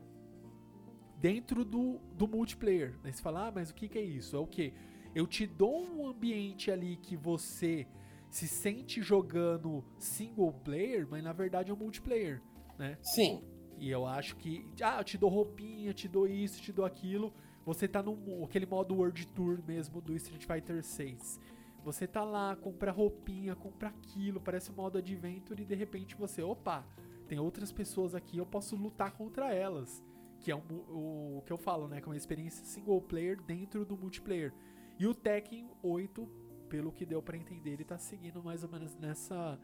dentro 1.19 1.65
do, 1.65 1.99
do 2.13 2.27
multiplayer. 2.27 2.99
Aí 3.03 3.11
você 3.11 3.21
fala, 3.21 3.47
ah, 3.47 3.51
mas 3.51 3.69
o 3.69 3.73
que, 3.73 3.87
que 3.87 3.97
é 3.97 4.03
isso? 4.03 4.35
É 4.35 4.39
o 4.39 4.45
que? 4.45 4.73
Eu 5.15 5.25
te 5.25 5.47
dou 5.47 5.81
um 5.81 6.07
ambiente 6.07 6.69
ali 6.69 6.97
que 6.97 7.17
você 7.17 7.87
se 8.29 8.47
sente 8.47 9.01
jogando 9.01 9.83
single 9.97 10.53
player, 10.53 11.07
mas 11.09 11.23
na 11.23 11.33
verdade 11.33 11.71
é 11.71 11.73
um 11.73 11.77
multiplayer, 11.77 12.41
né? 12.77 12.97
Sim. 13.01 13.41
E 13.79 13.89
eu 13.89 14.05
acho 14.05 14.35
que, 14.35 14.65
ah, 14.81 14.99
eu 14.99 15.03
te 15.03 15.17
dou 15.17 15.29
roupinha, 15.29 15.93
te 15.93 16.07
dou 16.07 16.27
isso, 16.27 16.61
te 16.61 16.71
dou 16.71 16.85
aquilo. 16.85 17.33
Você 17.67 17.85
tá 17.85 18.01
no 18.01 18.45
aquele 18.45 18.65
modo 18.65 18.95
World 18.95 19.27
Tour 19.27 19.59
mesmo 19.67 19.99
do 19.99 20.15
Street 20.15 20.45
Fighter 20.45 20.81
6. 20.81 21.37
Você 21.83 22.07
tá 22.07 22.23
lá, 22.23 22.55
compra 22.55 22.91
roupinha, 22.93 23.57
compra 23.57 23.89
aquilo, 23.89 24.39
parece 24.39 24.71
um 24.71 24.75
modo 24.75 24.97
Adventure 24.97 25.61
e 25.61 25.65
de 25.65 25.75
repente 25.75 26.15
você, 26.15 26.41
opa, 26.41 26.85
tem 27.27 27.37
outras 27.39 27.69
pessoas 27.73 28.15
aqui, 28.15 28.37
eu 28.37 28.45
posso 28.45 28.77
lutar 28.77 29.11
contra 29.11 29.53
elas. 29.53 30.01
Que 30.39 30.49
é 30.49 30.55
um 30.55 30.61
mu- 30.61 31.39
o, 31.39 31.43
que 31.45 31.51
eu 31.51 31.57
falo, 31.57 31.89
né? 31.89 31.99
Que 31.99 32.07
é 32.07 32.11
uma 32.11 32.15
experiência 32.15 32.63
single 32.63 33.01
player 33.01 33.41
dentro 33.41 33.83
do 33.83 33.97
multiplayer. 33.97 34.53
E 34.97 35.05
o 35.05 35.13
Tekken 35.13 35.69
8, 35.83 36.25
pelo 36.69 36.89
que 36.93 37.05
deu 37.05 37.21
pra 37.21 37.35
entender, 37.35 37.71
ele 37.71 37.83
tá 37.83 37.97
seguindo 37.97 38.41
mais 38.41 38.63
ou 38.63 38.69
menos 38.69 38.95
nessa, 38.95 39.59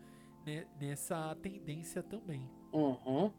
nessa 0.79 1.35
tendência 1.41 2.03
também. 2.03 2.49
Uhum. 2.71 3.31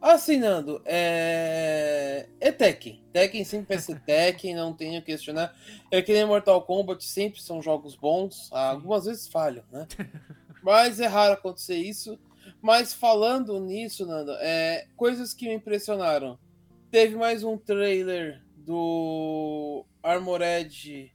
Assim, 0.00 0.38
Nando, 0.38 0.82
é... 0.84 2.28
é 2.38 2.52
Tekken. 2.52 3.02
Tekken 3.12 3.44
sempre 3.44 3.74
vai 3.74 3.78
ser 3.78 4.00
Tekken, 4.04 4.54
não 4.54 4.74
tenho 4.74 5.00
que 5.00 5.12
questionar. 5.12 5.56
É 5.90 6.02
que 6.02 6.12
nem 6.12 6.26
Mortal 6.26 6.62
Kombat, 6.62 7.02
sempre 7.02 7.40
são 7.40 7.62
jogos 7.62 7.96
bons. 7.96 8.50
Algumas 8.52 9.06
vezes 9.06 9.28
falham, 9.28 9.64
né? 9.72 9.86
Mas 10.62 11.00
é 11.00 11.06
raro 11.06 11.34
acontecer 11.34 11.76
isso. 11.76 12.18
Mas 12.60 12.92
falando 12.92 13.58
nisso, 13.58 14.06
Nando, 14.06 14.32
é... 14.40 14.86
coisas 14.96 15.32
que 15.32 15.48
me 15.48 15.54
impressionaram. 15.54 16.38
Teve 16.90 17.16
mais 17.16 17.42
um 17.42 17.56
trailer 17.56 18.42
do 18.54 19.86
Armored 20.02 21.12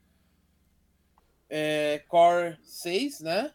é, 1.50 2.04
Core 2.08 2.58
6, 2.64 3.22
né? 3.22 3.52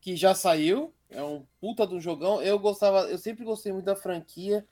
Que 0.00 0.16
já 0.16 0.34
saiu. 0.34 0.92
É 1.10 1.22
um 1.22 1.44
puta 1.60 1.86
do 1.86 2.00
jogão. 2.00 2.40
Eu 2.40 2.58
gostava, 2.58 3.02
eu 3.10 3.18
sempre 3.18 3.44
gostei 3.44 3.72
muito 3.72 3.84
da 3.84 3.96
franquia, 3.96 4.64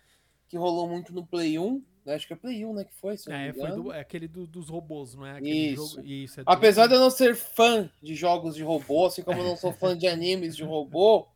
que 0.49 0.57
rolou 0.57 0.89
muito 0.89 1.13
no 1.13 1.27
Play 1.27 1.59
1. 1.59 1.83
né? 2.07 2.15
Acho 2.15 2.27
que 2.27 2.33
é 2.33 2.37
Play 2.37 2.65
1, 2.65 2.73
né? 2.73 2.85
Que 2.85 2.95
foi, 2.95 3.17
É, 3.29 3.53
foi 3.53 3.73
do- 3.73 3.93
é 3.93 4.01
aquele 4.01 4.27
do- 4.29 4.47
dos 4.47 4.69
robôs, 4.69 5.15
não 5.15 5.27
é? 5.27 5.33
Aquele 5.33 5.73
Isso. 5.73 5.97
jogo. 5.97 6.07
Isso, 6.07 6.41
é 6.41 6.45
do- 6.45 6.51
Apesar 6.51 6.87
de 6.87 6.95
eu 6.95 7.01
não 7.01 7.11
ser 7.11 7.35
fã 7.37 7.91
de 8.03 8.15
jogos 8.15 8.55
de 8.55 8.63
robô, 8.63 9.07
assim 9.07 9.23
como 9.23 9.41
eu 9.41 9.45
não 9.45 9.57
sou 9.57 9.73
fã 9.73 9.97
de 9.97 10.07
animes 10.07 10.57
de 10.57 10.63
robô, 10.65 11.27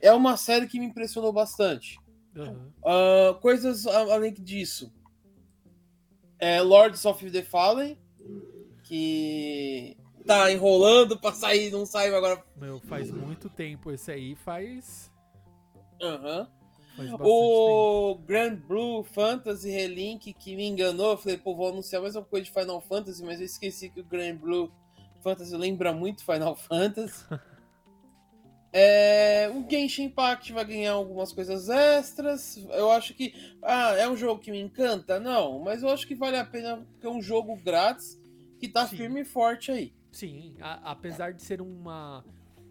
é 0.00 0.12
uma 0.12 0.36
série 0.36 0.66
que 0.66 0.80
me 0.80 0.86
impressionou 0.86 1.32
bastante. 1.32 1.98
Aham. 2.34 2.72
Ah, 2.84 3.38
coisas 3.40 3.86
além 3.86 4.32
disso. 4.32 4.90
É 6.38 6.60
Lords 6.62 7.04
of 7.04 7.30
the 7.30 7.42
Fallen, 7.42 7.98
que 8.84 9.96
tá 10.30 10.52
enrolando 10.52 11.18
pra 11.18 11.32
sair, 11.32 11.72
não 11.72 11.84
saiu 11.84 12.16
agora. 12.16 12.40
Meu, 12.56 12.78
faz 12.80 13.10
muito 13.10 13.48
tempo. 13.48 13.90
Esse 13.90 14.12
aí 14.12 14.36
faz. 14.36 15.10
Aham. 16.00 16.48
bastante 16.96 17.20
O 17.22 18.14
Grand 18.24 18.54
Blue 18.54 19.02
Fantasy 19.02 19.70
Relink 19.70 20.32
que 20.32 20.54
me 20.54 20.66
enganou, 20.66 21.12
eu 21.12 21.18
falei, 21.18 21.36
pô, 21.36 21.56
vou 21.56 21.68
anunciar 21.68 22.00
mais 22.00 22.14
uma 22.14 22.24
coisa 22.24 22.44
de 22.44 22.52
Final 22.52 22.80
Fantasy, 22.80 23.24
mas 23.24 23.40
eu 23.40 23.46
esqueci 23.46 23.90
que 23.90 24.00
o 24.00 24.04
Grand 24.04 24.36
Blue 24.36 24.70
Fantasy 25.20 25.56
lembra 25.56 25.92
muito 25.92 26.24
Final 26.24 26.54
Fantasy. 26.56 27.24
É, 28.72 29.50
o 29.52 29.68
Genshin 29.68 30.04
Impact 30.04 30.52
vai 30.52 30.64
ganhar 30.64 30.92
algumas 30.92 31.32
coisas 31.32 31.68
extras. 31.68 32.56
Eu 32.70 32.92
acho 32.92 33.14
que. 33.14 33.34
Ah, 33.64 33.94
é 33.96 34.08
um 34.08 34.16
jogo 34.16 34.40
que 34.40 34.52
me 34.52 34.60
encanta? 34.60 35.18
Não, 35.18 35.58
mas 35.58 35.82
eu 35.82 35.88
acho 35.88 36.06
que 36.06 36.14
vale 36.14 36.36
a 36.36 36.44
pena 36.44 36.76
porque 36.76 37.04
é 37.04 37.10
um 37.10 37.20
jogo 37.20 37.56
grátis 37.56 38.16
que 38.60 38.68
tá 38.68 38.86
Sim. 38.86 38.96
firme 38.96 39.22
e 39.22 39.24
forte 39.24 39.72
aí. 39.72 39.92
Sim, 40.10 40.54
a- 40.60 40.90
apesar 40.92 41.32
de 41.32 41.42
ser 41.42 41.60
uma. 41.60 42.24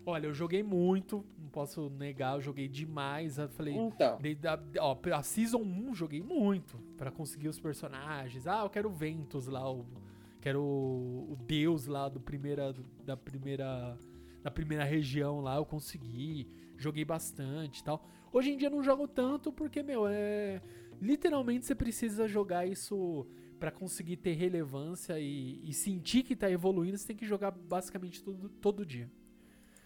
Olha, 0.06 0.28
eu 0.28 0.34
joguei 0.34 0.64
muito, 0.64 1.24
não 1.38 1.50
posso 1.50 1.90
negar, 1.92 2.36
eu 2.36 2.42
joguei 2.42 2.68
demais. 2.68 3.38
Eu 3.38 3.50
falei, 3.50 3.76
Então. 3.76 4.18
desde 4.20 4.48
a, 4.48 4.60
ó, 4.80 4.98
a 5.14 5.22
Season 5.24 5.60
1 5.62 5.94
joguei 5.94 6.22
muito 6.24 6.78
pra 6.98 7.12
conseguir 7.12 7.48
os 7.48 7.60
personagens. 7.60 8.48
Ah, 8.48 8.62
eu 8.64 8.70
quero 8.70 8.90
o 8.90 8.92
Ventus 8.92 9.48
lá, 9.48 9.72
o, 9.72 9.86
quero 10.42 10.62
o, 10.62 11.34
o 11.34 11.36
deus 11.46 11.86
lá 11.86 12.10
do 12.10 12.20
primeira, 12.20 12.74
da 13.06 13.16
primeira 13.16 13.98
da 14.42 14.50
primeira 14.50 14.86
região 14.86 15.42
lá, 15.42 15.58
eu 15.58 15.66
consegui. 15.66 16.48
Joguei 16.78 17.04
bastante 17.04 17.80
e 17.80 17.84
tal. 17.84 18.02
Hoje 18.32 18.52
em 18.52 18.58
dia 18.58 18.68
eu 18.68 18.72
não 18.72 18.82
jogo 18.82 19.06
tanto 19.08 19.52
porque, 19.52 19.84
meu, 19.84 20.08
é. 20.08 20.62
Literalmente 21.02 21.66
você 21.66 21.76
precisa 21.76 22.28
jogar 22.28 22.66
isso 22.66 23.26
pra 23.60 23.72
conseguir 23.72 24.18
ter 24.18 24.34
relevância 24.34 25.20
e, 25.20 25.60
e 25.70 25.74
sentir 25.74 26.24
que 26.24 26.36
tá 26.36 26.50
evoluindo, 26.50 26.98
você 26.98 27.08
tem 27.08 27.16
que 27.16 27.26
jogar 27.26 27.52
basicamente 27.52 28.24
todo, 28.24 28.48
todo 28.50 28.86
dia. 28.86 29.10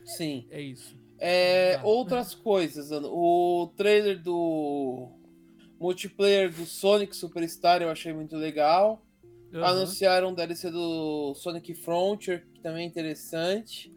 Sim. 0.05 0.45
É 0.51 0.61
isso. 0.61 0.95
É, 1.17 1.77
Tá. 1.77 1.83
outras 1.85 2.35
coisas, 2.35 2.91
Ana. 2.91 3.07
o 3.07 3.71
trailer 3.75 4.21
do 4.21 5.09
multiplayer 5.79 6.51
do 6.51 6.65
Sonic 6.65 7.15
Superstar 7.15 7.81
eu 7.81 7.89
achei 7.89 8.13
muito 8.13 8.35
legal. 8.35 9.05
Aham. 9.53 9.65
Anunciaram 9.65 10.31
o 10.31 10.35
DLC 10.35 10.71
do 10.71 11.33
Sonic 11.35 11.73
Frontier, 11.75 12.45
que 12.53 12.59
também 12.59 12.83
é 12.83 12.87
interessante. 12.87 13.91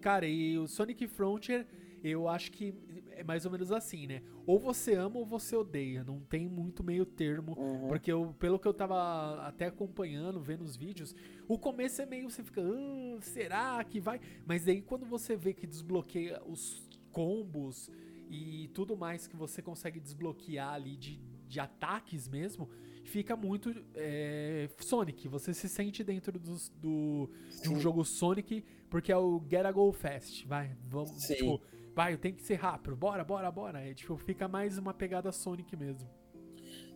Cara, 0.00 0.26
e 0.26 0.56
o 0.58 0.66
Sonic 0.66 1.06
Frontier, 1.08 1.66
eu 2.02 2.28
acho 2.28 2.52
que 2.52 2.72
é 3.20 3.24
mais 3.24 3.44
ou 3.44 3.50
menos 3.52 3.70
assim, 3.70 4.06
né? 4.06 4.22
Ou 4.46 4.58
você 4.58 4.94
ama 4.94 5.18
ou 5.18 5.26
você 5.26 5.54
odeia, 5.54 6.02
não 6.02 6.20
tem 6.20 6.48
muito 6.48 6.82
meio 6.82 7.04
termo. 7.04 7.54
Uhum. 7.58 7.88
Porque 7.88 8.10
eu, 8.10 8.34
pelo 8.38 8.58
que 8.58 8.66
eu 8.66 8.74
tava 8.74 9.46
até 9.46 9.66
acompanhando, 9.66 10.40
vendo 10.40 10.62
os 10.62 10.76
vídeos, 10.76 11.14
o 11.46 11.58
começo 11.58 12.00
é 12.02 12.06
meio 12.06 12.30
você 12.30 12.42
fica, 12.42 12.60
"Ah, 12.62 13.18
será 13.20 13.84
que 13.84 14.00
vai? 14.00 14.20
Mas 14.46 14.66
aí 14.66 14.80
quando 14.82 15.04
você 15.06 15.36
vê 15.36 15.52
que 15.52 15.66
desbloqueia 15.66 16.42
os 16.46 16.88
combos 17.12 17.90
e 18.28 18.68
tudo 18.72 18.96
mais 18.96 19.26
que 19.26 19.36
você 19.36 19.60
consegue 19.60 19.98
desbloquear 20.00 20.72
ali 20.74 20.96
de, 20.96 21.18
de 21.48 21.58
ataques 21.60 22.28
mesmo, 22.28 22.68
fica 23.04 23.36
muito 23.36 23.74
é, 23.94 24.68
Sonic. 24.78 25.26
Você 25.28 25.52
se 25.52 25.68
sente 25.68 26.04
dentro 26.04 26.38
dos- 26.38 26.68
do, 26.80 27.28
de 27.62 27.68
um 27.68 27.80
jogo 27.80 28.04
Sonic, 28.04 28.64
porque 28.88 29.10
é 29.10 29.16
o 29.16 29.42
Get 29.50 29.70
Go 29.72 29.92
Fast. 29.92 30.46
Vai, 30.46 30.76
vamos, 30.88 31.22
Sim. 31.22 31.34
tipo, 31.34 31.60
vai, 32.00 32.14
eu 32.14 32.18
tenho 32.18 32.34
que 32.34 32.42
ser 32.42 32.54
rápido. 32.54 32.96
Bora, 32.96 33.22
bora, 33.22 33.50
bora. 33.50 33.80
É, 33.86 33.92
tipo, 33.92 34.16
fica 34.16 34.48
mais 34.48 34.78
uma 34.78 34.94
pegada 34.94 35.30
Sonic 35.32 35.76
mesmo. 35.76 36.08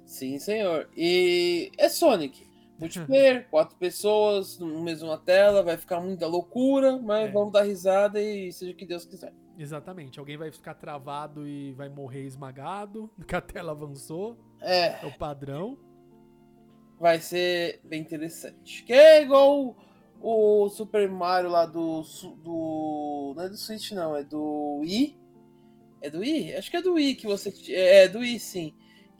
Sim, 0.06 0.38
senhor. 0.38 0.88
E 0.96 1.70
é 1.76 1.88
Sonic. 1.90 2.46
Multiplayer, 2.80 3.46
quatro 3.50 3.76
pessoas, 3.76 4.58
no 4.58 4.82
mesma 4.82 5.16
tela, 5.18 5.62
vai 5.62 5.76
ficar 5.76 6.00
muita 6.00 6.26
loucura, 6.26 6.96
mas 6.98 7.28
É. 7.28 7.32
vamos 7.32 7.52
dar 7.52 7.62
risada 7.62 8.20
e 8.20 8.50
seja 8.52 8.72
o 8.72 8.74
que 8.74 8.84
Deus 8.86 9.04
quiser. 9.04 9.32
Exatamente. 9.58 10.18
Alguém 10.18 10.36
vai 10.36 10.50
ficar 10.50 10.74
travado 10.74 11.46
e 11.46 11.72
vai 11.74 11.88
morrer 11.88 12.22
esmagado, 12.24 13.08
porque 13.16 13.36
a 13.36 13.40
tela 13.42 13.72
avançou. 13.72 14.36
É, 14.60 15.04
É 15.04 15.06
o 15.06 15.16
padrão. 15.18 15.78
vai 16.98 17.20
ser 17.20 17.80
bem 17.84 18.00
interessante. 18.00 18.82
Que 18.84 18.92
é 18.94 19.22
igual 19.22 19.76
o, 20.24 20.68
Super 20.70 21.08
Mario 21.08 21.50
lá 21.50 21.66
do, 21.66 22.02
do. 22.42 23.34
Não 23.36 23.44
é 23.44 23.48
do 23.48 23.56
Switch, 23.56 23.92
não, 23.92 24.16
é 24.16 24.24
do 24.24 24.78
Wii. 24.80 25.18
É 26.00 26.10
do 26.10 26.20
Wii? 26.20 26.54
Acho 26.54 26.70
que 26.70 26.76
é 26.76 26.82
do 26.82 26.94
Wii 26.94 27.14
que 27.16 27.26
você. 27.26 27.52
É, 27.68 28.04
é 28.04 28.08
do 28.08 28.20
Wii, 28.20 28.38
sim. 28.38 28.74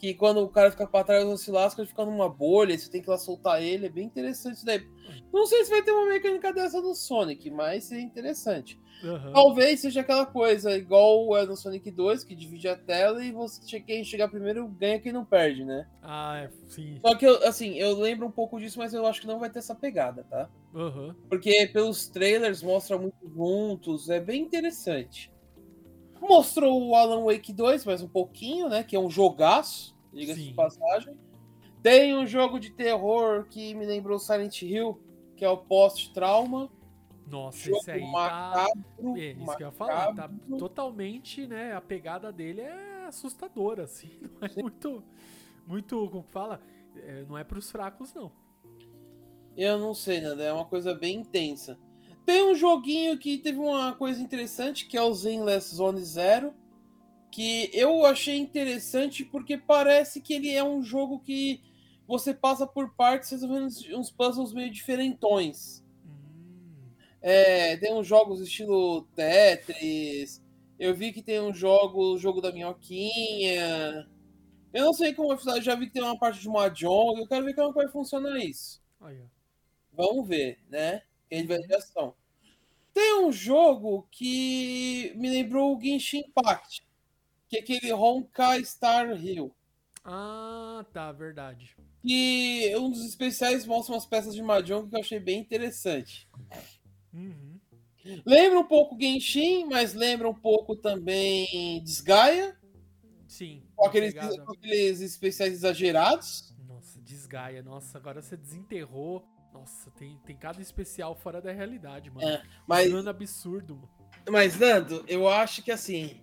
Que 0.05 0.13
quando 0.13 0.43
o 0.43 0.51
cara 0.51 0.71
fica 0.71 0.87
pra 0.87 1.03
trás, 1.03 1.25
você 1.25 1.51
lasca, 1.51 1.81
ele 1.81 1.89
fica 1.89 2.05
numa 2.05 2.29
bolha, 2.29 2.77
você 2.77 2.91
tem 2.91 3.01
que 3.01 3.09
ir 3.09 3.11
lá 3.11 3.17
soltar 3.17 3.63
ele. 3.63 3.87
É 3.87 3.89
bem 3.89 4.05
interessante 4.05 4.57
isso 4.57 4.67
daí. 4.67 4.87
Não 5.33 5.47
sei 5.47 5.65
se 5.65 5.71
vai 5.71 5.81
ter 5.81 5.93
uma 5.93 6.13
mecânica 6.13 6.53
dessa 6.53 6.79
no 6.83 6.95
Sonic, 6.95 7.51
mas 7.51 7.91
é 7.91 7.99
interessante. 8.01 8.79
Aham. 9.03 9.33
Talvez 9.33 9.81
seja 9.81 10.03
aquela 10.03 10.27
coisa, 10.27 10.77
igual 10.77 11.35
é 11.39 11.47
no 11.47 11.57
Sonic 11.57 11.91
2, 11.91 12.23
que 12.23 12.35
divide 12.35 12.69
a 12.69 12.77
tela 12.77 13.25
e 13.25 13.33
você 13.33 13.81
quem 13.81 14.05
chegar 14.05 14.29
primeiro 14.29 14.69
ganha 14.69 15.01
quem 15.01 15.11
não 15.11 15.25
perde, 15.25 15.65
né? 15.65 15.87
Ah, 16.03 16.41
é, 16.41 16.51
sim. 16.69 17.01
Só 17.01 17.17
que, 17.17 17.25
eu, 17.25 17.43
assim, 17.49 17.73
eu 17.79 17.99
lembro 17.99 18.27
um 18.27 18.31
pouco 18.31 18.61
disso, 18.61 18.79
mas 18.79 18.93
eu 18.93 19.07
acho 19.07 19.23
que 19.23 19.27
não 19.27 19.39
vai 19.39 19.49
ter 19.49 19.61
essa 19.61 19.75
pegada, 19.75 20.23
tá? 20.29 20.51
Aham. 20.75 21.17
Porque 21.31 21.67
pelos 21.73 22.09
trailers 22.11 22.63
mostra 22.63 22.99
muito 22.99 23.27
juntos, 23.35 24.11
é 24.11 24.21
bem 24.21 24.43
interessante. 24.43 25.33
Mostrou 26.21 26.89
o 26.89 26.95
Alan 26.95 27.25
Wake 27.25 27.55
2, 27.55 27.87
mais 27.87 28.03
um 28.03 28.09
pouquinho, 28.09 28.69
né? 28.69 28.83
Que 28.85 28.97
é 28.97 29.01
um 29.01 29.11
jogaço, 29.11 29.94
diga-se 30.15 30.43
de 30.43 30.55
passagem. 30.55 31.17
Tem 31.83 32.17
um 32.17 32.27
jogo 32.27 32.59
de 32.59 32.71
terror 32.71 33.45
que 33.45 33.75
me 33.75 33.85
lembrou 33.85 34.19
Silent 34.19 34.63
Hill, 34.63 34.99
que 35.37 35.45
é 35.45 35.49
o 35.49 35.59
Post-Trauma. 35.59 36.71
Nossa, 37.27 37.59
Jogo 37.59 37.79
esse 37.79 37.91
aí 37.91 38.01
tá. 38.01 38.07
macabro. 38.07 39.19
É, 39.19 39.33
isso 39.33 39.57
que 39.57 39.63
eu 39.63 39.67
ia 39.67 39.73
falar. 39.73 40.07
Tá 40.07 40.29
macabro. 40.29 40.59
totalmente, 40.59 41.47
né? 41.47 41.75
A 41.75 41.81
pegada 41.81 42.33
dele 42.33 42.63
é 42.63 43.07
assustadora, 43.07 43.85
assim. 43.85 44.11
Não 44.41 44.47
é 44.47 44.49
Sim. 44.49 44.63
muito. 44.63 45.05
Muito. 45.67 46.09
Como 46.11 46.25
fala? 46.25 46.61
É, 46.97 47.25
não 47.29 47.37
é 47.37 47.43
pros 47.43 47.71
fracos, 47.71 48.15
não. 48.15 48.31
Eu 49.57 49.79
não 49.79 49.95
sei, 49.95 50.21
Nanda, 50.21 50.43
é 50.43 50.53
uma 50.53 50.65
coisa 50.65 50.95
bem 50.95 51.17
intensa. 51.17 51.79
Tem 52.25 52.43
um 52.43 52.55
joguinho 52.55 53.19
que 53.19 53.39
teve 53.39 53.59
uma 53.59 53.93
coisa 53.95 54.21
interessante, 54.23 54.87
que 54.87 54.97
é 54.97 55.03
o 55.03 55.13
Zenless 55.13 55.75
Zone 55.75 56.01
Zero, 56.03 56.55
que 57.35 57.71
eu 57.73 58.05
achei 58.07 58.37
interessante 58.39 59.25
porque 59.25 59.57
parece 59.59 60.21
que 60.21 60.35
ele 60.35 60.51
é 60.53 60.63
um 60.63 60.83
jogo 60.83 61.19
que 61.21 61.61
você 62.07 62.35
passa 62.35 62.67
por 62.67 62.95
partes 62.95 63.31
resolvendo 63.31 63.65
uns- 63.67 63.89
uns 63.93 64.11
puzzles 64.11 64.53
meio 64.53 64.71
diferentões. 64.71 65.83
Hum, 66.07 66.91
É, 67.21 67.77
tem 67.79 67.93
uns 67.95 68.07
jogos 68.07 68.41
estilo 68.41 69.03
Tetris, 69.17 70.43
eu 70.79 70.95
vi 70.95 71.13
que 71.13 71.23
tem 71.23 71.41
um 71.41 71.55
jogo, 71.55 72.15
o 72.15 72.19
jogo 72.19 72.41
da 72.41 72.53
minhoquinha. 72.53 74.09
Eu 74.73 74.85
não 74.87 74.93
sei 74.93 75.15
como 75.15 75.29
vai 75.29 75.37
funcionar, 75.39 75.61
já 75.63 75.75
vi 75.75 75.87
que 75.87 75.93
tem 75.95 76.03
uma 76.03 76.19
parte 76.19 76.41
de 76.41 76.49
Mahjong, 76.49 77.21
eu 77.21 77.29
quero 77.29 77.45
ver 77.45 77.55
como 77.55 77.73
vai 77.73 77.89
funcionar 77.89 78.39
isso. 78.39 78.83
Vamos 79.93 80.29
ver, 80.29 80.59
né? 80.69 81.03
Que 81.29 81.37
é 81.37 81.43
de 81.43 81.47
variação. 81.49 82.15
Tem 82.93 83.21
um 83.25 83.33
jogo 83.33 84.07
que 84.11 85.13
me 85.17 85.29
lembrou 85.31 85.77
o 85.77 85.81
Genshin 85.81 86.21
Impact, 86.29 86.84
que 87.63 87.75
é 87.75 87.77
aquele 87.77 87.93
Honkai 87.93 88.65
Star 88.65 89.11
Hill. 89.13 89.55
Ah, 90.05 90.85
tá, 90.93 91.13
verdade. 91.13 91.77
Que 92.03 92.75
um 92.77 92.91
dos 92.91 93.05
especiais 93.05 93.65
mostra 93.67 93.95
umas 93.95 94.05
peças 94.05 94.35
de 94.35 94.43
Mahjong 94.43 94.89
que 94.89 94.97
eu 94.97 95.01
achei 95.01 95.19
bem 95.19 95.41
interessante. 95.41 96.29
Uhum. 97.13 97.61
Lembra 98.27 98.59
um 98.59 98.65
pouco 98.65 98.99
Genshin, 99.01 99.65
mas 99.65 99.95
lembra 99.95 100.29
um 100.29 100.35
pouco 100.35 100.77
também 100.77 101.83
Desgaia, 101.83 102.55
Sim. 103.27 103.63
com 103.75 103.87
aqueles, 103.87 104.13
com 104.13 104.53
aqueles 104.53 105.01
especiais 105.01 105.55
exagerados. 105.55 106.55
Nossa, 106.69 107.01
desgaia. 107.01 107.63
Nossa, 107.63 107.97
agora 107.97 108.21
você 108.21 108.37
desenterrou. 108.37 109.27
Nossa, 109.55 109.91
tem, 109.93 110.19
tem 110.27 110.37
cada 110.37 110.61
especial 110.61 111.15
fora 111.15 111.41
da 111.41 111.53
realidade, 111.53 112.11
mano. 112.11 112.29
É, 112.29 112.43
Mas 112.67 112.91
Dano 112.93 113.09
absurdo, 113.09 113.77
mano. 113.77 113.89
Mas, 114.29 114.59
Nando, 114.59 115.05
eu 115.07 115.29
acho 115.29 115.63
que 115.63 115.71
assim. 115.71 116.21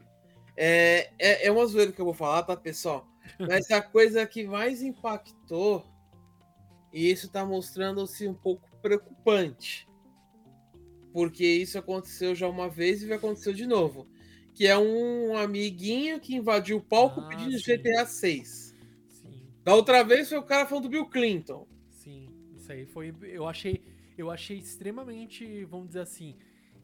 É, 0.55 1.11
é, 1.17 1.47
é 1.47 1.51
uma 1.51 1.65
zoeira 1.65 1.91
que 1.91 1.99
eu 2.01 2.05
vou 2.05 2.13
falar, 2.13 2.43
tá, 2.43 2.55
pessoal? 2.55 3.07
Mas 3.39 3.69
a 3.71 3.81
coisa 3.81 4.25
que 4.25 4.45
mais 4.45 4.81
impactou, 4.81 5.85
e 6.91 7.09
isso 7.09 7.29
tá 7.29 7.45
mostrando-se 7.45 8.27
um 8.27 8.33
pouco 8.33 8.69
preocupante. 8.81 9.87
Porque 11.13 11.45
isso 11.45 11.77
aconteceu 11.77 12.33
já 12.35 12.47
uma 12.47 12.69
vez 12.69 13.01
e 13.01 13.07
vai 13.07 13.17
acontecer 13.17 13.53
de 13.53 13.65
novo. 13.65 14.07
Que 14.53 14.67
é 14.67 14.77
um 14.77 15.35
amiguinho 15.35 16.19
que 16.19 16.35
invadiu 16.35 16.77
o 16.77 16.81
palco 16.81 17.21
Ah, 17.21 17.27
pedindo 17.27 17.57
sim. 17.57 17.77
GTA 17.77 18.05
6. 18.05 18.75
Sim, 19.09 19.47
Da 19.63 19.75
outra 19.75 20.03
vez 20.03 20.29
foi 20.29 20.37
o 20.37 20.43
cara 20.43 20.65
falando 20.65 20.83
do 20.83 20.89
Bill 20.89 21.05
Clinton. 21.07 21.67
sim. 21.89 22.29
Isso 22.55 22.71
aí 22.71 22.85
foi. 22.85 23.13
Eu 23.23 23.47
achei. 23.47 23.83
Eu 24.17 24.29
achei 24.29 24.57
extremamente, 24.57 25.65
vamos 25.65 25.87
dizer 25.87 26.01
assim. 26.01 26.35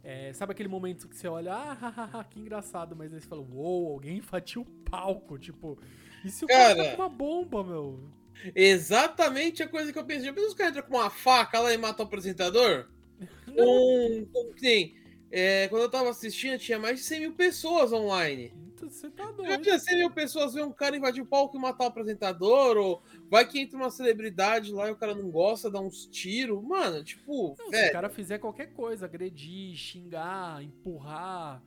É, 0.09 0.31
sabe 0.31 0.53
aquele 0.53 0.69
momento 0.69 1.05
que 1.09 1.17
você 1.17 1.27
olha, 1.27 1.53
ah, 1.53 1.73
hahaha, 1.73 2.23
que 2.23 2.39
engraçado, 2.39 2.95
mas 2.95 3.13
aí 3.13 3.19
você 3.19 3.27
fala, 3.27 3.41
uou, 3.41 3.91
alguém 3.91 4.19
invadiu 4.19 4.61
o 4.61 4.65
palco, 4.89 5.37
tipo. 5.37 5.77
E 6.23 6.29
se 6.29 6.45
o 6.45 6.47
cara, 6.47 6.77
Cara. 6.77 6.91
tá 6.91 6.95
com 6.95 7.01
uma 7.01 7.09
bomba, 7.09 7.61
meu? 7.61 7.99
Exatamente 8.55 9.61
a 9.63 9.67
coisa 9.67 9.91
que 9.91 9.99
eu 9.99 10.05
pensei. 10.05 10.27
Já 10.27 10.33
pensou 10.33 10.47
os 10.47 10.55
caras 10.55 10.71
entram 10.77 10.87
com 10.87 10.95
uma 10.95 11.09
faca 11.09 11.59
lá 11.59 11.73
e 11.73 11.77
matam 11.77 12.05
o 12.05 12.07
apresentador? 12.07 12.87
Um, 13.59 14.27
um, 14.35 14.53
sim, 14.55 14.93
é, 15.31 15.67
quando 15.69 15.81
eu 15.81 15.89
tava 15.89 16.11
assistindo, 16.11 16.59
tinha 16.59 16.77
mais 16.77 16.99
de 16.99 17.05
100 17.05 17.19
mil 17.21 17.33
pessoas 17.33 17.91
online. 17.91 18.53
Você 18.79 19.09
tá 19.09 19.25
Já 19.25 19.31
doido. 19.31 19.61
tinha 19.63 19.79
100 19.79 19.97
mil 19.97 20.11
pessoas 20.11 20.53
ver 20.53 20.63
um 20.63 20.71
cara 20.71 20.95
invadir 20.95 21.21
o 21.21 21.25
palco 21.25 21.57
e 21.57 21.59
matar 21.59 21.85
o 21.85 21.87
apresentador, 21.87 22.77
ou 22.77 23.01
vai 23.29 23.45
que 23.47 23.59
entra 23.59 23.77
uma 23.77 23.89
celebridade 23.89 24.71
lá 24.71 24.87
e 24.87 24.91
o 24.91 24.95
cara 24.95 25.15
não 25.15 25.29
gosta, 25.31 25.69
dá 25.69 25.79
uns 25.79 26.05
tiros. 26.05 26.61
Mano, 26.63 27.03
tipo, 27.03 27.55
Não, 27.59 27.71
se 27.71 27.89
o 27.89 27.91
cara 27.91 28.09
fizer 28.09 28.37
qualquer 28.39 28.67
coisa, 28.73 29.05
agredir, 29.05 29.75
xingar, 29.75 30.63
empurrar, 30.63 31.61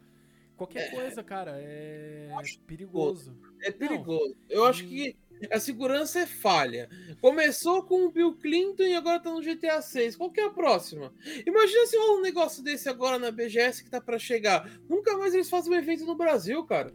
qualquer 0.57 0.89
É. 0.89 0.91
coisa, 0.91 1.23
cara, 1.23 1.53
é 1.57 2.31
Acho 2.39 2.59
perigoso. 2.61 3.37
É 3.63 3.71
perigoso. 3.71 4.37
Eu 4.49 4.65
acho 4.65 4.87
que 4.87 5.17
a 5.51 5.61
segurança 5.61 6.21
é 6.21 6.27
falha. 6.27 6.89
Começou 7.21 7.83
com 7.85 8.05
o 8.07 8.11
Bill 8.11 8.35
Clinton 8.37 8.83
e 8.85 8.95
agora 8.95 9.21
tá 9.21 9.31
no 9.33 9.41
GTA 9.41 9.81
6. 9.81 10.17
Qual 10.17 10.31
que 10.31 10.41
é 10.41 10.45
a 10.47 10.51
próxima? 10.51 11.13
Imagina 11.47 11.87
se 11.87 11.97
rola 11.97 12.19
um 12.19 12.23
negócio 12.23 12.63
desse 12.63 12.89
agora 12.89 13.19
na 13.19 13.31
BGS 13.31 13.85
que 13.85 13.91
tá 13.91 14.01
pra 14.01 14.19
chegar. 14.19 14.71
Nunca 14.89 15.17
mais 15.17 15.35
eles 15.35 15.49
fazem 15.51 15.73
um 15.73 15.77
evento 15.77 16.05
no 16.05 16.17
Brasil, 16.17 16.65
cara. 16.65 16.93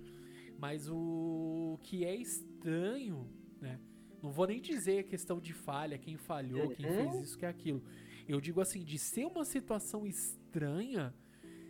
Mas 0.57 0.87
o 0.89 1.79
que 1.83 2.05
é 2.05 2.15
estranho, 2.15 3.29
né? 3.61 3.79
Não 4.21 4.31
vou 4.31 4.47
nem 4.47 4.59
dizer 4.59 4.99
a 4.99 5.03
questão 5.03 5.39
de 5.39 5.53
falha, 5.53 5.97
quem 5.97 6.17
falhou, 6.17 6.69
quem 6.71 6.85
Uhum. 6.85 7.11
fez 7.11 7.23
isso, 7.27 7.37
que 7.37 7.45
é 7.45 7.49
aquilo. 7.49 7.83
Eu 8.27 8.41
digo 8.41 8.59
assim, 8.59 8.83
de 8.83 8.97
ser 8.97 9.25
uma 9.25 9.45
situação 9.45 10.07
estranha, 10.07 11.13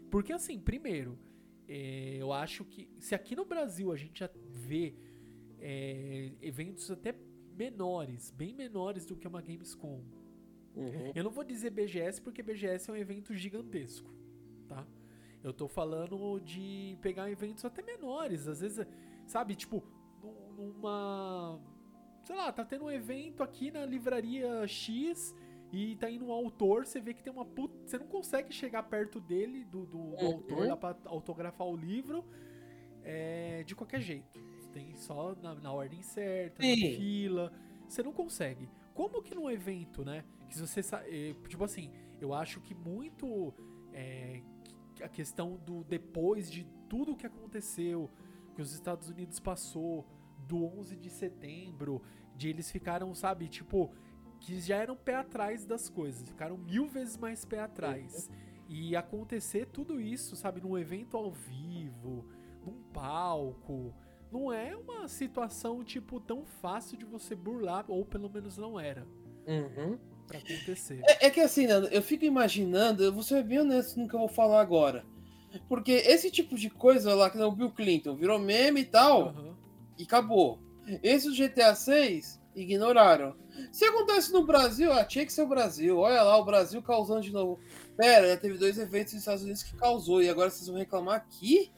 porque 0.09 0.32
assim, 0.32 0.57
primeiro, 0.59 1.19
é, 1.67 2.15
eu 2.17 2.32
acho 2.32 2.63
que 2.63 2.88
se 2.99 3.13
aqui 3.13 3.36
no 3.36 3.43
Brasil 3.43 3.91
a 3.91 3.97
gente 3.97 4.19
já 4.19 4.30
vê 4.47 4.93
é, 5.68 6.32
eventos 6.43 6.91
até 6.91 7.16
menores, 7.57 8.30
bem 8.30 8.53
menores 8.53 9.03
do 9.05 9.16
que 9.16 9.28
uma 9.28 9.41
Gamescom, 9.41 10.03
Uhum. 10.76 11.11
eu 11.16 11.24
não 11.24 11.32
vou 11.32 11.43
dizer 11.43 11.72
BGS 11.72 12.22
porque 12.22 12.43
BGS 12.43 12.89
é 12.89 12.93
um 12.93 12.97
evento 12.97 13.34
gigantesco, 13.34 14.13
tá? 14.68 14.86
Eu 15.43 15.53
tô 15.53 15.68
falando 15.68 16.39
de 16.41 16.97
pegar 17.01 17.32
eventos 17.32 17.63
até 17.66 17.82
menores, 17.82 18.47
às 18.47 18.59
vezes, 18.61 18.86
sabe, 19.26 19.55
tipo, 19.55 19.84
num- 20.22 20.51
numa. 20.74 21.59
Sei 22.26 22.36
lá, 22.36 22.51
tá 22.51 22.63
tendo 22.66 22.86
um 22.86 22.91
evento 22.91 23.41
aqui 23.41 23.72
na 23.72 23.86
livraria 23.86 24.68
X 24.68 25.34
e 25.72 25.95
tá 25.95 26.09
indo 26.09 26.26
um 26.26 26.32
autor, 26.32 26.86
você 26.86 26.99
vê 26.99 27.13
que 27.13 27.24
tem 27.24 27.32
uma 27.32 27.45
puta. 27.45 27.76
Você 27.88 27.97
não 27.97 28.07
consegue 28.07 28.51
chegar 28.53 28.84
perto 28.84 29.20
dele, 29.20 29.63
do, 29.66 29.86
do, 29.86 29.88
do 29.88 29.97
Uhum. 29.97 30.26
autor, 30.34 30.68
lá 30.68 30.76
pra 30.78 30.97
autografar 31.05 31.68
o 31.68 31.76
livro 31.76 32.26
é, 33.03 33.63
de 33.63 33.76
qualquer 33.76 34.01
jeito. 34.01 34.39
Tem 34.76 34.93
só 34.95 35.34
na, 35.41 35.55
na 35.55 35.71
ordem 35.71 36.01
certa, 36.01 36.61
na 36.61 36.76
Sim. 36.76 36.97
fila. 36.97 37.51
Você 37.88 38.03
não 38.03 38.11
consegue. 38.11 38.69
Como 38.93 39.23
que 39.23 39.34
num 39.34 39.49
evento, 39.49 40.03
né? 40.03 40.26
Que 40.49 40.59
você. 40.59 40.82
eh, 41.07 41.34
Tipo 41.47 41.63
assim, 41.63 41.89
eu 42.19 42.34
acho 42.34 42.59
que 42.61 42.76
muito. 42.76 43.53
é, 43.93 44.41
a 45.03 45.07
questão 45.09 45.57
do 45.57 45.84
depois 45.84 46.51
de 46.51 46.65
tudo 46.89 47.15
que 47.15 47.26
aconteceu, 47.26 48.09
que 48.53 48.61
os 48.61 48.73
Estados 48.73 49.09
Unidos 49.09 49.39
passou, 49.39 50.05
do 50.47 50.65
11 50.65 50.95
de 50.97 51.09
setembro, 51.09 52.01
De 52.36 52.49
eles 52.49 52.69
ficaram, 52.71 53.13
sabe, 53.15 53.47
tipo, 53.47 53.93
que 54.41 54.59
já 54.59 54.78
eram 54.78 54.95
pé 54.97 55.15
atrás 55.15 55.65
das 55.65 55.89
coisas, 55.89 56.28
ficaram 56.28 56.57
mil 56.57 56.88
vezes 56.88 57.17
mais 57.17 57.45
pé 57.45 57.59
atrás. 57.59 58.30
E 58.67 58.95
acontecer 58.95 59.67
tudo 59.67 60.01
isso, 60.01 60.36
sabe, 60.36 60.59
num 60.61 60.78
evento 60.78 61.15
ao 61.17 61.32
vivo, 61.32 62.26
num 62.65 62.82
palco, 62.93 63.93
não 64.32 64.51
é 64.51 64.76
uma 64.76 65.07
situação, 65.07 65.84
tipo, 65.84 66.19
tão 66.19 66.43
fácil 66.45 66.97
de 66.97 67.05
você 67.05 67.36
burlar, 67.36 67.86
ou 67.88 68.03
pelo 68.05 68.30
menos 68.30 68.57
não 68.57 68.80
era, 68.80 69.05
Uhum. 69.47 69.97
pra 70.28 70.39
acontecer. 70.39 71.01
É, 71.07 71.28
é 71.28 71.30
que 71.30 71.39
assim, 71.39 71.67
Nando, 71.67 71.88
eu 71.88 72.01
fico 72.01 72.26
imaginando, 72.26 73.03
eu 73.03 73.13
vou 73.13 73.23
ser 73.23 73.43
bem 73.43 73.59
honesto 73.59 73.99
no 73.99 74.07
que 74.07 74.15
eu 74.15 74.19
vou 74.19 74.28
falar 74.30 74.61
agora. 74.61 75.05
Porque 75.69 75.91
esse 75.91 76.30
tipo 76.30 76.55
de 76.55 76.69
coisa 76.69 77.13
lá, 77.15 77.30
que 77.30 77.38
não 77.38 77.47
o 77.49 77.55
Bill 77.55 77.71
Clinton 77.71 78.15
virou 78.15 78.38
meme 78.38 78.82
e 78.82 78.86
tal, 78.86 79.30
Aham. 79.30 79.55
e 79.97 80.03
acabou. 80.03 80.59
Esse 81.01 81.28
do 81.30 81.34
GTA 81.36 81.73
6, 81.73 82.41
ignoraram. 82.55 83.36
Se 83.71 83.86
acontece 83.86 84.34
no 84.34 84.45
Brasil, 84.45 84.91
ah, 84.91 85.03
tinha 85.05 85.26
que 85.26 85.32
ser 85.32 85.43
o 85.43 85.47
Brasil. 85.47 85.97
Olha 85.97 86.21
lá, 86.23 86.38
o 86.38 86.43
Brasil 86.45 86.82
causando 86.82 87.21
de 87.21 87.32
novo. 87.32 87.59
Pera, 87.95 88.28
já 88.28 88.38
teve 88.38 88.57
dois 88.57 88.78
eventos 88.78 89.13
nos 89.13 89.21
Estados 89.21 89.43
Unidos 89.43 89.63
que 89.63 89.76
causou, 89.78 90.21
e 90.21 90.30
agora 90.30 90.49
vocês 90.49 90.67
vão 90.67 90.78
reclamar 90.78 91.15
aqui? 91.15 91.71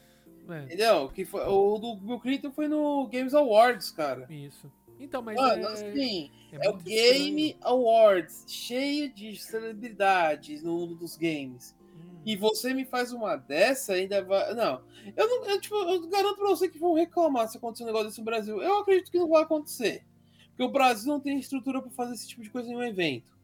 É, 0.49 0.63
Entendeu? 0.63 1.09
Que 1.09 1.25
foi, 1.25 1.41
o 1.45 1.77
do 1.77 1.95
Bill 1.95 2.19
Clinton 2.19 2.51
foi 2.51 2.67
no 2.67 3.07
Games 3.07 3.33
Awards, 3.33 3.91
cara. 3.91 4.27
isso. 4.29 4.71
Então, 4.99 5.21
mas 5.21 5.35
Mano, 5.35 5.63
é, 5.63 5.73
assim, 5.73 6.31
é 6.51 6.65
é 6.65 6.69
o 6.69 6.77
Game 6.77 7.49
estranho. 7.49 7.75
Awards, 7.75 8.45
cheio 8.47 9.13
de 9.13 9.35
celebridades 9.35 10.63
no 10.63 10.73
mundo 10.73 10.95
dos 10.95 11.15
games. 11.15 11.75
Hum. 11.95 12.21
E 12.25 12.35
você 12.35 12.73
me 12.73 12.83
faz 12.83 13.11
uma 13.11 13.35
dessa, 13.35 13.93
ainda 13.93 14.23
vai. 14.23 14.53
Não. 14.55 14.81
Eu 15.15 15.27
não. 15.27 15.45
Eu, 15.45 15.61
tipo, 15.61 15.75
eu 15.75 16.07
garanto 16.07 16.37
pra 16.37 16.47
você 16.47 16.67
que 16.67 16.79
vão 16.79 16.93
reclamar 16.93 17.47
se 17.47 17.57
acontecer 17.57 17.83
um 17.83 17.87
negócio 17.87 18.07
desse 18.07 18.19
no 18.19 18.25
Brasil. 18.25 18.61
Eu 18.61 18.79
acredito 18.79 19.11
que 19.11 19.19
não 19.19 19.29
vai 19.29 19.43
acontecer. 19.43 20.03
Porque 20.49 20.63
o 20.63 20.69
Brasil 20.71 21.13
não 21.13 21.19
tem 21.19 21.37
estrutura 21.37 21.79
pra 21.81 21.91
fazer 21.91 22.15
esse 22.15 22.27
tipo 22.27 22.41
de 22.41 22.49
coisa 22.49 22.67
em 22.67 22.75
um 22.75 22.83
evento. 22.83 23.37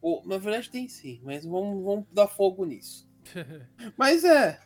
Ou, 0.00 0.24
na 0.24 0.38
verdade 0.38 0.70
tem 0.70 0.88
sim, 0.88 1.20
mas 1.24 1.44
vamos, 1.44 1.84
vamos 1.84 2.06
dar 2.12 2.28
fogo 2.28 2.64
nisso. 2.64 3.08
Mas 3.98 4.24
é. 4.24 4.58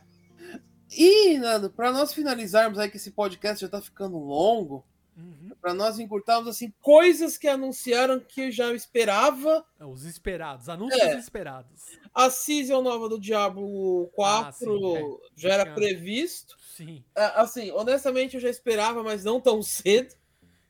E, 0.91 1.37
Nando, 1.39 1.69
pra 1.69 1.91
nós 1.91 2.13
finalizarmos 2.13 2.77
aí 2.79 2.89
que 2.89 2.97
esse 2.97 3.11
podcast 3.11 3.61
já 3.61 3.69
tá 3.69 3.81
ficando 3.81 4.17
longo, 4.17 4.85
Uhum. 5.17 5.51
pra 5.61 5.73
nós 5.73 5.97
encurtarmos 5.97 6.49
assim, 6.49 6.73
coisas 6.81 7.37
que 7.37 7.47
anunciaram 7.47 8.19
que 8.19 8.41
eu 8.41 8.51
já 8.51 8.73
esperava. 8.73 9.65
É, 9.79 9.85
Os 9.85 10.03
esperados, 10.03 10.67
anúncios 10.67 11.01
É. 11.01 11.17
esperados. 11.17 11.97
A 12.13 12.29
season 12.29 12.81
nova 12.81 13.07
do 13.07 13.17
Diablo 13.19 14.07
4 14.13 14.47
Ah, 14.47 14.51
sim, 14.51 14.95
é. 14.97 15.17
já 15.37 15.53
era 15.53 15.73
previsto. 15.73 16.57
Sim. 16.75 17.01
Ah, 17.15 17.41
Assim, 17.43 17.71
honestamente 17.71 18.35
eu 18.35 18.41
já 18.41 18.49
esperava, 18.49 19.01
mas 19.03 19.23
não 19.23 19.39
tão 19.39 19.63
cedo. 19.63 20.13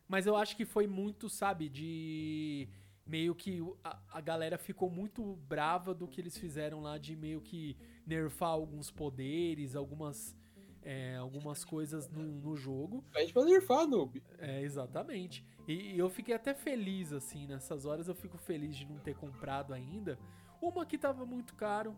Mas 0.07 0.28
eu 0.28 0.36
acho 0.36 0.55
que 0.55 0.66
foi 0.66 0.86
muito, 0.86 1.28
sabe, 1.30 1.68
de. 1.68 2.68
Meio 3.07 3.34
que 3.36 3.63
a, 3.84 3.97
a 4.13 4.22
galera 4.22 4.57
ficou 4.57 4.89
muito 4.89 5.24
brava 5.47 5.93
do 5.93 6.07
que 6.07 6.20
eles 6.22 6.38
fizeram 6.38 6.82
lá 6.82 6.97
de 6.99 7.16
meio 7.16 7.39
que 7.41 7.76
nerfar 8.06 8.49
alguns 8.49 8.91
poderes, 8.91 9.76
algumas. 9.76 10.36
é, 10.84 11.16
algumas 11.16 11.66
coisas 11.66 12.08
no, 12.10 12.22
no 12.24 12.56
jogo. 12.56 13.03
Pede 13.12 13.34
pra 13.34 13.43
nerfar, 13.43 13.88
noob. 13.88 14.22
É, 14.38 14.62
exatamente. 14.62 15.43
E, 15.68 15.95
e 15.95 15.97
eu 15.97 16.10
fiquei 16.10 16.36
até 16.36 16.53
feliz, 16.53 17.12
assim, 17.12 17.47
nessas 17.47 17.86
horas 17.86 18.08
eu 18.08 18.14
fico 18.14 18.38
feliz 18.38 18.76
de 18.76 18.86
não 18.86 18.99
ter 18.99 19.16
comprado 19.16 19.74
ainda. 19.74 20.20
Uma 20.62 20.86
que 20.86 20.97
tava 20.97 21.26
muito 21.26 21.56
caro 21.56 21.95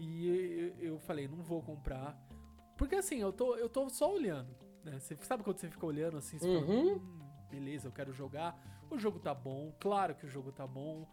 e 0.00 0.72
eu, 0.80 0.92
eu 0.94 0.98
falei, 0.98 1.28
não 1.28 1.42
vou 1.42 1.62
comprar. 1.62 2.18
Porque 2.76 2.96
assim, 2.96 3.20
eu 3.20 3.32
tô, 3.32 3.54
eu 3.56 3.68
tô 3.68 3.88
só 3.88 4.12
olhando, 4.12 4.52
né? 4.82 4.98
Você 4.98 5.14
sabe 5.22 5.44
quando 5.44 5.58
você 5.58 5.70
fica 5.70 5.86
olhando 5.86 6.16
assim, 6.16 6.36
você 6.38 6.46
fala, 6.60 6.66
Uhum. 6.66 6.94
"Hum, 6.96 7.20
beleza, 7.48 7.86
eu 7.86 7.92
quero 7.92 8.12
jogar. 8.12 8.58
O 8.90 8.98
jogo 8.98 9.20
tá 9.20 9.32
bom, 9.32 9.72
claro 9.78 10.12
que 10.16 10.26
o 10.26 10.28
jogo 10.28 10.50
tá 10.50 10.66
bom, 10.66 11.06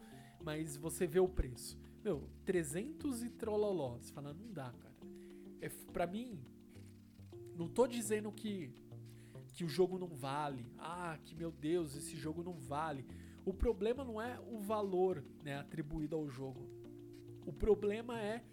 mas 0.43 0.77
você 0.77 1.05
vê 1.07 1.19
o 1.19 1.27
preço. 1.27 1.77
Meu, 2.03 2.29
300 2.45 3.23
e 3.23 3.29
trololó. 3.29 3.97
Você 3.97 4.11
fala, 4.11 4.33
não 4.33 4.51
dá, 4.51 4.71
cara. 4.71 4.95
É, 5.59 5.69
pra 5.69 6.07
mim, 6.07 6.39
não 7.55 7.67
tô 7.67 7.85
dizendo 7.87 8.31
que 8.31 8.73
que 9.53 9.63
o 9.63 9.69
jogo 9.69 9.99
não 9.99 10.07
vale. 10.07 10.65
Ah, 10.77 11.17
que 11.23 11.35
meu 11.35 11.51
Deus, 11.51 11.95
esse 11.95 12.15
jogo 12.15 12.43
não 12.43 12.53
vale. 12.53 13.05
O 13.45 13.53
problema 13.53 14.03
não 14.03 14.21
é 14.21 14.39
o 14.39 14.59
valor 14.59 15.23
né, 15.43 15.57
atribuído 15.57 16.15
ao 16.15 16.29
jogo. 16.29 16.67
O 17.45 17.51
problema 17.51 18.19
é 18.19 18.43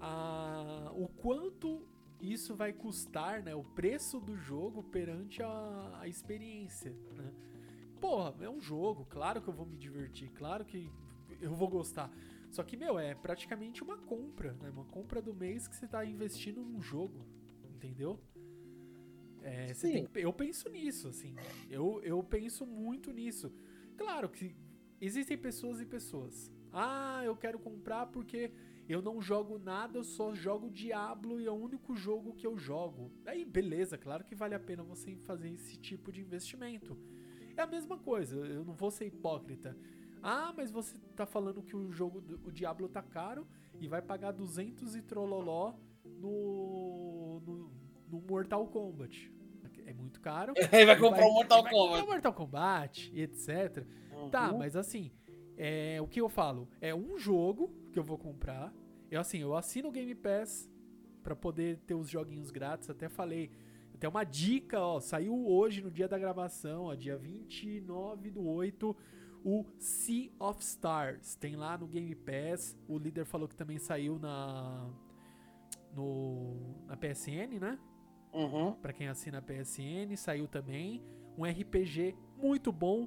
a, 0.00 0.92
o 0.94 1.08
quanto 1.08 1.86
isso 2.20 2.54
vai 2.54 2.72
custar, 2.72 3.42
né? 3.42 3.54
O 3.54 3.64
preço 3.64 4.20
do 4.20 4.36
jogo 4.36 4.82
perante 4.82 5.42
a, 5.42 5.98
a 6.00 6.08
experiência, 6.08 6.90
né? 7.12 7.32
Porra, 8.00 8.34
é 8.40 8.50
um 8.50 8.60
jogo, 8.60 9.06
claro 9.06 9.40
que 9.40 9.48
eu 9.48 9.54
vou 9.54 9.64
me 9.64 9.78
divertir, 9.78 10.30
claro 10.32 10.64
que 10.64 10.90
eu 11.40 11.54
vou 11.54 11.68
gostar. 11.68 12.10
Só 12.50 12.62
que, 12.62 12.76
meu, 12.76 12.98
é 12.98 13.14
praticamente 13.14 13.82
uma 13.82 13.98
compra, 13.98 14.52
né? 14.54 14.70
Uma 14.70 14.84
compra 14.84 15.20
do 15.20 15.34
mês 15.34 15.66
que 15.66 15.74
você 15.74 15.86
tá 15.88 16.04
investindo 16.04 16.62
num 16.62 16.80
jogo, 16.80 17.26
entendeu? 17.74 18.20
É, 19.42 19.74
você 19.74 19.88
tem 19.92 20.06
que- 20.06 20.20
eu 20.20 20.32
penso 20.32 20.68
nisso, 20.70 21.08
assim. 21.08 21.34
Eu, 21.68 22.00
eu 22.02 22.22
penso 22.22 22.64
muito 22.66 23.12
nisso. 23.12 23.52
Claro 23.96 24.28
que 24.28 24.54
existem 25.00 25.36
pessoas 25.36 25.80
e 25.80 25.86
pessoas. 25.86 26.50
Ah, 26.72 27.22
eu 27.24 27.36
quero 27.36 27.58
comprar 27.58 28.06
porque 28.06 28.50
eu 28.88 29.02
não 29.02 29.20
jogo 29.20 29.58
nada, 29.58 29.98
eu 29.98 30.04
só 30.04 30.34
jogo 30.34 30.70
Diablo 30.70 31.40
e 31.40 31.46
é 31.46 31.50
o 31.50 31.54
único 31.54 31.94
jogo 31.94 32.34
que 32.34 32.46
eu 32.46 32.56
jogo. 32.58 33.12
Aí, 33.26 33.44
beleza, 33.44 33.98
claro 33.98 34.24
que 34.24 34.34
vale 34.34 34.54
a 34.54 34.60
pena 34.60 34.82
você 34.82 35.14
fazer 35.16 35.50
esse 35.50 35.76
tipo 35.76 36.10
de 36.10 36.20
investimento. 36.22 36.96
É 37.56 37.62
a 37.62 37.66
mesma 37.66 37.96
coisa, 37.98 38.34
eu 38.36 38.64
não 38.64 38.74
vou 38.74 38.90
ser 38.90 39.06
hipócrita. 39.06 39.76
Ah, 40.26 40.54
mas 40.56 40.70
você 40.70 40.96
tá 41.14 41.26
falando 41.26 41.62
que 41.62 41.76
o 41.76 41.92
jogo, 41.92 42.20
do- 42.20 42.40
o 42.48 42.50
Diablo 42.50 42.88
tá 42.88 43.02
caro 43.02 43.46
e 43.78 43.86
vai 43.86 44.00
pagar 44.00 44.32
200 44.32 44.96
e 44.96 45.02
trololó 45.02 45.74
no, 46.04 47.40
no, 47.40 47.70
no 48.08 48.20
Mortal 48.28 48.66
Kombat. 48.68 49.30
É 49.86 49.92
muito 49.92 50.20
caro. 50.22 50.54
Aí 50.72 50.86
vai 50.86 50.94
Ele 50.94 51.00
comprar 51.00 51.26
o 51.26 51.32
Mortal 51.34 51.58
ele 51.58 51.62
vai 51.68 51.72
comprar 51.72 51.88
Kombat. 52.00 52.06
Mortal 52.06 52.32
Kombat 52.32 53.12
etc. 53.20 53.86
Tá, 54.30 54.50
Uhum. 54.50 54.58
mas 54.58 54.76
assim, 54.76 55.12
é, 55.58 56.00
o 56.00 56.06
que 56.06 56.20
eu 56.20 56.28
falo? 56.30 56.68
É 56.80 56.94
um 56.94 57.18
jogo 57.18 57.70
que 57.92 57.98
eu 57.98 58.02
vou 58.04 58.16
comprar. 58.16 58.72
Eu 59.10 59.20
assim, 59.20 59.38
eu 59.40 59.54
assino 59.54 59.88
o 59.88 59.92
Game 59.92 60.14
Pass 60.14 60.70
pra 61.22 61.36
poder 61.36 61.78
ter 61.86 61.94
os 61.94 62.08
joguinhos 62.08 62.50
grátis. 62.50 62.88
Até 62.88 63.08
falei, 63.10 63.50
até 63.92 64.08
uma 64.08 64.24
dica, 64.24 64.80
ó, 64.80 65.00
saiu 65.00 65.46
hoje 65.46 65.82
no 65.82 65.90
dia 65.90 66.08
da 66.08 66.18
gravação, 66.18 66.84
ó, 66.84 66.94
dia 66.94 67.16
29 67.18 68.30
do 68.30 68.46
8, 68.48 68.96
o 69.44 69.64
Sea 69.78 70.30
of 70.40 70.62
Stars. 70.62 71.36
Tem 71.36 71.54
lá 71.54 71.76
no 71.76 71.86
Game 71.86 72.14
Pass. 72.14 72.76
O 72.88 72.98
líder 72.98 73.26
falou 73.26 73.46
que 73.46 73.54
também 73.54 73.78
saiu 73.78 74.18
na 74.18 74.90
no 75.94 76.84
na 76.86 76.96
PSN, 76.96 77.60
né? 77.60 77.78
Uhum. 78.32 78.72
Pra 78.72 78.92
quem 78.92 79.06
assina 79.06 79.38
a 79.38 79.42
PSN, 79.42 80.16
saiu 80.16 80.48
também 80.48 81.04
um 81.38 81.44
RPG 81.44 82.16
muito 82.36 82.72
bom 82.72 83.06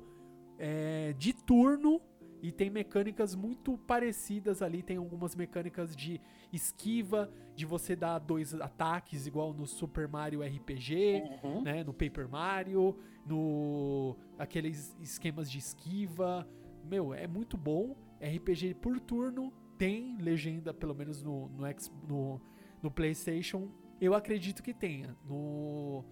é, 0.58 1.14
de 1.14 1.34
turno 1.34 2.02
e 2.42 2.52
tem 2.52 2.70
mecânicas 2.70 3.36
muito 3.36 3.78
parecidas 3.80 4.62
ali. 4.62 4.84
Tem 4.84 4.98
algumas 4.98 5.36
mecânicas 5.36 5.96
de 5.96 6.22
esquiva, 6.54 7.32
de 7.56 7.66
você 7.66 7.96
dar 7.96 8.20
dois 8.20 8.54
ataques 8.54 9.26
igual 9.28 9.54
no 9.54 9.66
Super 9.66 10.08
Mario 10.08 10.42
RPG, 10.44 11.24
Uhum. 11.44 11.62
né, 11.64 11.84
no 11.84 11.94
Paper 11.94 12.30
Mario, 12.30 12.98
no 13.26 14.16
aqueles 14.38 14.96
esquemas 15.02 15.50
de 15.50 15.58
esquiva. 15.58 16.48
Meu, 16.84 17.14
é 17.14 17.28
muito 17.28 17.58
bom. 17.58 17.96
RPG 18.22 18.76
por 18.76 19.00
turno 19.00 19.52
tem 19.78 20.18
legenda, 20.20 20.74
pelo 20.74 20.96
menos 20.96 21.22
no 21.24 21.50
no, 21.50 21.66
no, 22.08 22.42
no 22.84 22.92
PlayStation. 22.92 23.70
Eu 24.00 24.14
acredito 24.14 24.62
que 24.62 24.74
tenha. 24.74 25.16
No 25.26 26.06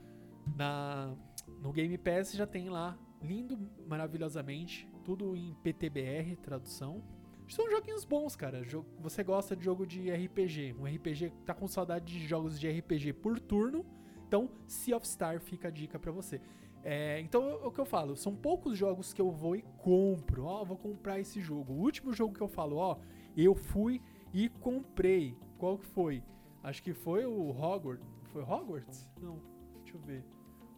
na 0.56 1.16
no 1.62 1.72
Game 1.72 1.98
Pass 1.98 2.34
já 2.34 2.46
tem 2.46 2.70
lá, 2.70 2.98
lindo, 3.22 3.58
maravilhosamente, 3.88 4.88
tudo 5.06 5.36
em 5.36 5.54
PTBR, 5.64 6.36
tradução. 6.38 7.02
São 7.48 7.70
joguinhos 7.70 8.04
bons, 8.04 8.36
cara. 8.36 8.64
Você 9.00 9.24
gosta 9.24 9.56
de 9.56 9.64
jogo 9.64 9.86
de 9.86 10.12
RPG, 10.12 10.76
um 10.80 10.86
RPG 10.86 11.32
tá 11.46 11.54
com 11.54 11.68
saudade 11.68 12.12
de 12.12 12.28
jogos 12.28 12.60
de 12.60 12.68
RPG 12.68 13.14
por 13.14 13.40
turno, 13.40 13.86
então 14.28 14.50
Sea 14.66 14.98
of 14.98 15.08
Star 15.08 15.40
fica 15.40 15.68
a 15.68 15.72
dica 15.72 16.00
pra 16.00 16.12
você. 16.12 16.42
É, 16.84 17.20
então 17.20 17.60
o 17.64 17.72
que 17.72 17.80
eu 17.80 17.86
falo, 17.86 18.16
são 18.16 18.36
poucos 18.36 18.78
jogos 18.78 19.14
que 19.14 19.22
eu 19.22 19.32
vou 19.32 19.56
e 19.56 19.62
compro. 19.78 20.46
Ó, 20.46 20.64
vou 20.66 20.78
comprar 20.78 21.20
esse 21.20 21.40
jogo. 21.40 21.74
O 21.74 21.82
último 21.82 22.12
jogo 22.12 22.34
que 22.34 22.42
eu 22.42 22.48
falo, 22.48 22.78
ó, 22.78 22.98
eu 23.38 23.54
fui 23.54 24.02
e 24.34 24.50
comprei. 24.50 25.38
Qual 25.60 25.78
que 25.78 25.86
foi? 25.86 26.24
Acho 26.64 26.82
que 26.82 26.94
foi 26.94 27.26
o 27.26 27.50
Hogwarts. 27.52 28.08
Foi 28.26 28.42
Hogwarts? 28.42 29.08
Não, 29.22 29.40
deixa 29.84 29.98
eu 29.98 30.02
ver. 30.02 30.26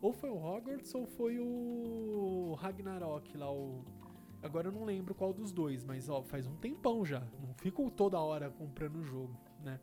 Ou 0.02 0.12
foi 0.14 0.30
o 0.30 0.38
Hogwarts 0.38 0.94
ou 0.94 1.08
foi 1.08 1.40
o 1.40 2.56
Ragnarok 2.60 3.38
lá, 3.38 3.52
o. 3.52 3.84
Agora 4.42 4.68
eu 4.68 4.72
não 4.72 4.84
lembro 4.86 5.16
qual 5.16 5.34
dos 5.34 5.52
dois, 5.52 5.84
mas 5.84 6.10
ó, 6.10 6.22
faz 6.24 6.46
um 6.48 6.56
tempão 6.56 7.04
já. 7.06 7.22
Não 7.42 7.54
fico 7.56 7.90
toda 7.92 8.20
hora 8.20 8.50
comprando 8.50 8.98
o 8.98 9.04
jogo, 9.04 9.36
né? 9.64 9.80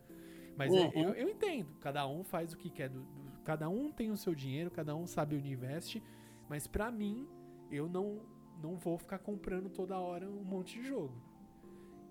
Mas 0.56 0.72
é, 0.72 0.86
Uhum. 0.86 0.92
eu, 0.94 1.14
eu 1.14 1.28
entendo, 1.28 1.74
cada 1.80 2.06
um 2.06 2.22
faz 2.22 2.52
o 2.52 2.56
que 2.56 2.70
quer, 2.70 2.88
do- 2.88 3.02
do- 3.02 3.32
cada 3.44 3.68
um 3.68 3.90
tem 3.90 4.10
o 4.12 4.16
seu 4.16 4.34
dinheiro, 4.34 4.70
cada 4.70 4.94
um 4.94 5.06
sabe 5.06 5.36
onde 5.36 5.50
investe, 5.52 6.02
mas 6.48 6.66
pra 6.66 6.90
mim, 6.90 7.26
eu 7.70 7.88
não 7.88 8.32
não 8.62 8.76
vou 8.76 8.96
ficar 8.96 9.18
comprando 9.18 9.68
toda 9.68 9.98
hora 9.98 10.30
um 10.30 10.44
monte 10.44 10.80
de 10.80 10.86
jogo. 10.86 11.12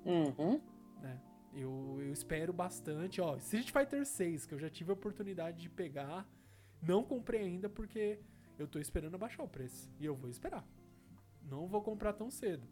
Uhum. 0.05 0.61
né? 1.01 1.19
Eu, 1.53 1.97
eu 2.01 2.11
espero 2.11 2.51
bastante. 2.51 3.21
Ó, 3.21 3.37
Street 3.37 3.71
Fighter 3.71 4.05
6, 4.05 4.45
que 4.45 4.53
eu 4.53 4.59
já 4.59 4.69
tive 4.69 4.91
a 4.91 4.93
oportunidade 4.93 5.61
de 5.61 5.69
pegar, 5.69 6.27
não 6.81 7.01
comprei 7.03 7.41
ainda 7.41 7.69
porque 7.69 8.19
eu 8.59 8.67
tô 8.67 8.77
esperando 8.79 9.15
abaixar 9.15 9.45
o 9.45 9.49
preço. 9.49 9.89
E 9.99 10.05
eu 10.05 10.15
vou 10.15 10.29
esperar. 10.29 10.65
Não 11.43 11.67
vou 11.67 11.81
comprar 11.81 12.13
tão 12.13 12.29
cedo. 12.29 12.67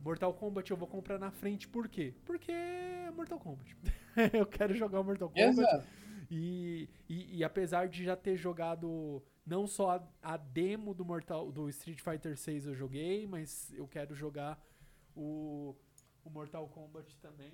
Mortal 0.00 0.32
Kombat 0.32 0.70
eu 0.70 0.76
vou 0.76 0.88
comprar 0.88 1.18
na 1.18 1.30
frente, 1.30 1.66
por 1.66 1.88
quê? 1.88 2.14
Porque 2.24 2.52
é 2.52 3.10
Mortal 3.10 3.38
Kombat. 3.38 3.76
eu 4.32 4.46
quero 4.46 4.74
jogar 4.74 5.00
o 5.00 5.04
Mortal 5.04 5.28
Kombat. 5.28 5.48
Exato. 5.48 5.86
E, 6.30 6.88
e, 7.08 7.38
e 7.38 7.44
apesar 7.44 7.88
de 7.88 8.04
já 8.04 8.14
ter 8.14 8.36
jogado 8.36 9.22
não 9.46 9.66
só 9.66 9.92
a, 9.92 10.34
a 10.34 10.36
demo 10.36 10.92
do 10.92 11.04
Mortal 11.04 11.50
do 11.50 11.68
Street 11.70 12.00
Fighter 12.00 12.36
6 12.36 12.66
eu 12.66 12.74
joguei, 12.74 13.26
mas 13.26 13.72
eu 13.72 13.88
quero 13.88 14.14
jogar 14.14 14.62
o, 15.16 15.74
o 16.22 16.30
Mortal 16.30 16.68
Kombat 16.68 17.16
também. 17.18 17.52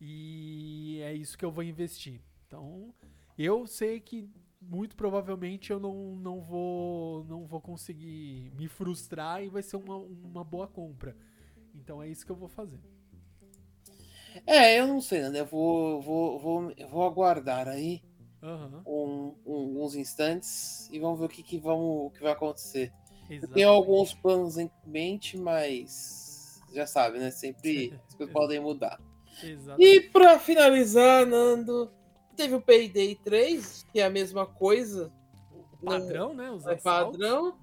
E 0.00 1.00
é 1.02 1.14
isso 1.14 1.38
que 1.38 1.44
eu 1.44 1.50
vou 1.50 1.62
investir. 1.62 2.20
Então, 2.46 2.94
eu 3.36 3.66
sei 3.66 4.00
que 4.00 4.28
muito 4.60 4.96
provavelmente 4.96 5.70
eu 5.70 5.78
não, 5.80 6.16
não 6.16 6.40
vou 6.40 7.24
não 7.24 7.46
vou 7.46 7.60
conseguir 7.60 8.52
me 8.56 8.68
frustrar 8.68 9.42
e 9.42 9.48
vai 9.48 9.62
ser 9.62 9.76
uma, 9.76 9.96
uma 9.96 10.44
boa 10.44 10.66
compra. 10.66 11.16
Então 11.74 12.02
é 12.02 12.08
isso 12.08 12.24
que 12.26 12.32
eu 12.32 12.36
vou 12.36 12.48
fazer. 12.48 12.80
É, 14.46 14.78
eu 14.78 14.86
não 14.86 15.00
sei, 15.00 15.28
né? 15.28 15.40
Eu 15.40 15.46
vou, 15.46 16.00
vou, 16.00 16.38
vou, 16.38 16.72
eu 16.76 16.88
vou 16.88 17.04
aguardar 17.04 17.68
aí 17.68 18.02
Aham. 18.42 18.82
um, 18.86 19.34
um- 19.44 19.84
uns 19.84 19.94
instantes 19.94 20.88
e 20.90 20.98
vamos 20.98 21.18
ver 21.18 21.26
o 21.26 21.28
que, 21.28 21.42
que, 21.42 21.58
vamos, 21.58 22.06
o 22.06 22.10
que 22.10 22.22
vai 22.22 22.32
acontecer. 22.32 22.92
Eu 23.30 23.48
tenho 23.48 23.68
alguns 23.68 24.14
planos 24.14 24.56
em 24.58 24.70
mente, 24.86 25.36
mas 25.36 26.60
já 26.72 26.86
sabe, 26.86 27.18
né? 27.18 27.30
Sempre 27.30 27.92
as 28.08 28.14
coisas 28.14 28.32
podem 28.32 28.60
mudar. 28.60 29.00
Exatamente. 29.42 29.96
E 29.96 30.00
pra 30.10 30.38
finalizar, 30.38 31.26
Nando, 31.26 31.90
teve 32.38 32.54
o 32.54 32.60
Payday 32.60 33.16
3, 33.16 33.84
que 33.92 33.98
é 33.98 34.04
a 34.04 34.10
mesma 34.10 34.46
coisa, 34.46 35.12
padrão, 35.84 36.32
né? 36.32 36.48
Os 36.52 36.64
é 36.66 36.76
padrão. 36.76 37.58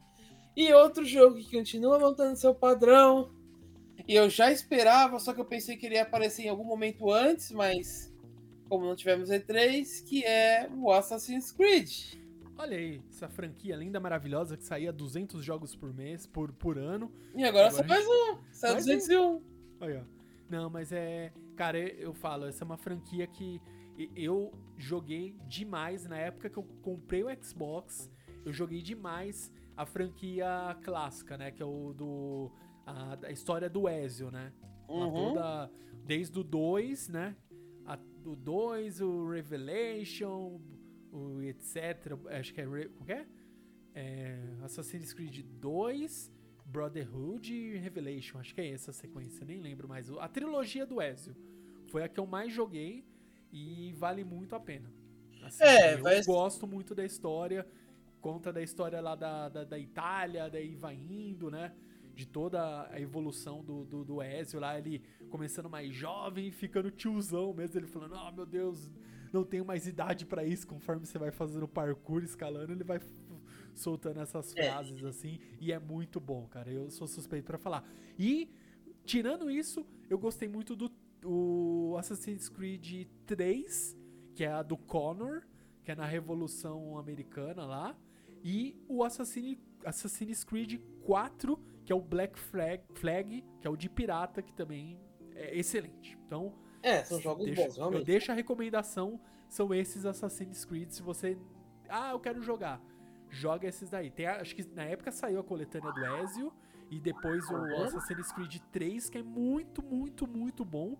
E 0.54 0.72
outro 0.74 1.06
jogo 1.06 1.38
que 1.38 1.58
continua 1.58 1.98
montando 1.98 2.36
seu 2.36 2.54
padrão. 2.54 3.32
E 4.06 4.14
eu 4.14 4.30
já 4.30 4.52
esperava, 4.52 5.18
só 5.18 5.34
que 5.34 5.40
eu 5.40 5.46
pensei 5.46 5.78
que 5.78 5.86
ele 5.86 5.96
ia 5.96 6.04
aparecer 6.04 6.44
em 6.44 6.50
algum 6.50 6.66
momento 6.66 7.10
antes, 7.10 7.52
mas 7.52 8.14
como 8.68 8.86
não 8.86 8.96
tivemos 8.96 9.30
E3, 9.30 10.04
que 10.04 10.26
é 10.26 10.70
o 10.76 10.92
Assassin's 10.92 11.52
Creed. 11.54 12.16
Olha 12.58 12.78
aí, 12.78 13.02
essa 13.10 13.30
franquia 13.30 13.78
linda, 13.78 14.00
maravilhosa, 14.00 14.58
que 14.58 14.66
saía 14.66 14.92
200 14.92 15.44
jogos 15.44 15.74
por 15.74 15.94
mês, 15.94 16.28
por, 16.28 16.52
por 16.52 16.78
ano. 16.78 17.12
E 17.34 17.44
agora, 17.46 17.68
Agora 17.68 17.84
só 17.84 17.88
mais 17.88 18.06
um, 18.06 18.38
sai 18.52 18.74
mais 18.74 18.86
um. 18.86 18.90
201. 18.90 19.42
Aí, 19.82 19.98
ó. 19.98 20.02
Não, 20.50 20.70
mas 20.70 20.92
é. 20.92 21.32
Cara, 21.56 21.80
eu 21.80 22.14
falo, 22.14 22.46
essa 22.46 22.64
é 22.64 22.66
uma 22.66 22.78
franquia 22.78 23.26
que 23.26 23.62
eu 24.16 24.52
joguei 24.78 25.38
demais. 25.48 26.06
Na 26.06 26.18
época 26.18 26.50
que 26.50 26.58
eu 26.58 26.64
comprei 26.82 27.24
o 27.24 27.44
Xbox, 27.44 28.10
eu 28.46 28.52
joguei 28.52 28.82
demais 28.82 29.52
a 29.76 29.86
franquia 29.86 30.78
clássica, 30.84 31.38
né? 31.38 31.52
Que 31.52 31.62
é 31.62 31.66
o 31.66 31.94
do. 31.94 32.52
A, 32.86 33.18
a 33.28 33.32
história 33.32 33.70
do 33.70 33.90
Ezio, 33.90 34.30
né? 34.32 34.54
Uhum. 34.88 35.12
toda, 35.34 35.72
desde 36.06 36.40
o 36.40 36.44
2, 36.44 37.10
né? 37.10 37.36
A- 37.86 37.98
o 38.26 38.36
2, 38.36 39.02
o 39.02 39.28
Revelation, 39.30 40.62
o 41.12 41.42
etc. 41.42 42.14
Acho 42.30 42.54
que 42.54 42.62
é. 42.62 42.68
O 42.68 43.04
que 43.06 43.12
é? 43.12 43.26
É, 43.94 44.40
Assassin's 44.62 45.14
Creed 45.14 45.40
2, 45.60 46.32
Brotherhood 46.66 47.54
e 47.54 47.78
Revelation. 47.78 48.38
Acho 48.40 48.54
que 48.54 48.62
é 48.62 48.70
essa 48.72 48.92
a 48.92 48.94
sequência, 48.94 49.46
nem 49.46 49.62
lembro 49.62 49.88
mais. 49.88 50.12
A 50.12 50.28
trilogia 50.28 50.86
do 50.86 51.02
Ezio 51.02 51.36
foi 51.88 52.04
a 52.04 52.10
que 52.10 52.20
eu 52.20 52.26
mais 52.26 52.52
joguei 52.54 53.06
e 53.58 53.94
vale 53.94 54.24
muito 54.24 54.56
a 54.56 54.60
pena. 54.60 54.92
Assim, 55.44 55.64
É, 55.64 55.94
eu 55.96 56.24
gosto 56.26 56.68
muito 56.68 56.94
da 56.94 57.06
história. 57.06 57.66
Conta 58.20 58.52
da 58.52 58.62
história 58.62 59.00
lá 59.02 59.16
da, 59.16 59.50
da, 59.50 59.64
da 59.64 59.78
Itália, 59.80 60.50
daí 60.50 60.76
vai 60.76 60.96
indo, 60.96 61.50
né? 61.52 61.74
De 62.14 62.26
toda 62.26 62.88
a 62.90 63.00
evolução 63.00 63.64
do, 63.64 63.86
do, 63.86 64.04
do 64.04 64.22
Ezio 64.24 64.60
lá, 64.60 64.78
ele 64.78 65.02
começando 65.30 65.70
mais 65.70 65.94
jovem, 65.94 66.52
ficando 66.52 66.90
tiozão 66.90 67.54
mesmo, 67.54 67.78
ele 67.80 67.88
falando, 67.88 68.16
oh 68.16 68.32
meu 68.32 68.46
Deus, 68.46 68.90
não 69.32 69.44
tenho 69.44 69.66
mais 69.66 69.86
idade 69.86 70.26
pra 70.26 70.44
isso, 70.46 70.66
conforme 70.66 71.06
você 71.06 71.20
vai 71.20 71.30
fazendo 71.32 71.68
parkour, 71.68 72.24
escalando, 72.24 72.72
ele 72.72 72.84
vai 72.84 73.00
soltando 73.74 74.20
essas 74.22 74.56
É. 74.56 74.64
frases 74.64 75.04
assim, 75.04 75.40
e 75.60 75.72
é 75.72 75.80
muito 75.80 76.20
bom, 76.20 76.48
cara, 76.48 76.72
eu 76.72 76.90
sou 76.90 77.06
suspeito 77.08 77.46
pra 77.46 77.58
falar. 77.58 77.84
E, 78.18 78.50
tirando 79.06 79.50
isso, 79.52 79.86
eu 80.10 80.18
gostei 80.18 80.48
muito 80.48 80.76
do 80.76 80.90
o 81.26 81.96
Assassin's 81.98 82.48
Creed 82.50 83.08
3, 83.26 83.98
que 84.36 84.44
é 84.44 84.52
a 84.52 84.62
do 84.64 84.78
Connor, 84.78 85.42
que 85.84 85.92
é 85.92 85.96
na 85.96 86.06
Revolução 86.06 86.98
Americana 86.98 87.66
lá, 87.66 87.96
e 88.44 88.80
o 88.88 89.04
Assassin, 89.04 89.58
Assassin's 89.84 90.44
Creed 90.44 90.80
4, 91.04 91.58
que 91.84 91.92
é 91.92 91.96
o 91.96 92.02
Black 92.02 92.38
Flag, 92.40 92.84
Flag, 92.94 93.44
que 93.60 93.68
é 93.68 93.70
o 93.70 93.76
de 93.76 93.90
pirata, 93.90 94.42
que 94.42 94.54
também 94.54 95.00
é 95.36 95.58
excelente. 95.58 96.18
Então, 96.26 96.54
É, 96.82 97.04
são 97.04 97.20
jogos 97.20 97.46
deixo- 97.46 97.62
bons, 97.64 97.78
eu 97.78 97.82
realmente. 97.84 98.06
deixo 98.06 98.32
a 98.32 98.36
recomendação, 98.36 99.20
são 99.50 99.74
esses 99.74 100.06
Assassin's 100.06 100.64
Creed, 100.66 100.90
se 100.92 101.02
você... 101.02 101.38
Ah, 101.90 102.12
eu 102.12 102.20
quero 102.20 102.42
jogar. 102.42 102.82
Joga 103.30 103.68
esses 103.68 103.90
daí. 103.90 104.10
Tem 104.12 104.26
acho 104.28 104.56
que 104.56 104.64
na 104.74 104.84
época 104.84 105.12
saiu 105.12 105.40
a 105.40 105.44
coletânea 105.44 105.92
do 105.92 106.06
Ezio, 106.24 106.54
e 106.90 107.00
depois 107.00 107.44
o 107.50 107.56
Uhum. 107.56 107.84
Assassin's 107.84 108.32
Creed 108.32 108.58
3, 108.72 109.10
que 109.10 109.18
é 109.18 109.24
muito, 109.24 109.84
muito, 109.84 110.28
muito 110.28 110.64
bom. 110.64 110.96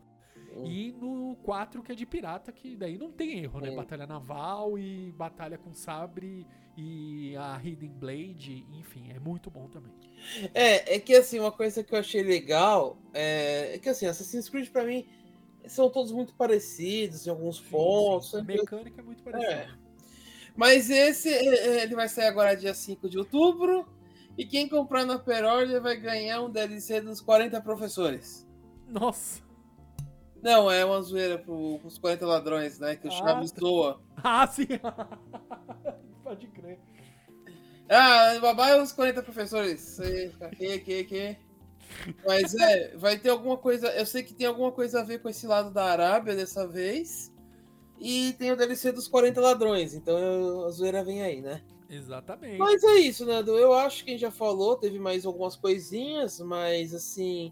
Uhum. 0.56 0.66
E 0.72 0.92
no 0.94 1.36
4, 1.44 1.84
que 1.84 1.92
é 1.92 1.96
de 1.96 2.06
pirata, 2.06 2.52
que 2.52 2.76
daí 2.76 2.98
não 2.98 3.12
tem 3.12 3.40
erro, 3.40 3.60
né? 3.60 3.70
Sim. 3.70 3.76
Batalha 3.76 4.08
naval 4.08 4.80
e 4.80 5.12
batalha 5.12 5.58
com 5.58 5.74
sabre 5.74 6.48
e 6.78 7.36
a 7.38 7.60
Hidden 7.62 7.92
Blade, 7.92 8.66
enfim, 8.74 9.12
é 9.12 9.20
muito 9.20 9.50
bom 9.50 9.68
também. 9.68 9.92
É, 10.54 10.96
é 10.96 11.00
que 11.00 11.14
assim, 11.14 11.40
uma 11.40 11.52
coisa 11.52 11.84
que 11.84 11.94
eu 11.94 12.00
achei 12.00 12.24
legal 12.24 12.98
é, 13.14 13.76
é 13.76 13.80
que 13.80 13.90
assim, 13.90 14.06
Assassin's 14.06 14.50
Creed 14.50 14.70
pra 14.70 14.86
mim 14.86 15.06
são 15.68 15.90
todos 15.90 16.12
muito 16.12 16.34
parecidos 16.34 17.28
em 17.28 17.30
alguns 17.30 17.60
pontos. 17.60 18.34
A 18.34 18.40
sempre- 18.40 18.58
mecânica 18.58 19.02
é 19.02 19.04
muito 19.04 19.24
parecida. 19.24 19.78
Mas 20.56 20.90
esse 20.90 21.30
é, 21.30 21.46
é, 21.46 21.84
ele 21.84 21.96
vai 21.96 22.08
sair 22.08 22.28
agora 22.28 22.56
dia 22.56 22.74
5 22.74 23.10
de 23.10 23.18
outubro. 23.18 23.86
E 24.38 24.46
quem 24.46 24.68
comprar 24.68 25.06
na 25.06 25.18
Perordia 25.18 25.80
vai 25.80 25.96
ganhar 25.98 26.42
um 26.42 26.50
DLC 26.50 27.02
dos 27.02 27.22
40 27.22 27.60
professores. 27.62 28.46
Nossa! 28.88 29.45
Não, 30.46 30.70
é 30.70 30.86
uma 30.86 31.02
zoeira 31.02 31.40
pro, 31.40 31.80
pros 31.80 31.98
40 31.98 32.24
ladrões, 32.26 32.78
né? 32.80 32.96
Que 32.96 33.08
o 33.08 33.12
Ah, 33.12 33.14
Chaves 33.16 33.52
tá. 33.52 33.60
zoa. 33.62 34.00
Ah, 34.24 34.46
sim! 34.46 34.68
Pode 36.24 36.46
crer. 36.48 36.80
Ah, 37.90 38.38
babai 38.40 38.80
os 38.80 38.92
40 38.92 39.24
professores. 39.24 39.98
Que, 40.56 40.80
que, 40.80 41.04
que. 41.06 41.38
Mas 42.26 42.54
é, 42.56 42.96
vai 42.96 43.18
ter 43.18 43.30
alguma 43.30 43.58
coisa. 43.58 43.88
Eu 43.90 44.06
sei 44.06 44.22
que 44.22 44.34
tem 44.36 44.46
alguma 44.46 44.72
coisa 44.72 45.00
a 45.00 45.04
ver 45.04 45.20
com 45.20 45.30
esse 45.30 45.48
lado 45.48 45.72
da 45.72 45.86
Arábia 45.86 46.36
dessa 46.36 46.68
vez. 46.68 47.34
E 48.00 48.34
tem 48.34 48.52
o 48.52 48.56
DLC 48.58 48.92
dos 48.92 49.08
40 49.08 49.42
ladrões. 49.42 49.94
Então 49.96 50.18
eu- 50.18 50.66
a 50.66 50.70
zoeira 50.70 51.04
vem 51.04 51.22
aí, 51.24 51.42
né? 51.42 51.64
Exatamente. 51.90 52.58
Mas 52.60 52.84
é 52.84 52.96
isso, 52.98 53.26
Nando. 53.26 53.58
Eu 53.58 53.74
acho 53.74 54.04
que 54.04 54.12
a 54.12 54.14
gente 54.14 54.22
já 54.22 54.32
falou, 54.32 54.76
teve 54.76 55.00
mais 55.00 55.26
algumas 55.26 55.56
coisinhas, 55.56 56.40
mas 56.40 56.94
assim. 56.94 57.52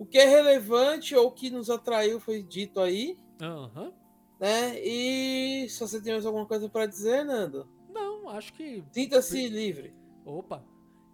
O 0.00 0.06
que 0.06 0.16
é 0.16 0.24
relevante 0.24 1.14
ou 1.14 1.26
o 1.26 1.30
que 1.30 1.50
nos 1.50 1.68
atraiu 1.68 2.18
foi 2.18 2.42
dito 2.42 2.80
aí, 2.80 3.18
Aham. 3.38 3.92
né? 4.40 4.80
E 4.82 5.68
se 5.68 5.78
você 5.78 6.00
tem 6.00 6.14
mais 6.14 6.24
alguma 6.24 6.46
coisa 6.46 6.70
para 6.70 6.86
dizer, 6.86 7.22
Nando, 7.22 7.68
Não, 7.92 8.30
acho 8.30 8.54
que 8.54 8.82
sinta-se 8.92 9.46
livre. 9.46 9.92
Opa, 10.24 10.64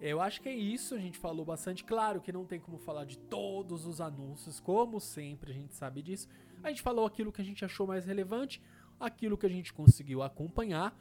eu 0.01 0.20
acho 0.20 0.41
que 0.41 0.49
é 0.49 0.55
isso. 0.55 0.95
A 0.95 0.99
gente 0.99 1.18
falou 1.18 1.45
bastante. 1.45 1.82
Claro 1.82 2.20
que 2.20 2.30
não 2.30 2.45
tem 2.45 2.61
como 2.61 2.78
falar 2.78 3.05
de 3.07 3.18
todos 3.18 3.87
os 3.89 4.01
anúncios, 4.01 4.61
como 4.61 5.01
sempre, 5.01 5.51
a 5.51 5.55
gente 5.55 5.74
sabe 5.74 6.01
disso. 6.01 6.28
A 6.62 6.68
gente 6.68 6.80
falou 6.80 7.05
aquilo 7.05 7.32
que 7.32 7.43
a 7.43 7.45
gente 7.45 7.64
achou 7.64 7.89
mais 7.89 8.07
relevante, 8.07 8.62
aquilo 9.01 9.37
que 9.37 9.47
a 9.47 9.51
gente 9.51 9.72
conseguiu 9.72 10.22
acompanhar. 10.22 10.97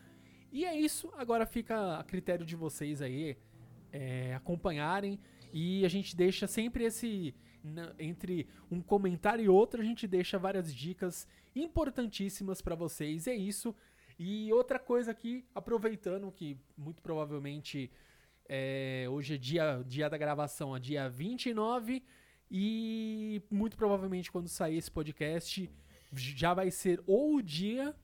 E 0.51 0.65
é 0.65 0.75
isso. 0.75 1.11
Agora 1.15 1.45
fica 1.45 1.99
a 1.99 2.03
critério 2.03 2.47
de 2.47 2.55
vocês 2.55 2.99
aí 2.99 3.38
é, 3.91 4.33
acompanharem. 4.33 5.19
E 5.53 5.86
a 5.86 5.88
gente 5.88 6.15
deixa 6.15 6.47
sempre 6.47 6.83
esse. 6.86 7.36
Entre 7.99 8.47
um 8.72 8.82
comentário 8.82 9.43
e 9.43 9.49
outro, 9.49 9.82
a 9.82 9.86
gente 9.86 10.07
deixa 10.07 10.38
várias 10.38 10.74
dicas 10.74 11.28
importantíssimas 11.55 12.61
pra 12.61 12.76
vocês. 12.76 13.28
É 13.28 13.36
isso. 13.36 13.76
E 14.18 14.51
outra 14.53 14.80
coisa 14.80 15.11
aqui, 15.11 15.45
aproveitando 15.53 16.32
que 16.32 16.57
muito 16.78 17.01
provavelmente 17.01 17.91
é, 18.47 19.05
hoje 19.09 19.36
é 19.36 19.38
dia, 19.38 19.84
dia 19.86 20.09
da 20.09 20.18
gravação, 20.18 20.76
é 20.76 20.80
dia 20.80 21.09
29, 21.09 22.03
e 22.49 23.41
muito 23.49 23.76
provavelmente 23.76 24.32
quando 24.32 24.47
sair 24.47 24.78
esse 24.78 24.91
podcast 24.91 25.70
já 26.13 26.53
vai 26.53 26.72
ser 26.72 27.01
ou 27.05 27.36
o 27.36 27.41
dia 27.41 27.95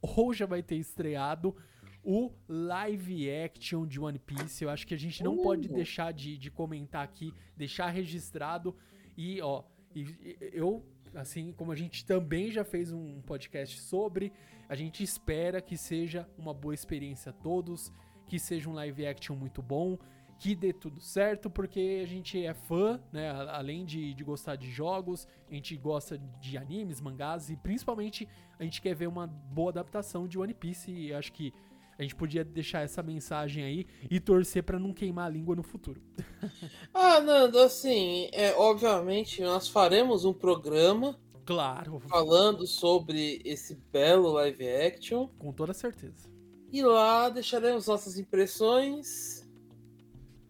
ou 0.00 0.32
já 0.32 0.46
vai 0.46 0.62
ter 0.62 0.76
estreado 0.76 1.54
o 2.02 2.32
live 2.48 3.30
action 3.30 3.86
de 3.86 4.00
One 4.00 4.18
Piece. 4.18 4.64
Eu 4.64 4.70
acho 4.70 4.86
que 4.86 4.94
a 4.94 4.98
gente 4.98 5.22
não 5.22 5.34
Uh. 5.34 5.42
pode 5.42 5.68
deixar 5.68 6.12
de, 6.12 6.36
de 6.36 6.50
comentar 6.50 7.04
aqui, 7.04 7.34
deixar 7.56 7.90
registrado. 7.90 8.74
E, 9.16 9.40
ó, 9.40 9.62
e- 9.94 10.36
eu, 10.52 10.84
assim 11.14 11.52
como 11.52 11.72
a 11.72 11.76
gente 11.76 12.04
também 12.04 12.50
já 12.50 12.64
fez 12.64 12.92
um 12.92 13.20
podcast 13.22 13.80
sobre, 13.80 14.32
a 14.68 14.74
gente 14.74 15.02
espera 15.02 15.60
que 15.60 15.76
seja 15.76 16.28
uma 16.38 16.54
boa 16.54 16.74
experiência 16.74 17.30
a 17.30 17.32
todos, 17.32 17.92
que 18.26 18.38
seja 18.38 18.70
um 18.70 18.72
live 18.72 19.06
action 19.06 19.34
muito 19.34 19.60
bom, 19.60 19.98
que 20.38 20.54
dê 20.54 20.72
tudo 20.72 21.00
certo, 21.00 21.50
porque 21.50 22.00
a 22.02 22.06
gente 22.06 22.42
é 22.42 22.54
fã, 22.54 22.98
né? 23.12 23.28
Além 23.30 23.84
de, 23.84 24.14
de 24.14 24.24
gostar 24.24 24.56
de 24.56 24.70
jogos, 24.70 25.28
a 25.50 25.54
gente 25.54 25.76
gosta 25.76 26.16
de 26.40 26.56
animes, 26.56 26.98
mangás 26.98 27.50
e 27.50 27.56
principalmente 27.56 28.26
a 28.58 28.64
gente 28.64 28.80
quer 28.80 28.94
ver 28.94 29.06
uma 29.06 29.26
boa 29.26 29.70
adaptação 29.70 30.26
de 30.26 30.38
One 30.38 30.54
Piece 30.54 30.90
e 30.90 31.12
acho 31.12 31.30
que 31.32 31.52
a 32.00 32.02
gente 32.02 32.14
podia 32.16 32.42
deixar 32.42 32.80
essa 32.80 33.02
mensagem 33.02 33.62
aí 33.62 33.86
e 34.10 34.18
torcer 34.18 34.62
pra 34.62 34.78
não 34.78 34.92
queimar 34.92 35.26
a 35.26 35.28
língua 35.28 35.54
no 35.54 35.62
futuro. 35.62 36.00
Ah, 36.94 37.20
Nando, 37.20 37.58
assim, 37.58 38.28
é, 38.32 38.52
obviamente 38.54 39.42
nós 39.42 39.68
faremos 39.68 40.24
um 40.24 40.32
programa 40.32 41.18
Claro, 41.44 42.00
falando 42.08 42.66
sobre 42.66 43.40
esse 43.44 43.74
belo 43.92 44.30
live 44.32 44.66
action. 44.68 45.28
com 45.38 45.52
toda 45.52 45.72
certeza. 45.74 46.28
E 46.72 46.82
lá 46.82 47.28
deixaremos 47.28 47.86
nossas 47.86 48.18
impressões 48.18 49.46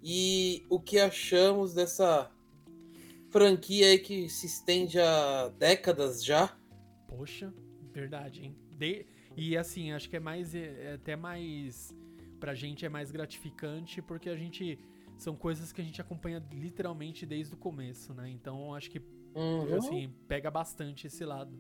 e 0.03 0.65
o 0.71 0.79
que 0.81 0.99
achamos 0.99 1.75
dessa 1.75 2.31
franquia 3.31 3.87
aí 3.89 3.99
que 3.99 4.29
se 4.29 4.47
estende 4.47 4.99
há 5.01 5.49
décadas 5.59 6.25
já. 6.25 6.57
Poxa, 7.09 7.53
verdade, 7.93 8.45
hein? 8.45 8.57
De- 8.79 9.07
E 9.37 9.57
assim, 9.57 9.93
acho 9.93 10.09
que 10.09 10.17
é 10.17 10.21
mais 10.21 10.55
é 10.55 10.95
até 10.95 11.17
mais 11.17 11.95
pra 12.39 12.55
gente 12.55 12.85
é 12.85 12.89
mais 12.89 13.11
gratificante 13.11 14.01
porque 14.03 14.29
a 14.29 14.37
gente 14.37 14.79
são 15.17 15.37
coisas 15.37 15.73
que 15.73 15.81
a 15.81 15.85
gente 15.85 16.01
acompanha 16.01 16.43
literalmente 16.53 17.27
desde 17.27 17.55
o 17.55 17.57
começo, 17.57 18.15
né? 18.15 18.29
Então 18.31 18.75
acho 18.75 18.91
que 18.91 19.01
Uhum. 19.35 19.77
assim, 19.77 20.13
pega 20.27 20.51
bastante 20.51 21.07
esse 21.07 21.25
lado. 21.25 21.57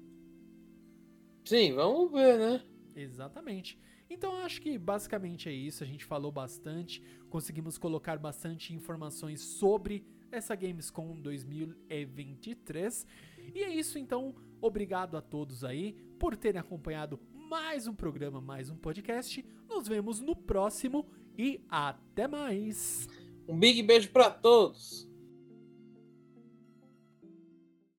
Sim, 1.44 1.72
vamos 1.74 2.10
ver, 2.12 2.38
né? 2.38 2.62
Exatamente. 2.96 3.78
Então 4.08 4.34
acho 4.38 4.60
que 4.60 4.76
basicamente 4.76 5.48
é 5.48 5.52
isso. 5.52 5.84
A 5.84 5.86
gente 5.86 6.04
falou 6.04 6.32
bastante, 6.32 7.00
conseguimos 7.28 7.78
colocar 7.78 8.18
bastante 8.18 8.74
informações 8.74 9.40
sobre 9.40 10.04
essa 10.32 10.54
Gamescom 10.56 11.20
2023. 11.20 13.06
E 13.54 13.62
é 13.62 13.68
isso, 13.72 13.98
então. 13.98 14.34
Obrigado 14.62 15.16
a 15.16 15.22
todos 15.22 15.64
aí 15.64 15.94
por 16.18 16.36
terem 16.36 16.60
acompanhado 16.60 17.18
mais 17.50 17.88
um 17.88 17.92
programa, 17.92 18.40
mais 18.40 18.70
um 18.70 18.76
podcast. 18.76 19.44
Nos 19.68 19.88
vemos 19.88 20.20
no 20.20 20.36
próximo 20.36 21.04
e 21.36 21.60
até 21.68 22.28
mais. 22.28 23.08
Um 23.48 23.58
big 23.58 23.82
beijo 23.82 24.08
pra 24.10 24.30
todos. 24.30 25.09